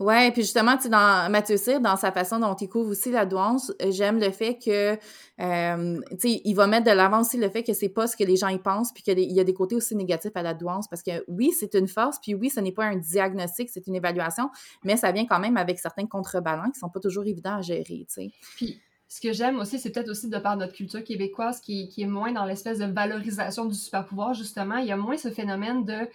Ouais, 0.00 0.30
puis 0.32 0.42
justement, 0.42 0.76
tu 0.76 0.88
dans 0.88 1.30
Mathieu 1.30 1.56
Cyr, 1.56 1.80
dans 1.80 1.96
sa 1.96 2.12
façon 2.12 2.38
dont 2.38 2.54
il 2.54 2.68
couvre 2.68 2.90
aussi 2.90 3.10
la 3.10 3.26
douance, 3.26 3.72
euh, 3.82 3.90
j'aime 3.90 4.18
le 4.18 4.30
fait 4.30 4.58
que, 4.58 4.98
euh, 5.40 6.00
tu 6.10 6.16
sais, 6.18 6.40
il 6.44 6.54
va 6.54 6.66
mettre 6.66 6.86
de 6.86 6.90
l'avant 6.90 7.20
aussi 7.20 7.36
le 7.36 7.48
fait 7.48 7.62
que 7.62 7.72
c'est 7.72 7.88
pas 7.88 8.06
ce 8.06 8.16
que 8.16 8.24
les 8.24 8.36
gens 8.36 8.48
y 8.48 8.58
pensent, 8.58 8.92
puis 8.92 9.02
qu'il 9.02 9.18
y 9.18 9.40
a 9.40 9.44
des 9.44 9.54
côtés 9.54 9.74
aussi 9.74 9.96
négatifs 9.96 10.36
à 10.36 10.42
la 10.42 10.54
douance, 10.54 10.88
parce 10.88 11.02
que 11.02 11.24
oui, 11.28 11.52
c'est 11.58 11.74
une 11.74 11.88
force, 11.88 12.18
puis 12.20 12.34
oui, 12.34 12.50
ce 12.50 12.60
n'est 12.60 12.72
pas 12.72 12.84
un 12.84 12.96
diagnostic, 12.96 13.68
c'est 13.70 13.86
une 13.86 13.94
évaluation, 13.94 14.50
mais 14.84 14.96
ça 14.96 15.12
vient 15.12 15.26
quand 15.26 15.40
même 15.40 15.56
avec 15.56 15.78
certains 15.78 16.06
contrebalans 16.06 16.70
qui 16.70 16.78
sont 16.78 16.88
pas 16.88 17.00
toujours 17.00 17.24
évidents 17.24 17.56
à 17.56 17.62
gérer, 17.62 17.84
tu 17.84 18.06
sais. 18.08 18.30
Puis 18.56 18.80
ce 19.08 19.20
que 19.20 19.32
j'aime 19.32 19.58
aussi, 19.58 19.78
c'est 19.78 19.90
peut-être 19.90 20.10
aussi 20.10 20.28
de 20.28 20.38
par 20.38 20.56
notre 20.56 20.72
culture 20.72 21.02
québécoise 21.04 21.60
qui, 21.60 21.88
qui 21.88 22.02
est 22.02 22.06
moins 22.06 22.32
dans 22.32 22.44
l'espèce 22.44 22.78
de 22.78 22.86
valorisation 22.86 23.64
du 23.66 23.74
super 23.74 24.04
pouvoir, 24.04 24.34
justement, 24.34 24.76
il 24.78 24.86
y 24.86 24.92
a 24.92 24.96
moins 24.96 25.16
ce 25.16 25.30
phénomène 25.30 25.84
de 25.84 26.08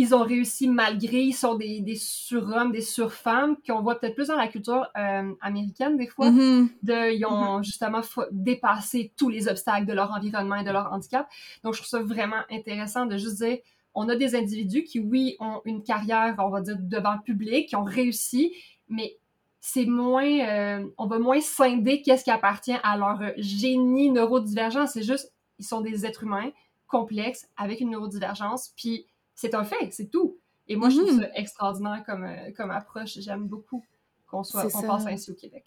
ils 0.00 0.14
ont 0.14 0.22
réussi 0.22 0.66
malgré, 0.66 1.22
ils 1.24 1.34
sont 1.34 1.56
des, 1.56 1.80
des 1.82 1.96
surhommes, 1.96 2.72
des 2.72 2.80
surfemmes, 2.80 3.58
qu'on 3.66 3.82
voit 3.82 4.00
peut-être 4.00 4.14
plus 4.14 4.28
dans 4.28 4.36
la 4.36 4.48
culture 4.48 4.86
euh, 4.96 5.34
américaine 5.42 5.98
des 5.98 6.06
fois. 6.06 6.30
Mm-hmm. 6.30 6.68
de, 6.82 7.14
ils 7.14 7.26
ont 7.26 7.58
mm-hmm. 7.58 7.64
justement 7.64 8.00
dépassé 8.30 9.12
tous 9.18 9.28
les 9.28 9.46
obstacles 9.46 9.84
de 9.84 9.92
leur 9.92 10.10
environnement 10.10 10.56
et 10.56 10.64
de 10.64 10.70
leur 10.70 10.90
handicap. 10.90 11.28
Donc, 11.62 11.74
je 11.74 11.80
trouve 11.80 11.90
ça 11.90 12.02
vraiment 12.02 12.40
intéressant 12.50 13.04
de 13.04 13.18
juste 13.18 13.42
dire, 13.42 13.58
on 13.92 14.08
a 14.08 14.16
des 14.16 14.34
individus 14.34 14.84
qui, 14.84 15.00
oui, 15.00 15.36
ont 15.38 15.60
une 15.66 15.82
carrière, 15.82 16.34
on 16.38 16.48
va 16.48 16.62
dire, 16.62 16.78
devant 16.80 17.16
le 17.16 17.22
public, 17.22 17.68
qui 17.68 17.76
ont 17.76 17.84
réussi, 17.84 18.54
mais 18.88 19.18
c'est 19.60 19.84
moins, 19.84 20.24
euh, 20.48 20.86
on 20.96 21.08
va 21.08 21.18
moins 21.18 21.42
scinder 21.42 22.00
qu'est-ce 22.00 22.24
qui 22.24 22.30
appartient 22.30 22.78
à 22.82 22.96
leur 22.96 23.20
génie 23.36 24.10
neurodivergent. 24.10 24.86
C'est 24.86 25.02
juste, 25.02 25.30
ils 25.58 25.66
sont 25.66 25.82
des 25.82 26.06
êtres 26.06 26.22
humains 26.22 26.52
complexes 26.86 27.46
avec 27.58 27.80
une 27.80 27.90
neurodivergence, 27.90 28.72
puis 28.74 29.04
c'est 29.40 29.54
un 29.54 29.64
fait, 29.64 29.90
c'est 29.90 30.10
tout. 30.10 30.36
Et 30.68 30.76
moi, 30.76 30.90
je 30.90 30.98
trouve 30.98 31.14
mhm. 31.14 31.20
ça 31.20 31.28
extraordinaire 31.34 32.02
comme, 32.04 32.24
euh, 32.24 32.52
comme 32.54 32.70
approche. 32.70 33.18
J'aime 33.20 33.46
beaucoup 33.46 33.82
qu'on 34.26 34.44
soit 34.44 34.70
qu'on 34.70 34.82
pense 34.82 35.06
ainsi 35.06 35.30
au 35.30 35.34
Québec. 35.34 35.64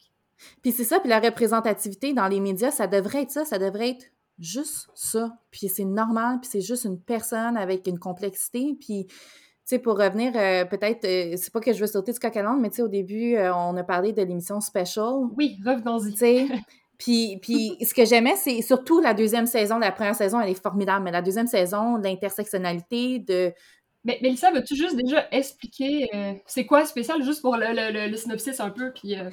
Puis 0.62 0.72
c'est 0.72 0.84
ça, 0.84 1.00
puis 1.00 1.10
la 1.10 1.20
représentativité 1.20 2.14
dans 2.14 2.28
les 2.28 2.40
médias, 2.40 2.70
ça 2.70 2.86
devrait 2.86 3.24
être 3.24 3.32
ça, 3.32 3.46
ça 3.46 3.58
devrait 3.58 3.90
être 3.90 4.06
juste 4.38 4.90
ça. 4.94 5.36
Puis 5.50 5.70
c'est 5.70 5.86
normal, 5.86 6.40
puis 6.40 6.50
c'est 6.52 6.62
juste 6.62 6.86
une 6.86 7.00
personne 7.00 7.58
avec 7.58 7.88
une 7.88 7.98
complexité. 7.98 8.78
Puis, 8.80 9.08
tu 9.08 9.16
sais, 9.66 9.80
pour 9.80 9.98
revenir, 9.98 10.34
euh, 10.36 10.66
peut-être, 10.66 11.06
euh, 11.06 11.36
c'est 11.38 11.52
pas 11.52 11.60
que 11.60 11.74
je 11.74 11.80
veux 11.80 11.88
sauter 11.88 12.12
du 12.14 12.20
coq 12.20 12.38
à 12.38 12.54
mais 12.54 12.70
tu 12.70 12.76
sais, 12.76 12.82
au 12.84 12.88
début, 12.88 13.38
on 13.38 13.76
a 13.76 13.84
parlé 13.84 14.14
de 14.14 14.22
l'émission 14.22 14.62
Special. 14.62 15.30
Oui, 15.36 15.58
revenons-y. 15.66 16.52
Puis, 17.04 17.38
puis 17.42 17.76
ce 17.86 17.94
que 17.94 18.06
j'aimais, 18.06 18.38
c'est 18.38 18.62
surtout 18.62 19.02
la 19.02 19.14
deuxième 19.14 19.46
saison. 19.46 19.78
La 19.78 19.92
première 19.92 20.16
saison, 20.16 20.40
elle 20.40 20.50
est 20.50 20.62
formidable, 20.62 21.04
mais 21.04 21.12
la 21.12 21.22
deuxième 21.22 21.48
saison, 21.48 21.98
l'intersectionnalité 21.98 23.20
de. 23.20 23.52
Mais 24.06 24.20
Mélissa, 24.22 24.52
veux-tu 24.52 24.76
juste 24.76 24.96
déjà 24.96 25.28
expliquer 25.32 26.10
euh, 26.14 26.34
c'est 26.46 26.66
quoi 26.66 26.86
spécial, 26.86 27.22
juste 27.22 27.42
pour 27.42 27.58
le, 27.58 28.10
le, 28.10 28.16
synopsis 28.16 28.58
un 28.62 28.70
peu, 28.70 28.94
puis. 28.94 29.20
Euh, 29.20 29.30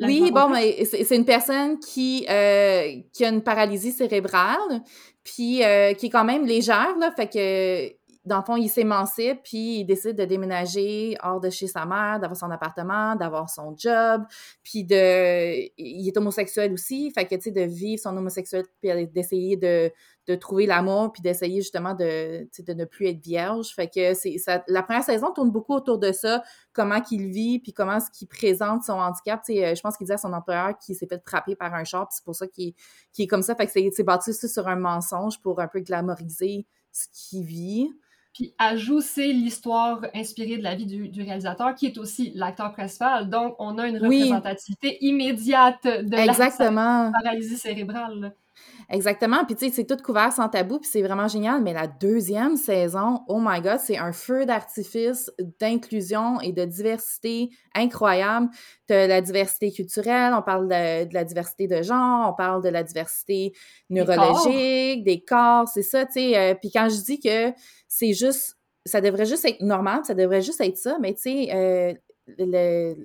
oui, 0.00 0.32
bon, 0.32 0.48
mais 0.48 0.84
c'est 0.84 1.14
une 1.14 1.24
personne 1.24 1.78
qui, 1.78 2.26
euh, 2.28 2.92
qui 3.12 3.24
a 3.24 3.28
une 3.28 3.42
paralysie 3.42 3.92
cérébrale, 3.92 4.82
puis 5.22 5.60
qui 5.98 6.06
est 6.06 6.10
quand 6.10 6.24
même 6.24 6.44
légère, 6.44 6.96
là, 6.98 7.12
fait 7.12 7.28
que 7.28 8.01
dans 8.24 8.38
le 8.38 8.44
fond, 8.44 8.56
il 8.56 8.68
s'émancipe, 8.68 9.42
puis 9.42 9.80
il 9.80 9.84
décide 9.84 10.16
de 10.16 10.24
déménager 10.24 11.16
hors 11.22 11.40
de 11.40 11.50
chez 11.50 11.66
sa 11.66 11.84
mère, 11.84 12.20
d'avoir 12.20 12.36
son 12.36 12.50
appartement, 12.50 13.16
d'avoir 13.16 13.50
son 13.50 13.74
job, 13.76 14.22
puis 14.62 14.84
de... 14.84 15.68
Il 15.76 16.06
est 16.06 16.16
homosexuel 16.16 16.72
aussi, 16.72 17.10
fait 17.10 17.26
que, 17.26 17.34
tu 17.34 17.42
sais, 17.42 17.50
de 17.50 17.62
vivre 17.62 18.00
son 18.00 18.16
homosexualité, 18.16 18.70
puis 18.80 19.06
d'essayer 19.08 19.56
de, 19.56 19.90
de 20.28 20.34
trouver 20.36 20.66
l'amour, 20.66 21.10
puis 21.12 21.20
d'essayer 21.20 21.60
justement 21.62 21.94
de, 21.94 22.48
de 22.62 22.72
ne 22.74 22.84
plus 22.84 23.08
être 23.08 23.20
vierge. 23.20 23.74
Fait 23.74 23.88
que 23.88 24.14
c'est 24.14 24.38
ça, 24.38 24.62
la 24.68 24.84
première 24.84 25.02
saison 25.02 25.32
tourne 25.32 25.50
beaucoup 25.50 25.74
autour 25.74 25.98
de 25.98 26.12
ça, 26.12 26.44
comment 26.72 27.00
qu'il 27.00 27.26
vit, 27.26 27.58
puis 27.58 27.72
comment 27.72 27.98
ce 27.98 28.10
qu'il 28.10 28.28
présente 28.28 28.84
son 28.84 28.92
handicap. 28.92 29.42
Tu 29.44 29.54
sais, 29.54 29.66
euh, 29.66 29.74
je 29.74 29.80
pense 29.80 29.96
qu'il 29.96 30.06
dit 30.06 30.12
à 30.12 30.18
son 30.18 30.32
employeur 30.32 30.78
qu'il 30.78 30.94
s'est 30.94 31.08
fait 31.08 31.20
frapper 31.26 31.56
par 31.56 31.74
un 31.74 31.82
char, 31.82 32.06
c'est 32.12 32.24
pour 32.24 32.36
ça 32.36 32.46
qu'il 32.46 32.74
est 33.18 33.26
comme 33.26 33.42
ça. 33.42 33.56
Fait 33.56 33.66
que 33.66 33.72
c'est 33.72 34.04
bâti 34.04 34.32
sur 34.32 34.68
un 34.68 34.76
mensonge 34.76 35.40
pour 35.40 35.60
un 35.60 35.66
peu 35.66 35.80
glamoriser 35.80 36.66
ce 36.92 37.06
qu'il 37.12 37.44
vit. 37.44 37.90
Puis 38.34 38.54
Ajout, 38.58 39.02
c'est 39.02 39.32
l'histoire 39.32 40.00
inspirée 40.14 40.56
de 40.56 40.62
la 40.62 40.74
vie 40.74 40.86
du, 40.86 41.22
réalisateur, 41.22 41.74
qui 41.74 41.86
est 41.86 41.98
aussi 41.98 42.32
l'acteur 42.34 42.72
principal. 42.72 43.28
Donc, 43.28 43.54
on 43.58 43.76
a 43.78 43.86
une 43.86 43.98
représentativité 43.98 44.98
immédiate 45.04 45.84
de 45.84 46.16
la 46.16 47.12
paralysie 47.12 47.58
cérébrale. 47.58 48.34
Exactement. 48.90 49.44
Puis, 49.46 49.56
tu 49.56 49.66
sais, 49.66 49.72
c'est 49.72 49.86
tout 49.86 49.96
couvert 50.02 50.32
sans 50.32 50.48
tabou, 50.48 50.78
puis 50.78 50.88
c'est 50.90 51.02
vraiment 51.02 51.26
génial. 51.26 51.62
Mais 51.62 51.72
la 51.72 51.86
deuxième 51.86 52.56
saison, 52.56 53.20
oh 53.26 53.40
my 53.40 53.60
God, 53.60 53.78
c'est 53.80 53.96
un 53.96 54.12
feu 54.12 54.44
d'artifice 54.44 55.30
d'inclusion 55.60 56.40
et 56.40 56.52
de 56.52 56.64
diversité 56.64 57.50
incroyable. 57.74 58.48
De 58.88 59.06
la 59.08 59.20
diversité 59.22 59.72
culturelle, 59.72 60.34
on 60.34 60.42
parle 60.42 60.68
de, 60.68 61.12
la 61.12 61.24
diversité 61.24 61.66
de 61.66 61.82
genre, 61.82 62.30
on 62.30 62.34
parle 62.34 62.62
de 62.62 62.68
la 62.68 62.82
diversité 62.82 63.52
neurologique, 63.88 65.04
des 65.04 65.24
corps, 65.26 65.68
c'est 65.68 65.82
ça, 65.82 66.04
tu 66.04 66.12
sais. 66.12 66.38
Euh, 66.38 66.54
puis 66.54 66.70
quand 66.70 66.88
je 66.90 67.02
dis 67.02 67.18
que 67.18 67.52
c'est 67.88 68.12
juste, 68.12 68.58
ça 68.84 69.00
devrait 69.00 69.26
juste 69.26 69.44
être 69.44 69.62
normal, 69.62 70.00
ça 70.04 70.14
devrait 70.14 70.42
juste 70.42 70.60
être 70.60 70.76
ça, 70.76 70.98
mais 71.00 71.14
tu 71.14 71.22
sais, 71.22 71.54
euh, 71.54 71.94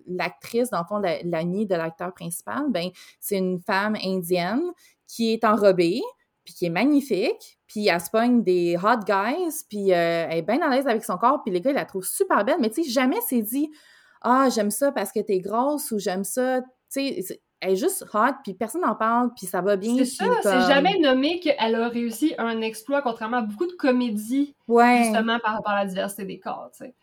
l'actrice, 0.07 0.69
dans 0.69 0.79
le 0.79 0.85
fond, 0.85 1.01
l'amie 1.23 1.65
de 1.65 1.75
l'acteur 1.75 2.13
principal, 2.13 2.65
ben, 2.69 2.89
c'est 3.19 3.37
une 3.37 3.59
femme 3.59 3.95
indienne 4.03 4.63
qui 5.07 5.33
est 5.33 5.43
enrobée, 5.43 6.01
puis 6.43 6.53
qui 6.53 6.65
est 6.65 6.69
magnifique, 6.69 7.59
puis 7.67 7.87
elle 7.87 7.99
se 7.99 8.09
pogne 8.09 8.43
des 8.43 8.77
hot 8.77 9.03
guys, 9.05 9.65
puis 9.69 9.91
euh, 9.91 10.27
elle 10.29 10.37
est 10.37 10.41
bien 10.41 10.61
à 10.61 10.69
l'aise 10.69 10.87
avec 10.87 11.03
son 11.03 11.17
corps, 11.17 11.41
puis 11.43 11.53
les 11.53 11.59
gars, 11.61 11.71
ils 11.71 11.75
la 11.75 11.85
trouvent 11.85 12.05
super 12.05 12.45
belle, 12.45 12.57
mais 12.59 12.69
tu 12.69 12.83
sais, 12.83 12.89
jamais 12.89 13.17
c'est 13.27 13.41
dit 13.41 13.69
«Ah, 14.21 14.47
j'aime 14.53 14.71
ça 14.71 14.91
parce 14.91 15.11
que 15.11 15.19
t'es 15.19 15.39
grosse» 15.39 15.91
ou 15.91 15.99
«J'aime 15.99 16.23
ça», 16.23 16.61
tu 16.91 17.23
sais, 17.23 17.39
elle 17.59 17.71
est 17.73 17.75
juste 17.75 18.05
hot, 18.13 18.33
puis 18.43 18.53
personne 18.53 18.81
n'en 18.81 18.95
parle, 18.95 19.31
puis 19.35 19.45
ça 19.47 19.61
va 19.61 19.75
bien. 19.77 19.95
C'est 19.97 20.05
ça, 20.05 20.25
c'est 20.43 20.73
jamais 20.73 20.97
nommé 20.99 21.39
qu'elle 21.39 21.75
a 21.75 21.89
réussi 21.89 22.33
un 22.37 22.61
exploit, 22.61 23.01
contrairement 23.01 23.37
à 23.37 23.41
beaucoup 23.41 23.65
de 23.67 23.73
comédies, 23.73 24.55
justement, 25.03 25.39
par 25.43 25.55
rapport 25.55 25.73
à 25.73 25.83
la 25.83 25.85
diversité 25.85 26.23
des 26.23 26.39
corps, 26.39 26.69
tu 26.71 26.85
sais. 26.85 26.95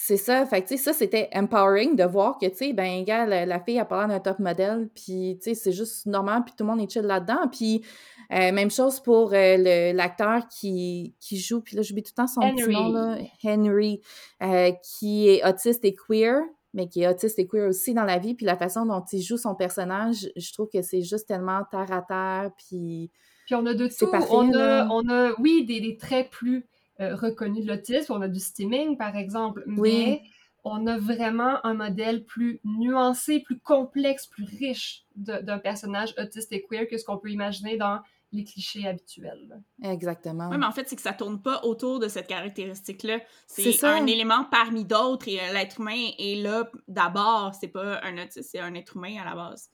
C'est 0.00 0.16
ça. 0.16 0.46
Fait 0.46 0.62
tu 0.62 0.68
sais, 0.68 0.76
ça, 0.76 0.92
c'était 0.92 1.28
empowering 1.34 1.96
de 1.96 2.04
voir 2.04 2.38
que, 2.38 2.46
tu 2.46 2.54
sais, 2.54 2.72
ben, 2.72 3.02
gars, 3.02 3.26
la, 3.26 3.58
fille 3.58 3.80
a 3.80 3.84
parlé 3.84 4.14
d'un 4.14 4.20
top 4.20 4.38
modèle, 4.38 4.88
puis, 4.94 5.36
tu 5.42 5.50
sais, 5.50 5.54
c'est 5.54 5.72
juste 5.72 6.06
normal, 6.06 6.44
puis 6.44 6.54
tout 6.56 6.62
le 6.62 6.70
monde 6.70 6.80
est 6.80 6.88
chill 6.88 7.02
là-dedans. 7.02 7.48
Puis, 7.50 7.84
euh, 8.32 8.52
même 8.52 8.70
chose 8.70 9.00
pour 9.00 9.32
euh, 9.34 9.92
l'acteur 9.92 10.46
qui, 10.46 11.16
qui 11.18 11.36
joue, 11.36 11.60
puis 11.60 11.74
là, 11.74 11.82
j'oublie 11.82 12.04
tout 12.04 12.12
le 12.16 12.22
temps 12.22 12.28
son 12.28 12.40
petit 12.42 12.68
nom, 12.68 12.92
là, 12.92 13.18
Henry, 13.44 14.00
euh, 14.40 14.70
qui 14.84 15.30
est 15.30 15.44
autiste 15.44 15.84
et 15.84 15.96
queer, 15.96 16.42
mais 16.74 16.88
qui 16.88 17.02
est 17.02 17.08
autiste 17.08 17.40
et 17.40 17.48
queer 17.48 17.68
aussi 17.68 17.92
dans 17.92 18.04
la 18.04 18.18
vie, 18.18 18.34
puis 18.34 18.46
la 18.46 18.56
façon 18.56 18.86
dont 18.86 19.02
il 19.12 19.20
joue 19.20 19.36
son 19.36 19.56
personnage, 19.56 20.30
je 20.36 20.52
trouve 20.52 20.68
que 20.72 20.80
c'est 20.80 21.02
juste 21.02 21.26
tellement 21.26 21.62
terre 21.72 21.90
à 21.90 22.02
terre, 22.02 22.52
puis... 22.56 23.10
Puis 23.46 23.56
on 23.56 23.66
a 23.66 23.74
de 23.74 23.88
tout. 23.88 24.06
on, 24.30 24.54
a, 24.54 24.86
on 24.90 25.08
a, 25.08 25.32
oui, 25.40 25.64
des, 25.66 25.80
des 25.80 25.96
traits 25.96 26.30
plus 26.30 26.68
euh, 27.00 27.14
reconnu 27.14 27.62
de 27.62 27.68
l'autisme. 27.68 28.12
On 28.12 28.22
a 28.22 28.28
du 28.28 28.40
steaming, 28.40 28.96
par 28.96 29.16
exemple, 29.16 29.62
mais 29.66 30.22
on 30.64 30.86
a 30.86 30.98
vraiment 30.98 31.64
un 31.64 31.74
modèle 31.74 32.24
plus 32.24 32.60
nuancé, 32.64 33.40
plus 33.40 33.58
complexe, 33.58 34.26
plus 34.26 34.44
riche 34.44 35.04
d'un 35.16 35.58
personnage 35.58 36.14
autiste 36.18 36.52
et 36.52 36.64
queer 36.68 36.88
que 36.88 36.98
ce 36.98 37.04
qu'on 37.04 37.18
peut 37.18 37.30
imaginer 37.30 37.76
dans 37.76 38.00
les 38.32 38.44
clichés 38.44 38.86
habituels. 38.86 39.62
Exactement. 39.82 40.50
Oui, 40.50 40.58
mais 40.58 40.66
en 40.66 40.72
fait, 40.72 40.88
c'est 40.88 40.96
que 40.96 41.02
ça 41.02 41.14
tourne 41.14 41.40
pas 41.40 41.62
autour 41.64 41.98
de 41.98 42.08
cette 42.08 42.26
caractéristique-là. 42.26 43.20
C'est 43.46 43.84
un 43.84 44.06
élément 44.06 44.44
parmi 44.50 44.84
d'autres 44.84 45.28
et 45.28 45.40
euh, 45.40 45.52
l'être 45.52 45.80
humain 45.80 46.10
est 46.18 46.42
là 46.42 46.70
d'abord. 46.88 47.54
C'est 47.58 47.68
pas 47.68 48.00
un 48.04 48.18
autiste, 48.18 48.50
c'est 48.50 48.60
un 48.60 48.74
être 48.74 48.96
humain 48.96 49.16
à 49.20 49.24
la 49.24 49.34
base. 49.34 49.70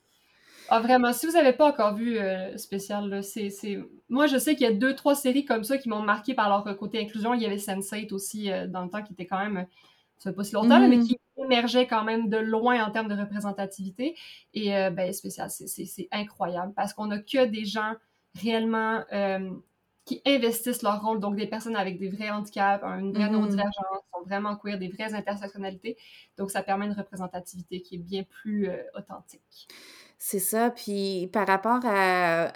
Ah, 0.69 0.79
vraiment, 0.79 1.13
si 1.13 1.25
vous 1.27 1.33
n'avez 1.33 1.53
pas 1.53 1.67
encore 1.69 1.95
vu 1.95 2.17
euh, 2.17 2.57
spécial, 2.57 3.23
c'est, 3.23 3.49
Moi, 4.09 4.27
je 4.27 4.37
sais 4.37 4.55
qu'il 4.55 4.65
y 4.65 4.69
a 4.69 4.73
deux, 4.73 4.95
trois 4.95 5.15
séries 5.15 5.45
comme 5.45 5.63
ça 5.63 5.77
qui 5.77 5.89
m'ont 5.89 6.01
marqué 6.01 6.33
par 6.33 6.49
leur 6.49 6.77
côté 6.77 6.99
inclusion. 6.99 7.33
Il 7.33 7.41
y 7.41 7.45
avait 7.45 7.57
Sense8 7.57 8.13
aussi 8.13 8.51
euh, 8.51 8.67
dans 8.67 8.83
le 8.83 8.89
temps 8.89 9.03
qui 9.03 9.13
était 9.13 9.25
quand 9.25 9.39
même. 9.39 9.67
Ça 10.17 10.31
fait 10.31 10.35
pas 10.35 10.43
si 10.43 10.53
longtemps, 10.53 10.79
mais 10.79 10.97
mm. 10.97 11.07
qui 11.07 11.19
émergeait 11.37 11.87
quand 11.87 12.03
même 12.03 12.29
de 12.29 12.37
loin 12.37 12.83
en 12.83 12.89
termes 12.89 13.07
de 13.07 13.15
représentativité. 13.15 14.15
Et 14.53 14.75
euh, 14.75 14.89
ben, 14.89 15.11
spécial, 15.13 15.49
c'est, 15.49 16.07
incroyable 16.11 16.73
parce 16.75 16.93
qu'on 16.93 17.11
a 17.11 17.19
que 17.19 17.45
des 17.45 17.65
gens 17.65 17.93
réellement 18.41 19.03
qui 20.05 20.21
investissent 20.25 20.83
leur 20.83 21.01
rôle, 21.01 21.19
donc 21.19 21.35
des 21.35 21.47
personnes 21.47 21.75
avec 21.75 21.97
des 21.97 22.09
vrais 22.09 22.29
handicaps, 22.29 22.83
une 22.83 23.11
vraie 23.11 23.25
mm-hmm. 23.25 23.31
neurodivergence, 23.31 23.73
sont 24.13 24.23
vraiment 24.23 24.55
queer, 24.55 24.77
des 24.77 24.87
vraies 24.87 25.13
intersectionnalités. 25.15 25.97
Donc, 26.37 26.51
ça 26.51 26.61
permet 26.61 26.85
une 26.85 26.93
représentativité 26.93 27.81
qui 27.81 27.95
est 27.95 27.99
bien 27.99 28.23
plus 28.23 28.69
authentique. 28.95 29.67
C'est 30.17 30.39
ça. 30.39 30.69
Puis 30.69 31.29
par 31.33 31.45
rapport 31.45 31.81
à, 31.83 32.51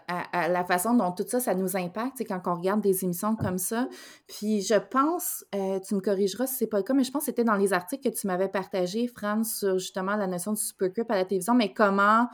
la 0.47 0.63
façon 0.63 0.93
dont 0.93 1.11
tout 1.11 1.25
ça, 1.27 1.39
ça 1.39 1.53
nous 1.55 1.75
impacte, 1.75 2.23
quand 2.27 2.41
on 2.45 2.55
regarde 2.55 2.81
des 2.81 3.03
émissions 3.03 3.35
comme 3.35 3.57
ça. 3.57 3.87
Puis 4.27 4.61
je 4.61 4.75
pense, 4.75 5.45
euh, 5.53 5.79
tu 5.79 5.95
me 5.95 5.99
corrigeras 5.99 6.47
si 6.47 6.55
c'est 6.55 6.67
pas 6.67 6.77
le 6.77 6.83
cas, 6.83 6.93
mais 6.93 7.03
je 7.03 7.11
pense 7.11 7.21
que 7.21 7.25
c'était 7.27 7.43
dans 7.43 7.55
les 7.55 7.73
articles 7.73 8.09
que 8.09 8.15
tu 8.15 8.27
m'avais 8.27 8.47
partagé, 8.47 9.07
Fran, 9.07 9.43
sur 9.43 9.77
justement 9.77 10.15
la 10.15 10.27
notion 10.27 10.53
du 10.53 10.61
supercup 10.61 11.09
à 11.11 11.15
la 11.15 11.25
télévision, 11.25 11.53
mais 11.53 11.73
comment 11.73 12.27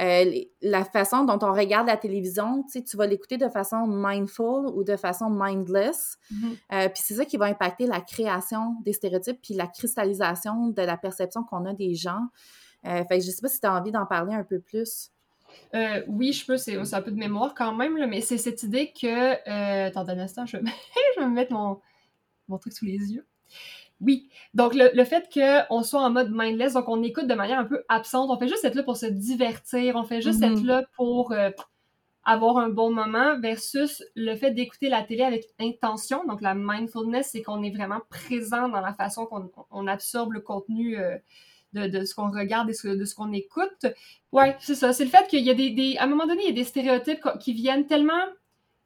euh, 0.00 0.40
la 0.62 0.84
façon 0.84 1.24
dont 1.24 1.38
on 1.42 1.52
regarde 1.52 1.86
la 1.86 1.96
télévision, 1.96 2.64
tu 2.72 2.96
vas 2.96 3.06
l'écouter 3.06 3.36
de 3.36 3.48
façon 3.48 3.86
mindful 3.86 4.66
ou 4.74 4.84
de 4.84 4.96
façon 4.96 5.30
mindless. 5.30 6.18
Mmh 6.30 6.46
euh, 6.72 6.88
puis 6.88 7.02
c'est 7.04 7.14
ça 7.14 7.24
qui 7.24 7.36
va 7.36 7.46
impacter 7.46 7.86
la 7.86 8.00
création 8.00 8.76
des 8.84 8.92
stéréotypes 8.92 9.38
puis 9.42 9.54
la 9.54 9.66
cristallisation 9.66 10.68
de 10.68 10.82
la 10.82 10.96
perception 10.96 11.44
qu'on 11.44 11.66
a 11.66 11.74
des 11.74 11.94
gens. 11.94 12.28
Euh, 12.86 13.04
fait 13.04 13.18
que 13.18 13.24
je 13.24 13.30
sais 13.30 13.40
pas 13.40 13.48
si 13.48 13.60
tu 13.60 13.66
as 13.66 13.74
envie 13.74 13.92
d'en 13.92 14.06
parler 14.06 14.34
un 14.34 14.44
peu 14.44 14.60
plus. 14.60 15.10
Euh, 15.74 16.02
oui, 16.08 16.32
je 16.32 16.46
peux, 16.46 16.56
c'est 16.56 16.76
un 16.76 17.02
peu 17.02 17.10
de 17.10 17.16
mémoire 17.16 17.54
quand 17.54 17.74
même, 17.74 18.06
mais 18.08 18.20
c'est 18.20 18.38
cette 18.38 18.62
idée 18.62 18.92
que. 18.92 19.06
Euh, 19.06 19.88
attends 19.88 20.08
un 20.08 20.18
instant, 20.18 20.46
je 20.46 20.56
vais, 20.56 20.64
je 21.16 21.20
vais 21.20 21.26
me 21.26 21.34
mettre 21.34 21.52
mon, 21.52 21.80
mon 22.48 22.58
truc 22.58 22.72
sous 22.72 22.86
les 22.86 23.12
yeux. 23.12 23.26
Oui, 24.00 24.28
donc 24.54 24.74
le, 24.74 24.90
le 24.94 25.04
fait 25.04 25.28
qu'on 25.32 25.82
soit 25.84 26.02
en 26.02 26.10
mode 26.10 26.30
mindless, 26.32 26.72
donc 26.72 26.88
on 26.88 27.02
écoute 27.04 27.28
de 27.28 27.34
manière 27.34 27.60
un 27.60 27.64
peu 27.64 27.84
absente, 27.88 28.30
on 28.30 28.38
fait 28.38 28.48
juste 28.48 28.64
être 28.64 28.74
là 28.74 28.82
pour 28.82 28.96
se 28.96 29.06
divertir, 29.06 29.94
on 29.94 30.02
fait 30.02 30.20
juste 30.20 30.42
être 30.42 30.54
mm-hmm. 30.54 30.66
là 30.66 30.84
pour 30.96 31.32
avoir 32.24 32.58
un 32.58 32.68
bon 32.68 32.90
moment, 32.92 33.38
versus 33.38 34.02
le 34.16 34.34
fait 34.34 34.50
d'écouter 34.50 34.88
la 34.88 35.02
télé 35.04 35.22
avec 35.22 35.44
intention. 35.60 36.24
Donc 36.24 36.40
la 36.40 36.54
mindfulness, 36.54 37.30
c'est 37.30 37.42
qu'on 37.42 37.62
est 37.62 37.70
vraiment 37.70 38.00
présent 38.10 38.68
dans 38.68 38.80
la 38.80 38.92
façon 38.92 39.26
qu'on 39.26 39.86
absorbe 39.86 40.32
le 40.32 40.40
contenu 40.40 40.96
de, 41.72 42.04
ce 42.04 42.14
qu'on 42.14 42.30
regarde 42.30 42.70
et 42.70 42.96
de 42.96 43.04
ce 43.04 43.14
qu'on 43.14 43.32
écoute. 43.32 43.86
Ouais, 44.32 44.56
c'est 44.60 44.74
ça. 44.74 44.92
C'est 44.92 45.04
le 45.04 45.10
fait 45.10 45.26
qu'il 45.28 45.44
y 45.44 45.50
a 45.50 45.54
des, 45.54 45.96
À 45.98 46.04
un 46.04 46.06
moment 46.06 46.26
donné, 46.26 46.42
il 46.42 46.48
y 46.48 46.52
a 46.52 46.54
des 46.54 46.64
stéréotypes 46.64 47.26
qui 47.40 47.52
viennent 47.52 47.86
tellement 47.86 48.24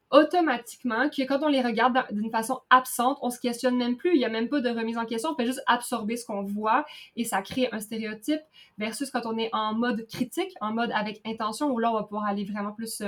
automatiquement 0.09 1.09
que 1.09 1.21
quand 1.23 1.43
on 1.43 1.49
les 1.49 1.61
regarde 1.61 1.97
d'une 2.11 2.31
façon 2.31 2.61
absente, 2.69 3.17
on 3.21 3.29
se 3.29 3.39
questionne 3.39 3.75
même 3.75 3.97
plus. 3.97 4.11
Il 4.13 4.19
n'y 4.19 4.25
a 4.25 4.29
même 4.29 4.47
pas 4.47 4.61
de 4.61 4.69
remise 4.69 4.97
en 4.97 5.05
question. 5.05 5.31
On 5.31 5.35
fait 5.35 5.45
juste 5.45 5.63
absorber 5.67 6.15
ce 6.15 6.25
qu'on 6.25 6.43
voit 6.43 6.85
et 7.15 7.25
ça 7.25 7.41
crée 7.41 7.67
un 7.71 7.79
stéréotype 7.79 8.41
versus 8.77 9.09
quand 9.11 9.25
on 9.25 9.37
est 9.37 9.49
en 9.53 9.73
mode 9.73 10.07
critique, 10.07 10.53
en 10.61 10.71
mode 10.73 10.91
avec 10.93 11.21
intention, 11.25 11.71
où 11.71 11.79
là, 11.79 11.91
on 11.91 11.95
va 11.95 12.03
pouvoir 12.03 12.25
aller 12.25 12.45
vraiment 12.45 12.71
plus. 12.71 13.03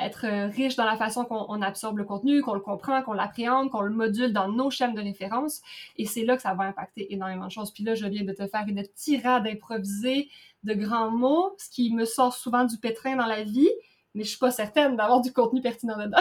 Être 0.00 0.26
euh, 0.26 0.46
riche 0.46 0.76
dans 0.76 0.84
la 0.84 0.96
façon 0.96 1.24
qu'on 1.24 1.60
absorbe 1.62 1.98
le 1.98 2.04
contenu, 2.04 2.40
qu'on 2.40 2.54
le 2.54 2.60
comprend, 2.60 3.02
qu'on 3.02 3.12
l'appréhende, 3.12 3.70
qu'on 3.70 3.82
le 3.82 3.90
module 3.90 4.32
dans 4.32 4.48
nos 4.48 4.70
chaînes 4.70 4.94
de 4.94 5.00
référence. 5.00 5.60
Et 5.96 6.06
c'est 6.06 6.24
là 6.24 6.36
que 6.36 6.42
ça 6.42 6.54
va 6.54 6.64
impacter 6.64 7.12
énormément 7.12 7.46
de 7.46 7.52
choses. 7.52 7.70
Puis 7.70 7.84
là, 7.84 7.94
je 7.94 8.06
viens 8.06 8.24
de 8.24 8.32
te 8.32 8.46
faire 8.46 8.64
une 8.66 8.82
tirade 8.94 9.46
improvisée 9.46 10.28
de 10.64 10.74
grands 10.74 11.10
mots, 11.10 11.54
ce 11.58 11.68
qui 11.68 11.92
me 11.92 12.04
sort 12.04 12.34
souvent 12.34 12.64
du 12.64 12.78
pétrin 12.78 13.16
dans 13.16 13.26
la 13.26 13.44
vie, 13.44 13.70
mais 14.14 14.24
je 14.24 14.30
suis 14.30 14.38
pas 14.38 14.50
certaine 14.50 14.96
d'avoir 14.96 15.20
du 15.20 15.32
contenu 15.32 15.60
pertinent 15.60 15.98
dedans. 15.98 16.18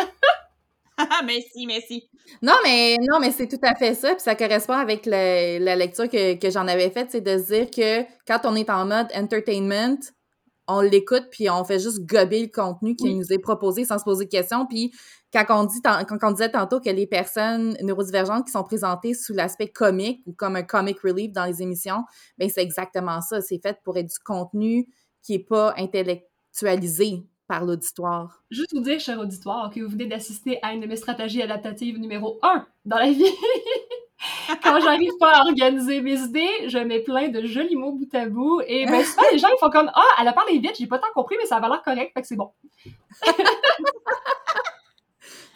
merci, 1.26 1.66
merci. 1.66 2.10
Non, 2.42 2.56
mais 2.64 2.98
non, 3.10 3.20
mais 3.20 3.32
c'est 3.32 3.48
tout 3.48 3.60
à 3.64 3.76
fait 3.76 3.94
ça. 3.96 4.12
Puis 4.12 4.22
ça 4.22 4.36
correspond 4.36 4.74
avec 4.74 5.06
la 5.06 5.76
lecture 5.76 6.10
que, 6.10 6.36
que 6.36 6.50
j'en 6.50 6.68
avais 6.68 6.90
faite, 6.90 7.12
c'est 7.12 7.22
de 7.22 7.38
se 7.38 7.54
dire 7.54 7.72
que 7.72 8.04
quand 8.28 8.42
on 8.44 8.56
est 8.56 8.70
en 8.70 8.86
mode 8.86 9.08
entertainment, 9.16 10.00
on 10.70 10.82
l'écoute, 10.82 11.26
puis 11.32 11.50
on 11.50 11.66
fait 11.66 11.80
juste 11.80 12.06
gober 12.06 12.42
le 12.44 12.48
contenu 12.48 12.96
qui 12.96 13.16
nous 13.16 13.34
est 13.34 13.40
proposé 13.40 13.86
sans 13.86 13.98
se 13.98 14.04
poser 14.04 14.26
de 14.26 14.30
questions. 14.30 14.66
Puis 14.68 14.94
quand 15.34 15.46
on, 15.50 15.66
dit, 15.66 15.82
quand 15.82 16.18
on 16.22 16.32
disait 16.32 16.52
tantôt 16.52 16.80
que 16.80 16.90
les 16.90 17.08
personnes 17.08 17.76
neurodivergentes 17.82 18.46
qui 18.46 18.52
sont 18.52 18.64
présentées 18.64 19.14
sous 19.14 19.34
l'aspect 19.34 19.68
comique 19.68 20.22
ou 20.28 20.34
comme 20.34 20.56
un 20.56 20.64
comic 20.64 21.00
relief 21.02 21.32
dans 21.32 21.46
les 21.46 21.62
émissions, 21.62 22.04
bien, 22.38 22.48
c'est 22.50 22.62
exactement 22.62 23.20
ça. 23.22 23.42
C'est 23.42 23.60
fait 23.60 23.80
pour 23.84 23.98
être 23.98 24.08
du 24.08 24.20
contenu 24.24 24.88
qui 25.24 25.34
n'est 25.34 25.44
pas 25.44 25.74
intellectualisé 25.76 27.24
par 27.48 27.66
l'auditoire. 27.66 28.44
Juste 28.52 28.74
vous 28.74 28.82
dire, 28.82 29.00
cher 29.00 29.20
auditoire, 29.20 29.72
que 29.74 29.80
vous 29.82 29.90
venez 29.90 30.06
d'assister 30.06 30.60
à 30.62 30.74
une 30.74 30.82
de 30.82 30.88
mes 30.88 30.96
stratégies 30.96 31.42
adaptatives 31.42 31.98
numéro 31.98 32.38
1 32.44 32.68
dans 32.86 32.98
la 32.98 33.12
vie. 33.12 33.24
quand 34.64 34.80
j'arrive 34.82 35.12
pas 35.20 35.38
à 35.38 35.42
organiser 35.46 36.02
mes 36.02 36.20
idées, 36.20 36.68
je 36.68 36.78
mets 36.78 37.00
plein 37.00 37.30
de 37.30 37.46
jolis 37.46 37.76
mots 37.76 37.94
bout 37.94 38.14
à 38.14 38.26
bout. 38.26 38.62
Et 38.68 38.86
ben 38.86 39.04
souvent, 39.04 39.24
les 39.32 39.38
gens, 39.38 39.48
ils 39.50 39.60
font 39.60 39.70
comme 39.70 39.92
«Ah, 39.96 40.04
elle 40.20 40.28
a 40.28 40.34
parlé 40.34 40.60
vite, 40.60 40.76
j'ai 40.78 40.88
pas 40.88 41.00
tant 41.00 41.08
compris, 41.14 41.36
mais 41.40 41.46
ça 41.46 41.60
va 41.60 41.70
l'air 41.70 41.82
correct, 41.84 42.12
fait 42.14 42.22
que 42.22 42.28
c'est 42.28 42.36
bon.» 42.36 42.52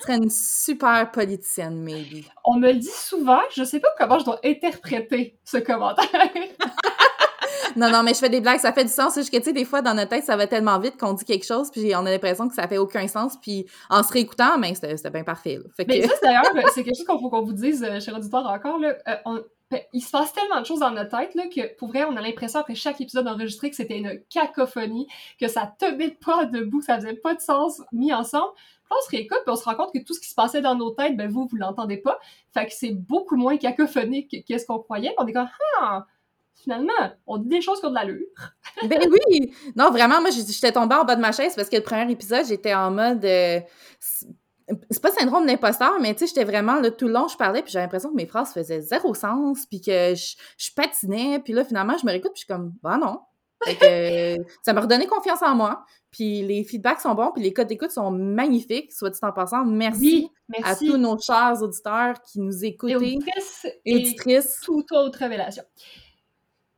Tu 0.04 0.08
serais 0.08 0.18
une 0.18 0.30
super 0.30 1.12
politicienne, 1.12 1.82
maybe. 1.82 2.26
On 2.44 2.58
me 2.58 2.74
le 2.74 2.80
dit 2.80 2.90
souvent, 2.90 3.40
je 3.56 3.64
sais 3.64 3.80
pas 3.80 3.88
comment 3.98 4.20
je 4.20 4.26
dois 4.26 4.40
interpréter 4.44 5.38
ce 5.46 5.58
commentaire. 5.58 6.10
non, 7.76 7.90
non, 7.90 8.04
mais 8.04 8.14
je 8.14 8.20
fais 8.20 8.30
des 8.30 8.42
blagues, 8.42 8.60
ça 8.60 8.74
fait 8.74 8.84
du 8.84 8.92
sens. 8.92 9.16
Juste 9.16 9.32
que, 9.32 9.38
tu 9.38 9.44
sais, 9.44 9.54
des 9.54 9.66
fois, 9.66 9.82
dans 9.82 9.94
notre 9.94 10.10
tête, 10.10 10.24
ça 10.24 10.36
va 10.36 10.48
tellement 10.48 10.80
vite 10.80 10.98
qu'on 10.98 11.14
dit 11.14 11.26
quelque 11.26 11.46
chose, 11.46 11.70
puis 11.72 11.96
on 11.96 12.06
a 12.06 12.12
l'impression 12.12 12.48
que 12.48 12.56
ça 12.56 12.68
fait 12.68 12.78
aucun 12.78 13.08
sens, 13.08 13.38
puis 13.42 13.66
en 13.90 14.04
se 14.04 14.12
réécoutant, 14.12 14.58
ben, 14.60 14.74
c'était 14.76 15.10
bien 15.10 15.24
parfait. 15.24 15.60
Mais 15.88 16.02
ça, 16.02 16.14
d'ailleurs, 16.22 16.44
c'est 16.74 16.84
quelque 16.84 16.98
chose 16.98 17.06
qu'on 17.06 17.20
faut 17.20 17.30
qu'on 17.30 17.44
vous 17.44 17.54
dise, 17.54 17.84
euh, 17.84 18.00
cher 18.00 18.16
auditeur, 18.16 18.46
encore, 18.46 18.80
là. 18.80 18.96
Euh, 19.08 19.42
ben, 19.74 19.82
il 19.92 20.02
se 20.02 20.12
passe 20.12 20.32
tellement 20.34 20.62
de 20.62 20.68
choses 20.68 20.82
dans 20.82 20.92
notre 20.92 21.18
tête 21.18 21.34
là, 21.34 21.46
que 21.48 21.76
pour 21.78 21.88
vrai, 21.88 22.04
on 22.04 22.16
a 22.16 22.22
l'impression 22.22 22.60
après 22.60 22.76
chaque 22.76 23.02
épisode 23.02 23.28
enregistré 23.28 23.72
que 23.72 23.76
c'était 23.76 23.98
une 23.98 24.22
cacophonie, 24.30 25.08
que 25.42 25.48
ça 25.48 25.74
tenait 25.80 26.16
pas 26.24 26.46
debout, 26.46 26.78
que 26.78 26.86
ça 26.86 26.98
faisait 26.98 27.16
pas 27.16 27.34
de 27.34 27.42
sens 27.42 27.82
mis 27.92 28.14
ensemble. 28.14 28.54
Puis 28.54 28.92
on 28.92 29.04
se 29.04 29.10
réécoute, 29.10 29.40
puis 29.44 29.52
on 29.52 29.56
se 29.56 29.64
rend 29.64 29.74
compte 29.74 29.92
que 29.92 29.98
tout 30.04 30.14
ce 30.14 30.20
qui 30.20 30.30
se 30.30 30.36
passait 30.36 30.62
dans 30.62 30.76
nos 30.76 30.92
têtes, 30.92 31.18
ben 31.18 31.28
vous, 31.28 31.48
vous 31.48 31.56
l'entendez 31.56 31.98
pas. 31.98 32.20
Fait 32.54 32.68
que 32.68 32.72
c'est 32.72 32.94
beaucoup 32.94 33.36
moins 33.36 33.58
cacophonique 33.58 34.46
qu'est-ce 34.46 34.68
qu'on 34.68 34.78
croyait. 34.78 35.10
Puis 35.10 35.18
on 35.18 35.28
est 35.28 35.34
comme, 35.34 35.50
ah, 35.82 36.06
finalement, 36.56 36.94
on 37.28 37.38
dit 37.38 37.50
des 37.50 37.62
choses 37.62 37.80
qui 37.80 37.86
ont 37.86 37.90
de 37.90 37.96
l'allure. 37.96 38.26
ben 38.88 39.02
oui! 39.10 39.54
Non, 39.76 39.92
vraiment, 39.92 40.22
moi, 40.22 40.30
j'étais 40.32 40.72
tombée 40.72 40.96
en 40.96 41.06
bas 41.06 41.16
de 41.16 41.22
ma 41.22 41.32
chaise 41.32 41.56
parce 41.56 41.70
que 41.70 41.76
le 41.76 41.84
premier 41.84 42.12
épisode, 42.12 42.46
j'étais 42.46 42.74
en 42.74 42.92
mode. 42.92 43.24
Euh, 43.26 43.60
c'est 44.90 45.02
pas 45.02 45.12
syndrome 45.12 45.46
d'imposteur, 45.46 46.00
mais 46.00 46.14
tu 46.14 46.20
sais, 46.20 46.28
j'étais 46.28 46.46
vraiment 46.46 46.80
là 46.80 46.92
tout 46.92 47.08
le 47.08 47.14
long, 47.14 47.28
je 47.28 47.38
parlais, 47.38 47.62
puis 47.62 47.72
j'avais 47.72 47.86
l'impression 47.86 48.10
que 48.10 48.16
mes 48.16 48.26
phrases 48.26 48.54
faisaient 48.54 48.82
zéro 48.82 49.14
sens, 49.14 49.66
puis 49.66 49.82
que 49.82 50.16
je, 50.16 50.72
patinais, 50.76 51.40
puis 51.40 51.54
là, 51.54 51.66
finalement, 51.66 51.98
je 51.98 52.06
me 52.06 52.12
réécoute, 52.12 52.32
puis 52.34 52.42
je 52.42 52.46
suis 52.46 52.54
comme, 52.54 52.74
bah 52.82 52.98
non. 52.98 53.20
que, 53.66 54.38
ça 54.62 54.74
m'a 54.74 54.82
redonné 54.82 55.06
confiance 55.06 55.42
en 55.42 55.56
moi, 55.56 55.84
puis 56.12 56.44
les 56.44 56.64
feedbacks 56.64 57.02
sont 57.02 57.14
bons, 57.14 57.32
puis 57.34 57.44
les 57.44 57.54
codes 57.54 57.68
d'écoute 57.68 57.92
sont 57.92 58.12
magnifiques, 58.12 58.94
soit 58.94 59.10
dit 59.10 59.20
en 59.22 59.32
passant. 59.32 59.66
Merci, 59.66 60.30
à 60.64 60.76
tous 60.76 60.98
nos 60.98 61.20
chers 61.20 61.62
auditeurs 61.62 62.22
qui 62.22 62.40
nous 62.40 62.64
écoutent. 62.64 62.92
Et 62.92 62.96
auditrices. 62.96 63.68
Et 63.86 64.66
toute 64.66 64.92
autre 64.92 65.20
révélation. 65.20 65.64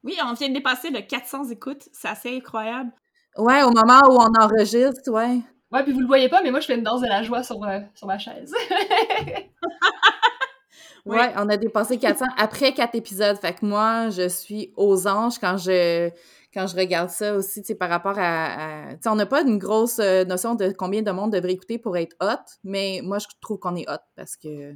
Oui, 0.06 0.16
on 0.24 0.34
vient 0.34 0.49
de 0.49 0.53
dépasser 0.53 0.91
le 0.91 1.01
400 1.01 1.49
écoutes. 1.49 1.89
C'est 1.91 2.08
assez 2.08 2.38
incroyable. 2.38 2.91
Ouais, 3.38 3.64
au 3.64 3.72
moment 3.72 3.99
où 4.08 4.22
on 4.22 4.32
enregistre, 4.39 5.12
ouais. 5.12 5.39
Ouais, 5.72 5.84
puis 5.84 5.91
vous 5.91 5.99
le 5.99 6.08
voyez 6.08 6.30
pas, 6.30 6.43
mais 6.43 6.51
moi, 6.51 6.60
je 6.60 6.68
fais 6.68 6.76
une 6.76 6.84
danse 6.84 7.01
de 7.01 7.08
la 7.08 7.24
joie 7.24 7.43
sur, 7.43 7.62
euh, 7.64 7.80
sur 7.95 8.06
ma 8.06 8.20
chaise. 8.20 8.53
ouais, 11.06 11.34
on 11.36 11.49
a 11.49 11.58
dépassé 11.58 11.97
400 11.97 12.26
après 12.38 12.74
quatre 12.74 12.95
épisodes. 12.95 13.36
Fait 13.38 13.53
que 13.53 13.66
moi, 13.66 14.10
je 14.10 14.30
suis 14.30 14.72
aux 14.78 15.08
anges 15.08 15.39
quand 15.39 15.58
je 15.58 16.12
quand 16.53 16.68
je 16.68 16.78
regarde 16.78 17.10
ça 17.10 17.36
aussi, 17.36 17.62
tu 17.62 17.68
sais, 17.68 17.76
par 17.76 17.89
rapport 17.89 18.18
à... 18.18 18.86
tu 18.91 18.99
sais, 19.01 19.10
on 19.10 19.16
n'a 19.16 19.26
pas 19.26 19.41
une 19.41 19.58
grosse 19.58 19.99
euh, 19.99 20.24
notion 20.24 20.56
de 20.56 20.72
combien 20.72 21.01
de 21.01 21.12
monde 21.12 21.34
devrait 21.34 21.51
écouter 21.51 21.78
pour 21.78 21.97
être 21.97 22.16
hot, 22.22 22.45
mais 22.64 23.01
moi, 23.03 23.18
je 23.20 23.26
trouve 23.41 23.60
qu'on 23.60 23.76
est 23.76 23.89
hot 23.89 23.99
parce 24.16 24.38
que... 24.38 24.74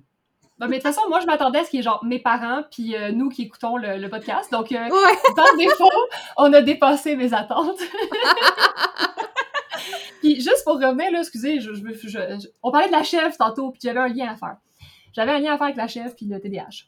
mais 0.67 0.67
de 0.67 0.83
toute 0.83 0.93
façon, 0.93 1.01
moi, 1.09 1.19
je 1.21 1.25
m'attendais 1.25 1.59
à 1.59 1.63
ce 1.63 1.69
qu'il 1.69 1.77
y 1.77 1.81
ait 1.81 1.83
genre 1.83 2.03
mes 2.03 2.19
parents 2.19 2.63
puis 2.69 2.95
euh, 2.95 3.11
nous 3.11 3.29
qui 3.29 3.43
écoutons 3.43 3.77
le, 3.77 4.07
podcast. 4.09 4.51
Donc, 4.51 4.71
euh, 4.71 4.89
par 5.35 5.55
défaut, 5.57 5.89
on 6.37 6.51
a 6.53 6.61
dépassé 6.61 7.15
mes 7.15 7.33
attentes. 7.33 7.79
puis 10.21 10.35
juste 10.35 10.63
pour 10.65 10.75
revenir, 10.75 11.11
là, 11.11 11.19
excusez, 11.19 11.61
je, 11.61 11.73
je, 11.73 12.47
on 12.61 12.71
parlait 12.71 12.87
de 12.87 12.91
la 12.91 13.03
chef 13.03 13.37
tantôt, 13.37 13.71
puis 13.71 13.79
j'avais 13.83 13.99
un 13.99 14.09
lien 14.09 14.29
à 14.29 14.35
faire. 14.35 14.57
J'avais 15.13 15.31
un 15.31 15.39
lien 15.39 15.53
à 15.53 15.57
faire 15.57 15.67
avec 15.67 15.77
la 15.77 15.87
chef 15.87 16.15
puis 16.15 16.25
le 16.25 16.39
TDAH. 16.39 16.87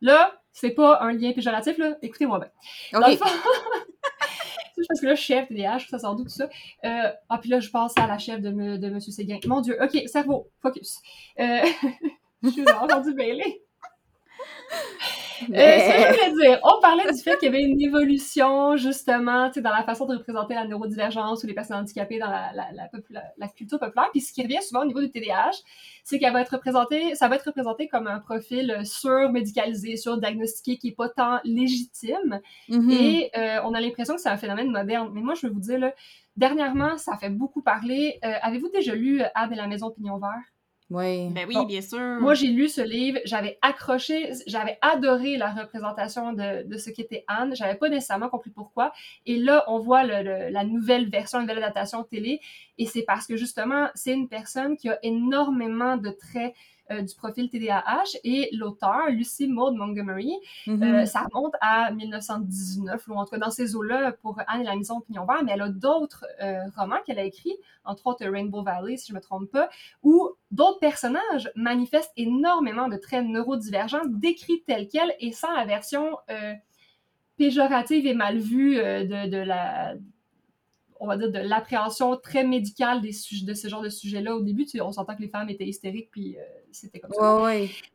Là, 0.00 0.40
c'est 0.52 0.70
pas 0.70 1.00
un 1.02 1.12
lien 1.12 1.32
péjoratif, 1.32 1.78
là. 1.78 1.96
Écoutez-moi 2.02 2.40
bien. 2.40 3.00
Okay. 3.00 3.18
parce 4.88 5.00
que 5.00 5.06
là, 5.06 5.14
chef, 5.14 5.48
TDAH, 5.48 5.86
ça 5.90 6.00
sort 6.00 6.16
d'où 6.16 6.24
tout 6.24 6.30
ça? 6.30 6.48
Euh, 6.84 7.12
ah, 7.28 7.38
puis 7.38 7.50
là, 7.50 7.60
je 7.60 7.70
pense 7.70 7.92
à 7.96 8.06
la 8.06 8.18
chef 8.18 8.40
de, 8.40 8.50
me, 8.50 8.78
de 8.78 8.88
M. 8.88 9.00
Séguin. 9.00 9.38
Mon 9.46 9.60
Dieu, 9.60 9.78
OK, 9.80 9.96
cerveau, 10.06 10.50
focus. 10.60 10.98
Euh, 11.38 11.60
je 12.42 12.50
suis 12.50 12.70
entendu 12.70 13.14
mêler. 13.14 13.62
Euh, 15.50 15.54
je 15.54 16.40
dire, 16.40 16.60
on 16.62 16.80
parlait 16.80 17.10
du 17.10 17.18
fait 17.20 17.36
qu'il 17.38 17.46
y 17.46 17.48
avait 17.48 17.62
une 17.62 17.80
évolution, 17.80 18.76
justement, 18.76 19.50
dans 19.54 19.70
la 19.70 19.84
façon 19.84 20.06
de 20.06 20.16
représenter 20.16 20.54
la 20.54 20.66
neurodivergence 20.66 21.42
ou 21.42 21.46
les 21.46 21.54
personnes 21.54 21.78
handicapées 21.78 22.18
dans 22.18 22.30
la, 22.30 22.52
la, 22.52 22.88
la, 23.36 23.48
culture 23.48 23.78
populaire. 23.78 24.08
Puis 24.12 24.20
ce 24.20 24.32
qui 24.32 24.42
revient 24.42 24.62
souvent 24.62 24.82
au 24.82 24.86
niveau 24.86 25.00
du 25.00 25.10
TDAH, 25.10 25.50
c'est 26.04 26.18
qu'elle 26.18 26.32
va 26.32 26.42
être 26.42 26.54
représentée, 26.54 27.14
ça 27.14 27.28
va 27.28 27.36
être 27.36 27.46
représenté 27.46 27.88
comme 27.88 28.06
un 28.06 28.18
profil 28.18 28.80
surmédicalisé, 28.84 29.96
surdiagnostiqué, 29.96 30.78
qui 30.78 30.88
n'est 30.88 30.94
pas 30.94 31.08
tant 31.08 31.40
légitime. 31.44 32.40
Mm-hmm. 32.68 32.92
Et 32.92 33.30
euh, 33.36 33.60
on 33.64 33.74
a 33.74 33.80
l'impression 33.80 34.14
que 34.14 34.20
c'est 34.20 34.28
un 34.28 34.36
phénomène 34.36 34.70
moderne. 34.70 35.10
Mais 35.12 35.20
moi, 35.20 35.34
je 35.34 35.46
vais 35.46 35.52
vous 35.52 35.60
dire, 35.60 35.78
là, 35.78 35.92
dernièrement, 36.36 36.98
ça 36.98 37.16
fait 37.16 37.30
beaucoup 37.30 37.62
parler. 37.62 38.18
Euh, 38.24 38.34
avez-vous 38.42 38.68
déjà 38.68 38.94
lu 38.94 39.22
Anne 39.34 39.52
et 39.52 39.56
la 39.56 39.66
maison 39.66 39.90
Pignon 39.90 40.18
Vert? 40.18 40.52
Oui. 40.92 41.30
Ben 41.30 41.46
oui, 41.48 41.56
bien 41.66 41.80
sûr. 41.80 41.98
Moi, 41.98 42.34
j'ai 42.34 42.48
lu 42.48 42.68
ce 42.68 42.82
livre, 42.82 43.18
j'avais 43.24 43.58
accroché, 43.62 44.32
j'avais 44.46 44.78
adoré 44.82 45.38
la 45.38 45.50
représentation 45.50 46.34
de, 46.34 46.68
de 46.68 46.76
ce 46.76 46.90
qu'était 46.90 47.24
Anne. 47.28 47.56
J'avais 47.56 47.76
pas 47.76 47.88
nécessairement 47.88 48.28
compris 48.28 48.50
pourquoi. 48.50 48.92
Et 49.24 49.38
là, 49.38 49.64
on 49.68 49.78
voit 49.78 50.04
le, 50.04 50.50
la 50.50 50.64
nouvelle 50.64 51.08
version, 51.08 51.38
la 51.38 51.44
nouvelle 51.44 51.64
adaptation 51.64 52.04
télé. 52.04 52.40
Et 52.76 52.86
c'est 52.86 53.02
parce 53.02 53.26
que 53.26 53.36
justement, 53.36 53.88
c'est 53.94 54.12
une 54.12 54.28
personne 54.28 54.76
qui 54.76 54.90
a 54.90 54.98
énormément 55.02 55.96
de 55.96 56.10
traits 56.10 56.54
du 56.90 57.14
profil 57.14 57.48
TDAH 57.48 58.18
et 58.24 58.48
l'auteur, 58.52 59.08
Lucy 59.08 59.46
Maud 59.48 59.74
Montgomery, 59.74 60.32
mm-hmm. 60.66 61.02
euh, 61.02 61.06
ça 61.06 61.26
remonte 61.32 61.54
à 61.60 61.90
1919, 61.92 63.08
ou 63.08 63.14
en 63.14 63.24
tout 63.24 63.30
cas 63.30 63.38
dans 63.38 63.50
ces 63.50 63.76
eaux-là 63.76 64.12
pour 64.12 64.38
Anne 64.46 64.62
et 64.62 64.64
la 64.64 64.76
maison 64.76 65.00
Pignon 65.00 65.24
Vert, 65.24 65.42
mais 65.44 65.52
elle 65.52 65.62
a 65.62 65.68
d'autres 65.68 66.26
euh, 66.42 66.60
romans 66.76 66.98
qu'elle 67.06 67.18
a 67.18 67.24
écrits, 67.24 67.56
entre 67.84 68.06
autres 68.06 68.26
Rainbow 68.26 68.62
Valley, 68.62 68.96
si 68.96 69.08
je 69.08 69.12
ne 69.12 69.18
me 69.18 69.22
trompe 69.22 69.50
pas, 69.50 69.68
où 70.02 70.30
d'autres 70.50 70.80
personnages 70.80 71.50
manifestent 71.54 72.12
énormément 72.16 72.88
de 72.88 72.96
traits 72.96 73.24
neurodivergents 73.24 74.06
décrits 74.06 74.62
tels 74.66 74.88
quels 74.88 75.14
et 75.20 75.32
sans 75.32 75.52
la 75.52 75.64
version 75.64 76.16
péjorative 77.36 78.06
et 78.06 78.14
mal 78.14 78.38
vue 78.38 78.76
de, 78.76 79.28
de 79.28 79.36
la 79.36 79.94
on 81.02 81.06
va 81.08 81.16
dire, 81.16 81.32
de 81.32 81.38
l'appréhension 81.40 82.16
très 82.16 82.44
médicale 82.44 83.00
des 83.00 83.10
sujets, 83.10 83.44
de 83.44 83.54
ce 83.54 83.66
genre 83.66 83.82
de 83.82 83.88
sujet-là. 83.88 84.36
Au 84.36 84.40
début, 84.40 84.64
on 84.80 84.92
s'entend 84.92 85.16
que 85.16 85.20
les 85.20 85.28
femmes 85.28 85.50
étaient 85.50 85.66
hystériques, 85.66 86.10
puis 86.12 86.38
euh, 86.38 86.42
c'était 86.70 87.00
comme 87.00 87.10
ça. 87.12 87.20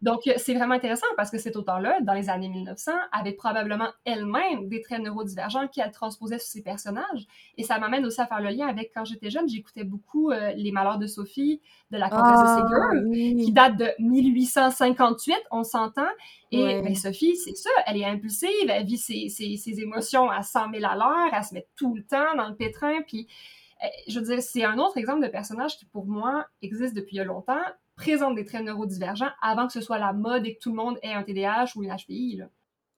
Donc, 0.02 0.28
euh, 0.28 0.34
c'est 0.36 0.54
vraiment 0.54 0.74
intéressant 0.76 1.08
parce 1.16 1.32
que 1.32 1.38
cet 1.38 1.56
auteur-là, 1.56 2.02
dans 2.02 2.12
les 2.14 2.30
années 2.30 2.50
1900, 2.50 2.92
avait 3.14 3.32
probablement 3.32 3.88
elle-même 4.04 4.68
des 4.68 4.82
traits 4.82 5.02
neurodivergents 5.02 5.70
qu'elle 5.70 5.92
transposait 5.92 6.38
sur 6.38 6.50
ses 6.50 6.62
personnages. 6.62 7.26
Et 7.56 7.64
ça 7.64 7.80
m'amène 7.80 8.06
aussi 8.06 8.20
à 8.20 8.28
faire 8.28 8.42
le 8.42 8.50
lien 8.50 8.68
avec 8.68 8.92
quand 8.94 9.06
j'étais 9.06 9.30
jeune, 9.30 9.48
j'écoutais 9.48 9.86
beaucoup 9.86 10.32
euh, 10.32 10.52
Les 10.58 10.74
Malheurs 10.74 11.00
de 11.00 11.08
Sophie 11.08 11.62
de 11.92 11.98
la 11.98 12.10
comtesse 12.10 12.40
de 12.40 12.46
ah, 12.46 12.92
Ségur, 12.92 13.46
qui 13.46 13.52
date 13.52 13.78
de 13.78 13.90
1858, 14.00 15.36
on 15.52 15.64
s'entend. 15.64 16.08
Et 16.52 16.82
ben, 16.82 16.96
Sophie, 16.96 17.36
c'est 17.38 17.56
ça, 17.56 17.70
elle 17.86 17.98
est 17.98 18.06
impulsive, 18.06 18.70
elle 18.70 18.86
vit 18.86 18.98
ses, 18.98 19.30
ses, 19.30 19.80
émotions 19.80 20.30
à 20.30 20.44
100 20.44 20.72
000 20.74 20.86
à 20.86 20.96
l'heure, 20.96 21.34
elle 21.34 21.44
se 21.44 21.54
met 21.54 21.68
tout 21.76 21.96
le 21.96 22.04
temps 22.04 22.36
dans 22.36 22.50
le 22.50 22.56
pétrin, 22.56 23.02
puis 23.06 23.28
eh, 23.84 24.12
je 24.12 24.20
veux 24.20 24.26
dire, 24.26 24.42
c'est 24.42 24.64
un 24.64 24.78
autre 24.80 24.98
exemple 24.98 25.24
de 25.24 25.30
personnage 25.30 25.78
qui, 25.78 25.86
pour 25.86 26.06
moi, 26.06 26.46
existe 26.62 26.96
depuis 26.96 27.18
longtemps, 27.18 27.64
présente 27.96 28.36
des 28.36 28.46
traits 28.46 28.64
neurodivergents 28.64 29.32
avant 29.42 29.68
que 29.68 29.74
ce 29.74 29.82
soit 29.82 29.98
la 29.98 30.14
mode 30.14 30.46
et 30.46 30.56
que 30.56 30.60
tout 30.60 30.70
le 30.70 30.76
monde 30.76 30.98
ait 31.02 31.14
un 31.14 31.24
TDAH 31.24 31.74
ou 31.76 31.84
une 31.84 31.94
HPI. 31.96 32.38
Là. 32.38 32.46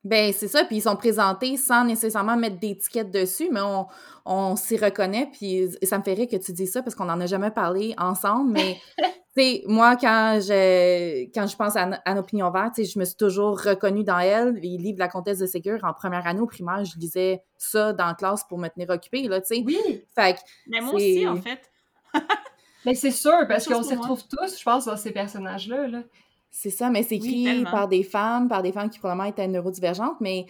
Ben, 0.06 0.32
c'est 0.32 0.48
ça, 0.48 0.64
puis 0.64 0.78
ils 0.78 0.82
sont 0.82 0.96
présentés 0.96 1.58
sans 1.58 1.84
nécessairement 1.84 2.38
mettre 2.38 2.58
d'étiquette 2.58 3.12
dessus, 3.12 3.50
mais 3.52 3.60
on, 3.60 3.86
on 4.26 4.56
s'y 4.56 4.78
reconnaît, 4.78 5.30
puis 5.34 5.70
ça 5.84 5.98
me 5.98 6.04
fait 6.04 6.14
rire 6.14 6.28
que 6.32 6.38
tu 6.38 6.54
dis 6.54 6.68
ça 6.68 6.82
parce 6.82 6.96
qu'on 6.96 7.06
n'en 7.06 7.20
a 7.20 7.26
jamais 7.26 7.52
parlé 7.52 7.94
ensemble, 7.98 8.50
mais 8.50 8.78
tu 8.98 9.04
sais, 9.36 9.64
moi, 9.68 9.98
quand 9.98 10.40
je, 10.42 11.26
quand 11.34 11.48
je 11.48 11.56
pense 11.58 11.76
à, 11.76 12.00
à 12.06 12.18
Opinion 12.18 12.50
Verte, 12.50 12.82
je 12.82 12.98
me 12.98 13.04
suis 13.04 13.18
toujours 13.18 13.62
reconnue 13.62 14.06
dans 14.06 14.20
elle, 14.20 14.54
les 14.54 14.78
livres 14.78 14.96
de 14.96 15.00
la 15.00 15.10
comtesse 15.10 15.40
de 15.40 15.46
Ségur, 15.48 15.80
en 15.84 15.92
première 15.92 16.26
année 16.26 16.40
au 16.40 16.48
primaire, 16.48 16.86
je 16.86 16.98
lisais 16.98 17.44
ça 17.58 17.92
dans 17.92 18.08
la 18.08 18.14
classe 18.14 18.46
pour 18.48 18.58
me 18.58 18.70
tenir 18.70 18.90
occupée, 18.92 19.28
là, 19.28 19.42
tu 19.42 19.48
sais. 19.48 19.64
Oui! 19.66 20.06
Fait 20.16 20.38
Mais 20.68 20.80
moi 20.80 20.94
aussi, 20.94 21.28
en 21.28 21.42
fait. 21.42 21.60
mais 22.86 22.96
c'est 22.96 23.12
sûr, 23.12 23.46
parce 23.50 23.68
qu'on 23.68 23.84
s'y 23.84 23.96
retrouve 23.96 24.24
tous, 24.30 24.58
je 24.58 24.64
pense, 24.64 24.86
dans 24.86 24.96
ces 24.96 25.12
personnages-là, 25.12 25.88
là. 25.88 26.04
C'est 26.52 26.72
ça, 26.72 26.90
mais 26.90 27.04
c'est 27.04 27.16
écrit 27.16 27.64
par 27.64 27.88
des 27.88 28.04
femmes, 28.04 28.48
par 28.48 28.64
des 28.64 28.72
femmes 28.72 28.90
qui 28.90 29.00
probablement 29.00 29.30
étaient 29.30 29.48
neurodivergentes, 29.48 30.20
mais 30.20 30.46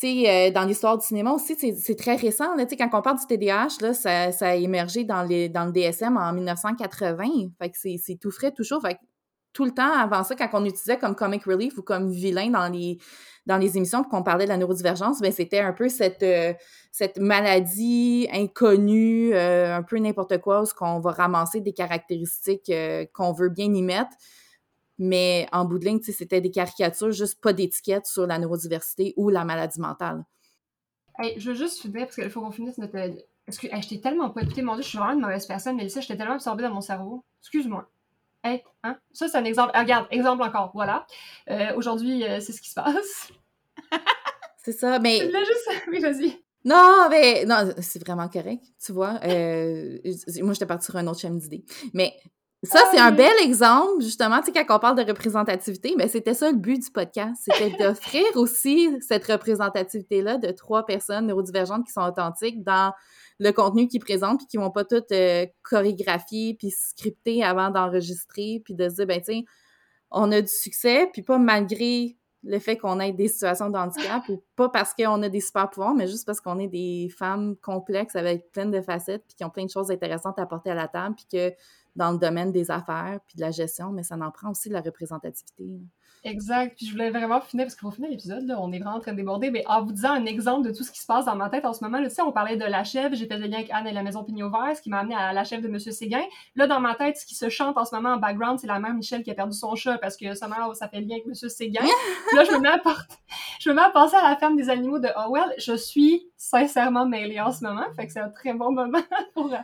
tu 0.00 0.06
sais, 0.06 0.48
euh, 0.48 0.50
dans 0.50 0.64
l'histoire 0.64 0.96
du 0.96 1.04
cinéma 1.04 1.32
aussi, 1.32 1.56
c'est 1.56 1.96
très 1.96 2.16
récent. 2.16 2.54
Là, 2.54 2.64
quand 2.66 2.88
on 2.98 3.02
parle 3.02 3.18
du 3.18 3.26
TDAH, 3.26 3.82
là, 3.82 3.92
ça, 3.92 4.32
ça, 4.32 4.48
a 4.48 4.54
émergé 4.54 5.04
dans, 5.04 5.22
les, 5.22 5.48
dans 5.48 5.66
le 5.66 5.72
DSM 5.72 6.16
en 6.16 6.32
1980. 6.32 7.24
Fait 7.60 7.68
que 7.70 7.76
c'est 7.76 8.18
tout 8.18 8.30
frais, 8.30 8.52
tout 8.52 8.64
chaud. 8.64 8.80
Fait 8.80 8.94
que 8.94 9.00
tout 9.52 9.64
le 9.64 9.72
temps 9.72 9.92
avant 9.92 10.22
ça, 10.22 10.36
quand 10.36 10.48
on 10.52 10.64
utilisait 10.64 10.96
comme 10.96 11.14
comic 11.14 11.44
relief 11.44 11.76
ou 11.76 11.82
comme 11.82 12.10
vilain 12.10 12.48
dans 12.48 12.68
les, 12.68 12.98
dans 13.44 13.58
les 13.58 13.76
émissions 13.76 14.04
qu'on 14.04 14.22
parlait 14.22 14.44
de 14.44 14.50
la 14.50 14.56
neurodivergence, 14.56 15.20
ben 15.20 15.32
c'était 15.32 15.58
un 15.58 15.72
peu 15.72 15.88
cette, 15.88 16.22
euh, 16.22 16.54
cette 16.92 17.18
maladie 17.18 18.28
inconnue, 18.32 19.34
euh, 19.34 19.76
un 19.76 19.82
peu 19.82 19.98
n'importe 19.98 20.38
quoi, 20.38 20.62
où 20.62 20.66
qu'on 20.78 21.00
va 21.00 21.10
ramasser 21.10 21.60
des 21.60 21.72
caractéristiques 21.72 22.72
qu'on 23.12 23.32
veut 23.32 23.48
bien 23.50 23.74
y 23.74 23.82
mettre 23.82 24.16
mais 25.00 25.48
en 25.50 25.64
bout 25.64 25.78
de 25.78 25.86
ligne, 25.86 26.00
c'était 26.02 26.42
des 26.42 26.50
caricatures, 26.50 27.10
juste 27.10 27.40
pas 27.40 27.54
d'étiquette 27.54 28.04
sur 28.06 28.26
la 28.26 28.38
neurodiversité 28.38 29.14
ou 29.16 29.30
la 29.30 29.44
maladie 29.44 29.80
mentale. 29.80 30.24
je 31.36 31.50
veux 31.50 31.56
juste 31.56 31.80
finir, 31.80 32.04
parce 32.04 32.16
qu'il 32.16 32.28
faut 32.30 32.42
qu'on 32.42 32.52
finisse 32.52 32.76
notre... 32.76 32.98
Parce 33.46 33.58
que 33.58 33.66
je 33.66 33.88
t'ai 33.88 34.00
tellement 34.00 34.28
pas 34.30 34.42
écouté, 34.42 34.60
mon 34.60 34.74
Dieu, 34.74 34.82
je 34.82 34.88
suis 34.88 34.98
vraiment 34.98 35.14
une 35.14 35.20
mauvaise 35.20 35.46
personne, 35.46 35.76
mais 35.76 35.88
ça, 35.88 36.02
j'étais 36.02 36.18
tellement 36.18 36.34
absorbée 36.34 36.62
dans 36.62 36.74
mon 36.74 36.82
cerveau. 36.82 37.24
Excuse-moi. 37.40 37.90
Hey, 38.44 38.62
hein? 38.82 38.98
Ça, 39.12 39.28
c'est 39.28 39.38
un 39.38 39.44
exemple. 39.44 39.72
regarde, 39.74 40.06
exemple 40.10 40.42
encore, 40.42 40.70
voilà. 40.74 41.06
Euh, 41.48 41.74
aujourd'hui, 41.76 42.22
euh, 42.22 42.38
c'est 42.40 42.52
ce 42.52 42.60
qui 42.60 42.68
se 42.68 42.74
passe. 42.74 43.32
c'est 44.58 44.72
ça, 44.72 44.98
mais... 44.98 45.30
Là, 45.30 45.40
juste... 45.40 45.82
Oui, 45.90 46.00
vas-y. 46.00 46.38
Non, 46.66 47.08
mais 47.10 47.46
non, 47.46 47.72
c'est 47.80 48.04
vraiment 48.04 48.28
correct, 48.28 48.62
tu 48.84 48.92
vois. 48.92 49.18
Euh, 49.24 49.98
moi, 50.42 50.52
j'étais 50.52 50.66
partie 50.66 50.84
sur 50.84 50.96
un 50.96 51.06
autre 51.06 51.20
chemin 51.20 51.36
d'idée. 51.36 51.64
Mais 51.94 52.14
ça, 52.62 52.80
c'est 52.90 52.98
un 52.98 53.10
bel 53.10 53.32
exemple, 53.42 54.02
justement, 54.02 54.40
tu 54.40 54.52
sais, 54.52 54.64
quand 54.64 54.76
on 54.76 54.78
parle 54.78 54.96
de 54.96 55.08
représentativité, 55.08 55.94
mais 55.96 56.08
c'était 56.08 56.34
ça 56.34 56.50
le 56.50 56.58
but 56.58 56.78
du 56.78 56.90
podcast, 56.90 57.42
c'était 57.42 57.74
d'offrir 57.78 58.24
aussi 58.34 58.90
cette 59.00 59.24
représentativité-là 59.26 60.36
de 60.36 60.50
trois 60.50 60.84
personnes 60.84 61.28
neurodivergentes 61.28 61.86
qui 61.86 61.92
sont 61.92 62.02
authentiques 62.02 62.62
dans 62.62 62.92
le 63.38 63.52
contenu 63.52 63.88
qu'ils 63.88 64.00
présentent, 64.00 64.40
puis 64.40 64.46
qui 64.46 64.56
vont 64.58 64.70
pas 64.70 64.84
toutes 64.84 65.10
euh, 65.12 65.46
chorégraphier 65.62 66.54
puis 66.58 66.70
scripter 66.70 67.42
avant 67.42 67.70
d'enregistrer, 67.70 68.60
puis 68.62 68.74
de 68.74 68.90
se 68.90 68.96
dire, 68.96 69.06
ben, 69.06 69.22
tiens, 69.22 69.40
on 70.10 70.30
a 70.30 70.42
du 70.42 70.52
succès, 70.52 71.08
puis 71.14 71.22
pas 71.22 71.38
malgré 71.38 72.18
le 72.42 72.58
fait 72.58 72.76
qu'on 72.76 73.00
ait 73.00 73.12
des 73.12 73.28
situations 73.28 73.70
de 73.70 73.76
handicap, 73.76 74.22
ou 74.28 74.42
pas 74.56 74.68
parce 74.68 74.92
qu'on 74.92 75.22
a 75.22 75.28
des 75.30 75.40
super 75.40 75.70
pouvoirs, 75.70 75.94
mais 75.94 76.08
juste 76.08 76.26
parce 76.26 76.40
qu'on 76.40 76.58
est 76.58 76.68
des 76.68 77.08
femmes 77.16 77.56
complexes 77.56 78.16
avec 78.16 78.50
plein 78.52 78.66
de 78.66 78.80
facettes, 78.82 79.24
puis 79.26 79.36
qui 79.36 79.44
ont 79.44 79.50
plein 79.50 79.64
de 79.64 79.70
choses 79.70 79.90
intéressantes 79.90 80.38
à 80.38 80.42
apporter 80.42 80.70
à 80.70 80.74
la 80.74 80.88
table, 80.88 81.14
puis 81.16 81.26
que 81.30 81.54
dans 81.96 82.12
le 82.12 82.18
domaine 82.18 82.52
des 82.52 82.70
affaires 82.70 83.18
puis 83.26 83.36
de 83.36 83.40
la 83.40 83.50
gestion, 83.50 83.90
mais 83.90 84.02
ça 84.02 84.16
en 84.16 84.30
prend 84.30 84.50
aussi 84.50 84.68
de 84.68 84.74
la 84.74 84.80
représentativité. 84.80 85.80
Exact. 86.22 86.76
Puis 86.76 86.86
je 86.86 86.92
voulais 86.92 87.10
vraiment 87.10 87.40
finir, 87.40 87.64
parce 87.64 87.74
qu'il 87.74 87.88
faut 87.88 87.90
finir 87.90 88.10
l'épisode, 88.10 88.46
là, 88.46 88.58
on 88.60 88.70
est 88.72 88.78
vraiment 88.78 88.96
en 88.96 89.00
train 89.00 89.12
de 89.12 89.16
déborder, 89.16 89.50
mais 89.50 89.64
en 89.66 89.82
vous 89.82 89.92
disant 89.92 90.10
un 90.10 90.26
exemple 90.26 90.68
de 90.68 90.74
tout 90.74 90.84
ce 90.84 90.90
qui 90.90 91.00
se 91.00 91.06
passe 91.06 91.24
dans 91.24 91.34
ma 91.34 91.48
tête 91.48 91.64
en 91.64 91.72
ce 91.72 91.82
moment. 91.82 91.98
Là, 91.98 92.08
tu 92.08 92.14
sais, 92.14 92.22
on 92.22 92.32
parlait 92.32 92.56
de 92.56 92.64
la 92.64 92.84
chèvre, 92.84 93.14
j'ai 93.14 93.26
fait 93.26 93.38
le 93.38 93.46
lien 93.46 93.58
avec 93.58 93.70
Anne 93.70 93.86
et 93.86 93.92
la 93.92 94.02
maison 94.02 94.22
Pignon 94.22 94.50
Vert, 94.50 94.76
ce 94.76 94.82
qui 94.82 94.90
m'a 94.90 94.98
amené 94.98 95.14
à 95.14 95.32
la 95.32 95.44
chèvre 95.44 95.62
de 95.62 95.68
Monsieur 95.68 95.92
Séguin. 95.92 96.22
Là, 96.56 96.66
dans 96.66 96.80
ma 96.80 96.94
tête, 96.94 97.16
ce 97.16 97.24
qui 97.24 97.34
se 97.34 97.48
chante 97.48 97.78
en 97.78 97.86
ce 97.86 97.94
moment 97.94 98.10
en 98.10 98.16
background, 98.18 98.58
c'est 98.58 98.66
la 98.66 98.78
mère 98.78 98.92
Michel 98.92 99.22
qui 99.22 99.30
a 99.30 99.34
perdu 99.34 99.56
son 99.56 99.74
chat, 99.76 99.96
parce 99.96 100.16
que 100.16 100.34
somehow, 100.34 100.74
ça 100.74 100.88
fait 100.88 101.00
le 101.00 101.06
lien 101.06 101.14
avec 101.14 101.26
Monsieur 101.26 101.48
Séguin. 101.48 101.80
Puis 101.80 102.36
là, 102.36 102.44
je 102.44 102.52
me 102.52 102.60
mets 102.60 102.68
à, 102.68 102.82
je 103.58 103.70
me 103.70 103.74
mets 103.74 103.82
à 103.82 103.90
penser 103.90 104.16
à 104.16 104.28
la 104.28 104.36
ferme 104.36 104.56
des 104.56 104.68
animaux 104.68 104.98
de 104.98 105.08
Howell. 105.16 105.54
Je 105.56 105.74
suis 105.74 106.28
sincèrement 106.36 107.06
mêlée 107.06 107.40
en 107.40 107.50
ce 107.50 107.64
moment, 107.64 107.86
fait 107.96 108.06
que 108.06 108.12
c'est 108.12 108.20
un 108.20 108.30
très 108.30 108.52
bon 108.52 108.72
moment 108.72 109.00
pour 109.34 109.50
euh, 109.54 109.58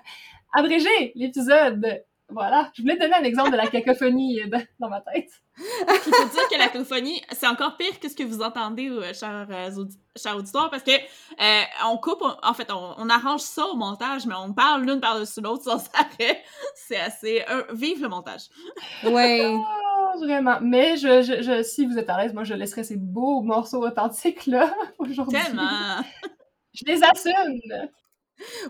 abréger 0.54 1.12
l'épisode. 1.14 2.02
Voilà, 2.28 2.70
je 2.74 2.82
voulais 2.82 2.96
te 2.96 3.02
donner 3.02 3.14
un 3.14 3.22
exemple 3.22 3.52
de 3.52 3.56
la 3.56 3.68
cacophonie 3.68 4.40
euh, 4.42 4.58
dans 4.80 4.88
ma 4.88 5.00
tête. 5.00 5.30
Il 5.58 6.12
faut 6.12 6.24
dire 6.24 6.48
que 6.50 6.58
la 6.58 6.66
cacophonie, 6.68 7.22
c'est 7.30 7.46
encore 7.46 7.76
pire 7.76 8.00
que 8.00 8.08
ce 8.08 8.16
que 8.16 8.24
vous 8.24 8.42
entendez, 8.42 8.88
euh, 8.90 9.14
chers, 9.14 9.46
euh, 9.48 9.70
audi- 9.70 9.96
chers 10.16 10.36
auditoires, 10.36 10.68
parce 10.68 10.82
que 10.82 10.90
euh, 10.90 11.62
on 11.86 11.96
coupe, 11.98 12.20
on- 12.22 12.34
en 12.42 12.52
fait, 12.52 12.70
on, 12.72 12.94
on 12.98 13.08
arrange 13.08 13.40
ça 13.42 13.64
au 13.66 13.76
montage, 13.76 14.26
mais 14.26 14.34
on 14.34 14.52
parle 14.52 14.82
l'une 14.84 15.00
par-dessus 15.00 15.40
l'autre 15.40 15.62
sans 15.62 15.88
arrêt. 15.94 16.42
C'est 16.74 16.98
assez... 16.98 17.44
euh, 17.48 17.62
vive 17.72 18.02
le 18.02 18.08
montage! 18.08 18.42
Ouais. 19.04 19.54
Ah, 20.08 20.12
vraiment. 20.18 20.58
Mais 20.62 20.96
je, 20.96 21.22
je, 21.22 21.42
je, 21.42 21.62
si 21.62 21.84
vous 21.84 21.98
êtes 21.98 22.08
à 22.08 22.16
l'aise, 22.22 22.32
moi, 22.32 22.44
je 22.44 22.54
laisserai 22.54 22.84
ces 22.84 22.96
beaux 22.96 23.40
morceaux 23.42 23.84
authentiques-là 23.84 24.72
aujourd'hui. 24.98 25.38
Tellement! 25.42 26.02
Je 26.74 26.84
les 26.86 27.02
assume. 27.02 27.60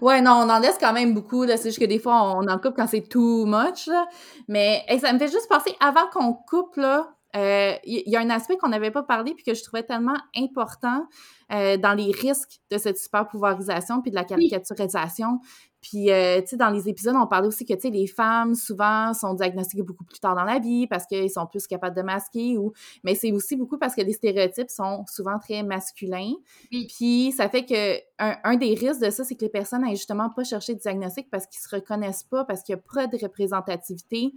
Ouais, 0.01 0.21
non, 0.21 0.33
on 0.33 0.49
en 0.49 0.59
laisse 0.59 0.79
quand 0.79 0.93
même 0.93 1.15
beaucoup, 1.15 1.45
là. 1.45 1.57
C'est 1.57 1.71
juste 1.71 1.81
que 1.81 1.85
des 1.85 1.99
fois, 1.99 2.37
on 2.37 2.47
en 2.49 2.59
coupe 2.59 2.75
quand 2.77 2.87
c'est 2.87 3.09
too 3.09 3.47
much, 3.47 3.87
là. 3.87 4.07
Mais 4.49 4.85
hey, 4.89 5.01
ça 5.01 5.13
me 5.13 5.19
fait 5.19 5.29
juste 5.29 5.49
penser, 5.49 5.75
avant 5.81 6.07
qu'on 6.13 6.33
coupe, 6.35 6.77
là, 6.77 7.17
euh, 7.37 7.75
il 7.85 8.03
y, 8.07 8.11
y 8.11 8.17
a 8.17 8.21
un 8.21 8.31
aspect 8.31 8.57
qu'on 8.57 8.69
n'avait 8.69 8.91
pas 8.91 9.03
parlé 9.03 9.35
puis 9.35 9.45
que 9.45 9.53
je 9.53 9.63
trouvais 9.63 9.83
tellement 9.83 10.17
important 10.37 11.07
euh, 11.53 11.77
dans 11.77 11.93
les 11.93 12.11
risques 12.11 12.61
de 12.71 12.79
cette 12.79 12.99
super 12.99 13.29
pouvoirisation 13.29 14.01
puis 14.01 14.11
de 14.11 14.17
la 14.17 14.25
caricaturisation. 14.25 15.41
Puis, 15.89 16.11
euh, 16.11 16.41
tu 16.41 16.49
sais, 16.49 16.57
dans 16.57 16.71
les 16.71 16.89
épisodes, 16.89 17.15
on 17.17 17.29
parlait 17.29 17.47
aussi 17.47 17.65
que, 17.65 17.73
tu 17.75 17.83
sais, 17.83 17.91
les 17.91 18.09
femmes, 18.09 18.57
souvent, 18.57 19.15
sont 19.15 19.35
diagnostiquées 19.35 19.85
beaucoup 19.85 20.03
plus 20.03 20.19
tard 20.19 20.35
dans 20.35 20.43
la 20.43 20.59
vie 20.59 20.89
parce 20.89 21.07
qu'ils 21.07 21.31
sont 21.31 21.47
plus 21.47 21.65
capables 21.69 21.95
de 21.95 22.03
masquer 22.03 22.59
ou... 22.59 22.73
Mais 23.05 23.15
c'est 23.15 23.31
aussi 23.31 23.55
beaucoup 23.55 23.79
parce 23.79 23.95
que 23.95 24.01
les 24.01 24.13
stéréotypes 24.13 24.69
sont 24.69 25.05
souvent 25.07 25.39
très 25.39 25.63
masculins. 25.63 26.33
Oui. 26.73 26.89
Puis, 26.89 27.33
ça 27.37 27.49
fait 27.49 27.65
que 27.65 27.99
un, 28.19 28.37
un 28.43 28.57
des 28.57 28.75
risques 28.75 29.01
de 29.01 29.11
ça, 29.11 29.23
c'est 29.23 29.37
que 29.37 29.43
les 29.43 29.49
personnes 29.49 29.83
n'aient 29.83 29.95
justement 29.95 30.29
pas 30.29 30.43
cherché 30.43 30.75
de 30.75 30.81
diagnostic 30.81 31.31
parce 31.31 31.47
qu'ils 31.47 31.61
se 31.61 31.73
reconnaissent 31.73 32.25
pas, 32.25 32.45
parce 32.45 32.65
qu'il 32.65 32.75
n'y 32.75 32.81
a 32.81 32.85
pas 32.93 33.07
de 33.07 33.23
représentativité. 33.23 34.33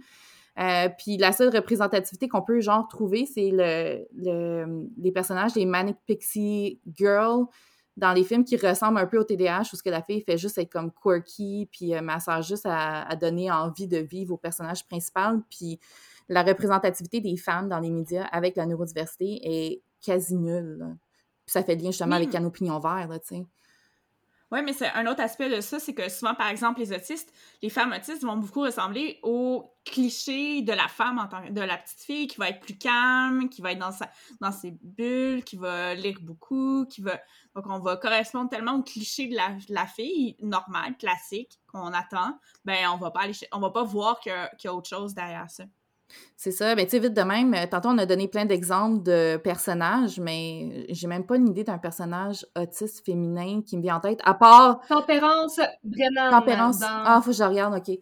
Euh, 0.60 0.88
puis 0.98 1.16
la 1.16 1.32
seule 1.32 1.54
représentativité 1.54 2.28
qu'on 2.28 2.42
peut 2.42 2.60
genre 2.60 2.86
trouver, 2.86 3.26
c'est 3.26 3.50
le, 3.52 4.06
le, 4.14 4.88
les 4.98 5.10
personnages 5.10 5.54
des 5.54 5.64
Manic 5.64 5.96
Pixie 6.06 6.80
Girls 6.94 7.46
dans 8.00 8.12
les 8.14 8.24
films 8.24 8.44
qui 8.44 8.56
ressemblent 8.56 8.98
un 8.98 9.06
peu 9.06 9.18
au 9.18 9.24
TDAH, 9.24 9.70
où 9.72 9.76
ce 9.76 9.82
que 9.82 9.90
la 9.90 10.02
fille 10.02 10.22
fait 10.22 10.38
juste 10.38 10.56
être 10.56 10.72
comme 10.72 10.90
quirky, 10.90 11.68
puis 11.70 11.94
euh, 11.94 12.18
sert 12.18 12.42
juste 12.42 12.64
à, 12.64 13.02
à 13.02 13.14
donner 13.14 13.50
envie 13.50 13.86
de 13.86 13.98
vivre 13.98 14.34
au 14.34 14.36
personnage 14.38 14.88
principal. 14.88 15.42
Puis 15.50 15.78
la 16.28 16.42
représentativité 16.42 17.20
des 17.20 17.36
femmes 17.36 17.68
dans 17.68 17.78
les 17.78 17.90
médias 17.90 18.24
avec 18.32 18.56
la 18.56 18.64
neurodiversité 18.64 19.40
est 19.42 19.82
quasi 20.00 20.34
nulle. 20.34 20.78
là. 20.78 20.86
Puis 21.44 21.52
ça 21.52 21.62
fait 21.62 21.76
lien 21.76 21.90
justement 21.90 22.16
avec 22.16 22.34
un 22.34 22.44
opinion 22.44 22.78
vert, 22.78 23.08
tu 23.26 23.36
sais. 23.36 23.46
Oui, 24.52 24.62
mais 24.64 24.72
c'est 24.72 24.88
un 24.90 25.06
autre 25.06 25.20
aspect 25.20 25.48
de 25.48 25.60
ça, 25.60 25.78
c'est 25.78 25.94
que 25.94 26.08
souvent, 26.08 26.34
par 26.34 26.48
exemple, 26.48 26.80
les 26.80 26.92
autistes, 26.92 27.32
les 27.62 27.70
femmes 27.70 27.92
autistes 27.92 28.24
vont 28.24 28.36
beaucoup 28.36 28.62
ressembler 28.62 29.20
au 29.22 29.72
cliché 29.84 30.62
de 30.62 30.72
la 30.72 30.88
femme 30.88 31.18
en 31.20 31.28
tant 31.28 31.42
que- 31.46 31.52
de 31.52 31.60
la 31.60 31.76
petite 31.78 32.00
fille 32.00 32.26
qui 32.26 32.36
va 32.36 32.48
être 32.48 32.58
plus 32.60 32.76
calme, 32.76 33.48
qui 33.48 33.62
va 33.62 33.72
être 33.72 33.78
dans 33.78 33.92
sa 33.92 34.10
dans 34.40 34.50
ses 34.50 34.72
bulles, 34.82 35.44
qui 35.44 35.54
va 35.56 35.94
lire 35.94 36.18
beaucoup, 36.22 36.84
qui 36.90 37.00
va 37.00 37.20
donc 37.54 37.66
on 37.68 37.78
va 37.78 37.96
correspondre 37.96 38.50
tellement 38.50 38.74
au 38.74 38.82
cliché 38.82 39.28
de 39.28 39.36
la, 39.36 39.56
la 39.68 39.86
fille 39.86 40.36
normale, 40.40 40.96
classique 40.98 41.60
qu'on 41.68 41.92
attend, 41.92 42.38
ben 42.64 42.88
on 42.92 42.96
va 42.96 43.10
pas 43.12 43.20
aller 43.20 43.34
on 43.52 43.60
va 43.60 43.70
pas 43.70 43.84
voir 43.84 44.18
qu'il 44.20 44.32
y, 44.32 44.64
y 44.64 44.68
a 44.68 44.74
autre 44.74 44.88
chose 44.88 45.14
derrière 45.14 45.48
ça. 45.50 45.64
C'est 46.36 46.50
ça. 46.52 46.74
Mais 46.74 46.84
tu 46.84 46.92
sais, 46.92 46.98
vite 46.98 47.12
de 47.14 47.22
même, 47.22 47.52
euh, 47.54 47.66
tantôt, 47.70 47.88
on 47.90 47.98
a 47.98 48.06
donné 48.06 48.28
plein 48.28 48.44
d'exemples 48.46 49.02
de 49.02 49.36
personnages, 49.36 50.18
mais 50.18 50.86
j'ai 50.88 51.06
même 51.06 51.26
pas 51.26 51.36
une 51.36 51.48
idée 51.48 51.64
d'un 51.64 51.78
personnage 51.78 52.46
autiste 52.56 53.04
féminin 53.04 53.60
qui 53.66 53.76
me 53.76 53.82
vient 53.82 53.96
en 53.96 54.00
tête, 54.00 54.20
à 54.24 54.34
part 54.34 54.80
Tempérance, 54.88 55.60
Brennan. 55.84 56.30
Tempérance. 56.30 56.78
dans- 56.78 56.86
Ah, 56.88 57.20
faut 57.22 57.30
que 57.30 57.36
je 57.36 57.42
regarde, 57.44 57.74
OK. 57.74 57.84
Tu 57.84 57.98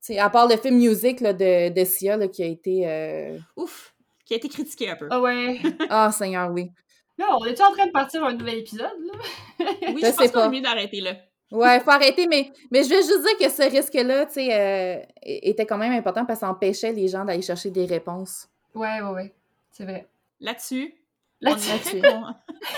sais, 0.00 0.18
à 0.18 0.28
part 0.30 0.46
le 0.48 0.56
film 0.56 0.76
Music 0.76 1.20
là, 1.20 1.32
de, 1.32 1.70
de 1.70 1.84
Sia 1.84 2.16
là, 2.16 2.28
qui 2.28 2.42
a 2.42 2.46
été... 2.46 2.86
euh, 2.86 3.38
Ouf, 3.56 3.94
qui 4.24 4.34
a 4.34 4.36
été 4.36 4.48
critiqué 4.48 4.90
un 4.90 4.96
peu. 4.96 5.08
Ah 5.10 5.20
ouais. 5.20 5.58
Ah, 5.90 6.12
Seigneur, 6.12 6.50
oui. 6.52 6.70
Là, 7.18 7.26
on 7.40 7.44
est 7.46 7.60
en 7.60 7.72
train 7.72 7.86
de 7.86 7.90
partir 7.90 8.22
un 8.24 8.32
nouvel 8.34 8.58
épisode, 8.58 8.84
là? 8.84 9.66
oui, 9.92 10.00
je 10.02 10.06
je, 10.06 10.12
pense 10.12 10.26
qu'on 10.28 10.38
pas. 10.40 10.46
est 10.46 10.50
mieux 10.50 10.60
d'arrêter 10.60 11.00
là. 11.00 11.14
Ouais, 11.50 11.80
faut 11.80 11.90
arrêter, 11.90 12.26
mais, 12.26 12.52
mais 12.70 12.82
je 12.84 12.90
vais 12.90 12.96
juste 13.02 13.22
dire 13.22 13.38
que 13.38 13.48
ce 13.50 13.62
risque-là, 13.70 14.26
tu 14.26 14.34
sais, 14.34 14.48
euh, 14.52 14.98
était 15.22 15.64
quand 15.64 15.78
même 15.78 15.92
important 15.92 16.26
parce 16.26 16.40
que 16.40 16.46
ça 16.46 16.50
empêchait 16.50 16.92
les 16.92 17.08
gens 17.08 17.24
d'aller 17.24 17.40
chercher 17.42 17.70
des 17.70 17.86
réponses. 17.86 18.48
Ouais, 18.74 19.00
ouais, 19.00 19.10
ouais. 19.10 19.32
C'est 19.72 19.84
vrai. 19.84 20.06
Là-dessus, 20.40 20.92
là-dessus. 21.40 21.70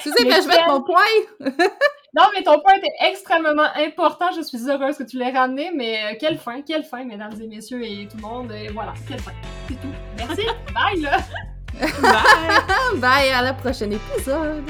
Tu 0.02 0.10
sais, 0.10 0.14
Mais 0.24 0.30
que 0.30 0.42
je 0.42 0.48
vais 0.48 0.54
quel- 0.54 0.66
mon 0.68 0.82
point! 0.82 1.50
Non, 2.16 2.24
mais 2.34 2.42
ton 2.42 2.60
point 2.60 2.74
était 2.74 3.08
extrêmement 3.08 3.68
important. 3.76 4.30
Je 4.36 4.42
suis 4.42 4.68
heureuse 4.68 4.96
que 4.98 5.04
tu 5.04 5.16
l'aies 5.18 5.30
ramené, 5.30 5.70
mais 5.74 5.96
euh, 6.04 6.16
quelle 6.18 6.38
fin, 6.38 6.62
quelle 6.62 6.84
fin, 6.84 7.04
mesdames 7.04 7.34
et 7.40 7.46
messieurs 7.46 7.82
et 7.84 8.08
tout 8.10 8.16
le 8.16 8.22
monde. 8.22 8.52
Et 8.52 8.68
voilà, 8.68 8.94
quelle 9.08 9.20
fin. 9.20 9.32
C'est 9.68 9.74
tout. 9.74 9.88
Merci. 10.16 10.42
Bye, 10.74 11.00
là. 11.00 11.18
Bye! 11.80 12.98
Bye, 13.00 13.30
à 13.30 13.42
la 13.42 13.52
prochaine 13.54 13.92
épisode! 13.92 14.64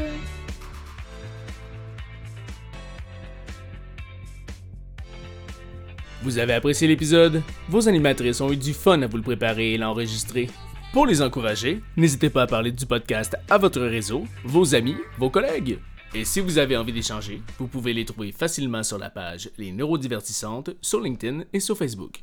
Vous 6.23 6.37
avez 6.37 6.53
apprécié 6.53 6.87
l'épisode? 6.87 7.43
Vos 7.71 7.89
animatrices 7.89 8.43
ont 8.43 8.53
eu 8.53 8.57
du 8.57 8.75
fun 8.75 9.01
à 9.01 9.07
vous 9.07 9.17
le 9.17 9.23
préparer 9.23 9.73
et 9.73 9.79
l'enregistrer. 9.79 10.51
Pour 10.93 11.07
les 11.07 11.23
encourager, 11.23 11.81
n'hésitez 11.97 12.29
pas 12.29 12.43
à 12.43 12.47
parler 12.47 12.73
du 12.73 12.85
podcast 12.85 13.37
à 13.49 13.57
votre 13.57 13.81
réseau, 13.81 14.25
vos 14.45 14.75
amis, 14.75 14.97
vos 15.19 15.31
collègues. 15.31 15.79
Et 16.15 16.27
si 16.27 16.41
vous 16.41 16.59
avez 16.59 16.77
envie 16.77 16.93
d'échanger, 16.93 17.41
vous 17.59 17.69
pouvez 17.69 17.95
les 17.95 18.05
trouver 18.05 18.33
facilement 18.33 18.83
sur 18.83 18.99
la 18.99 19.09
page 19.09 19.49
Les 19.57 19.73
Neurodivertissantes 19.73 20.71
sur 20.83 21.01
LinkedIn 21.01 21.45
et 21.55 21.61
sur 21.61 21.79
Facebook. 21.79 22.23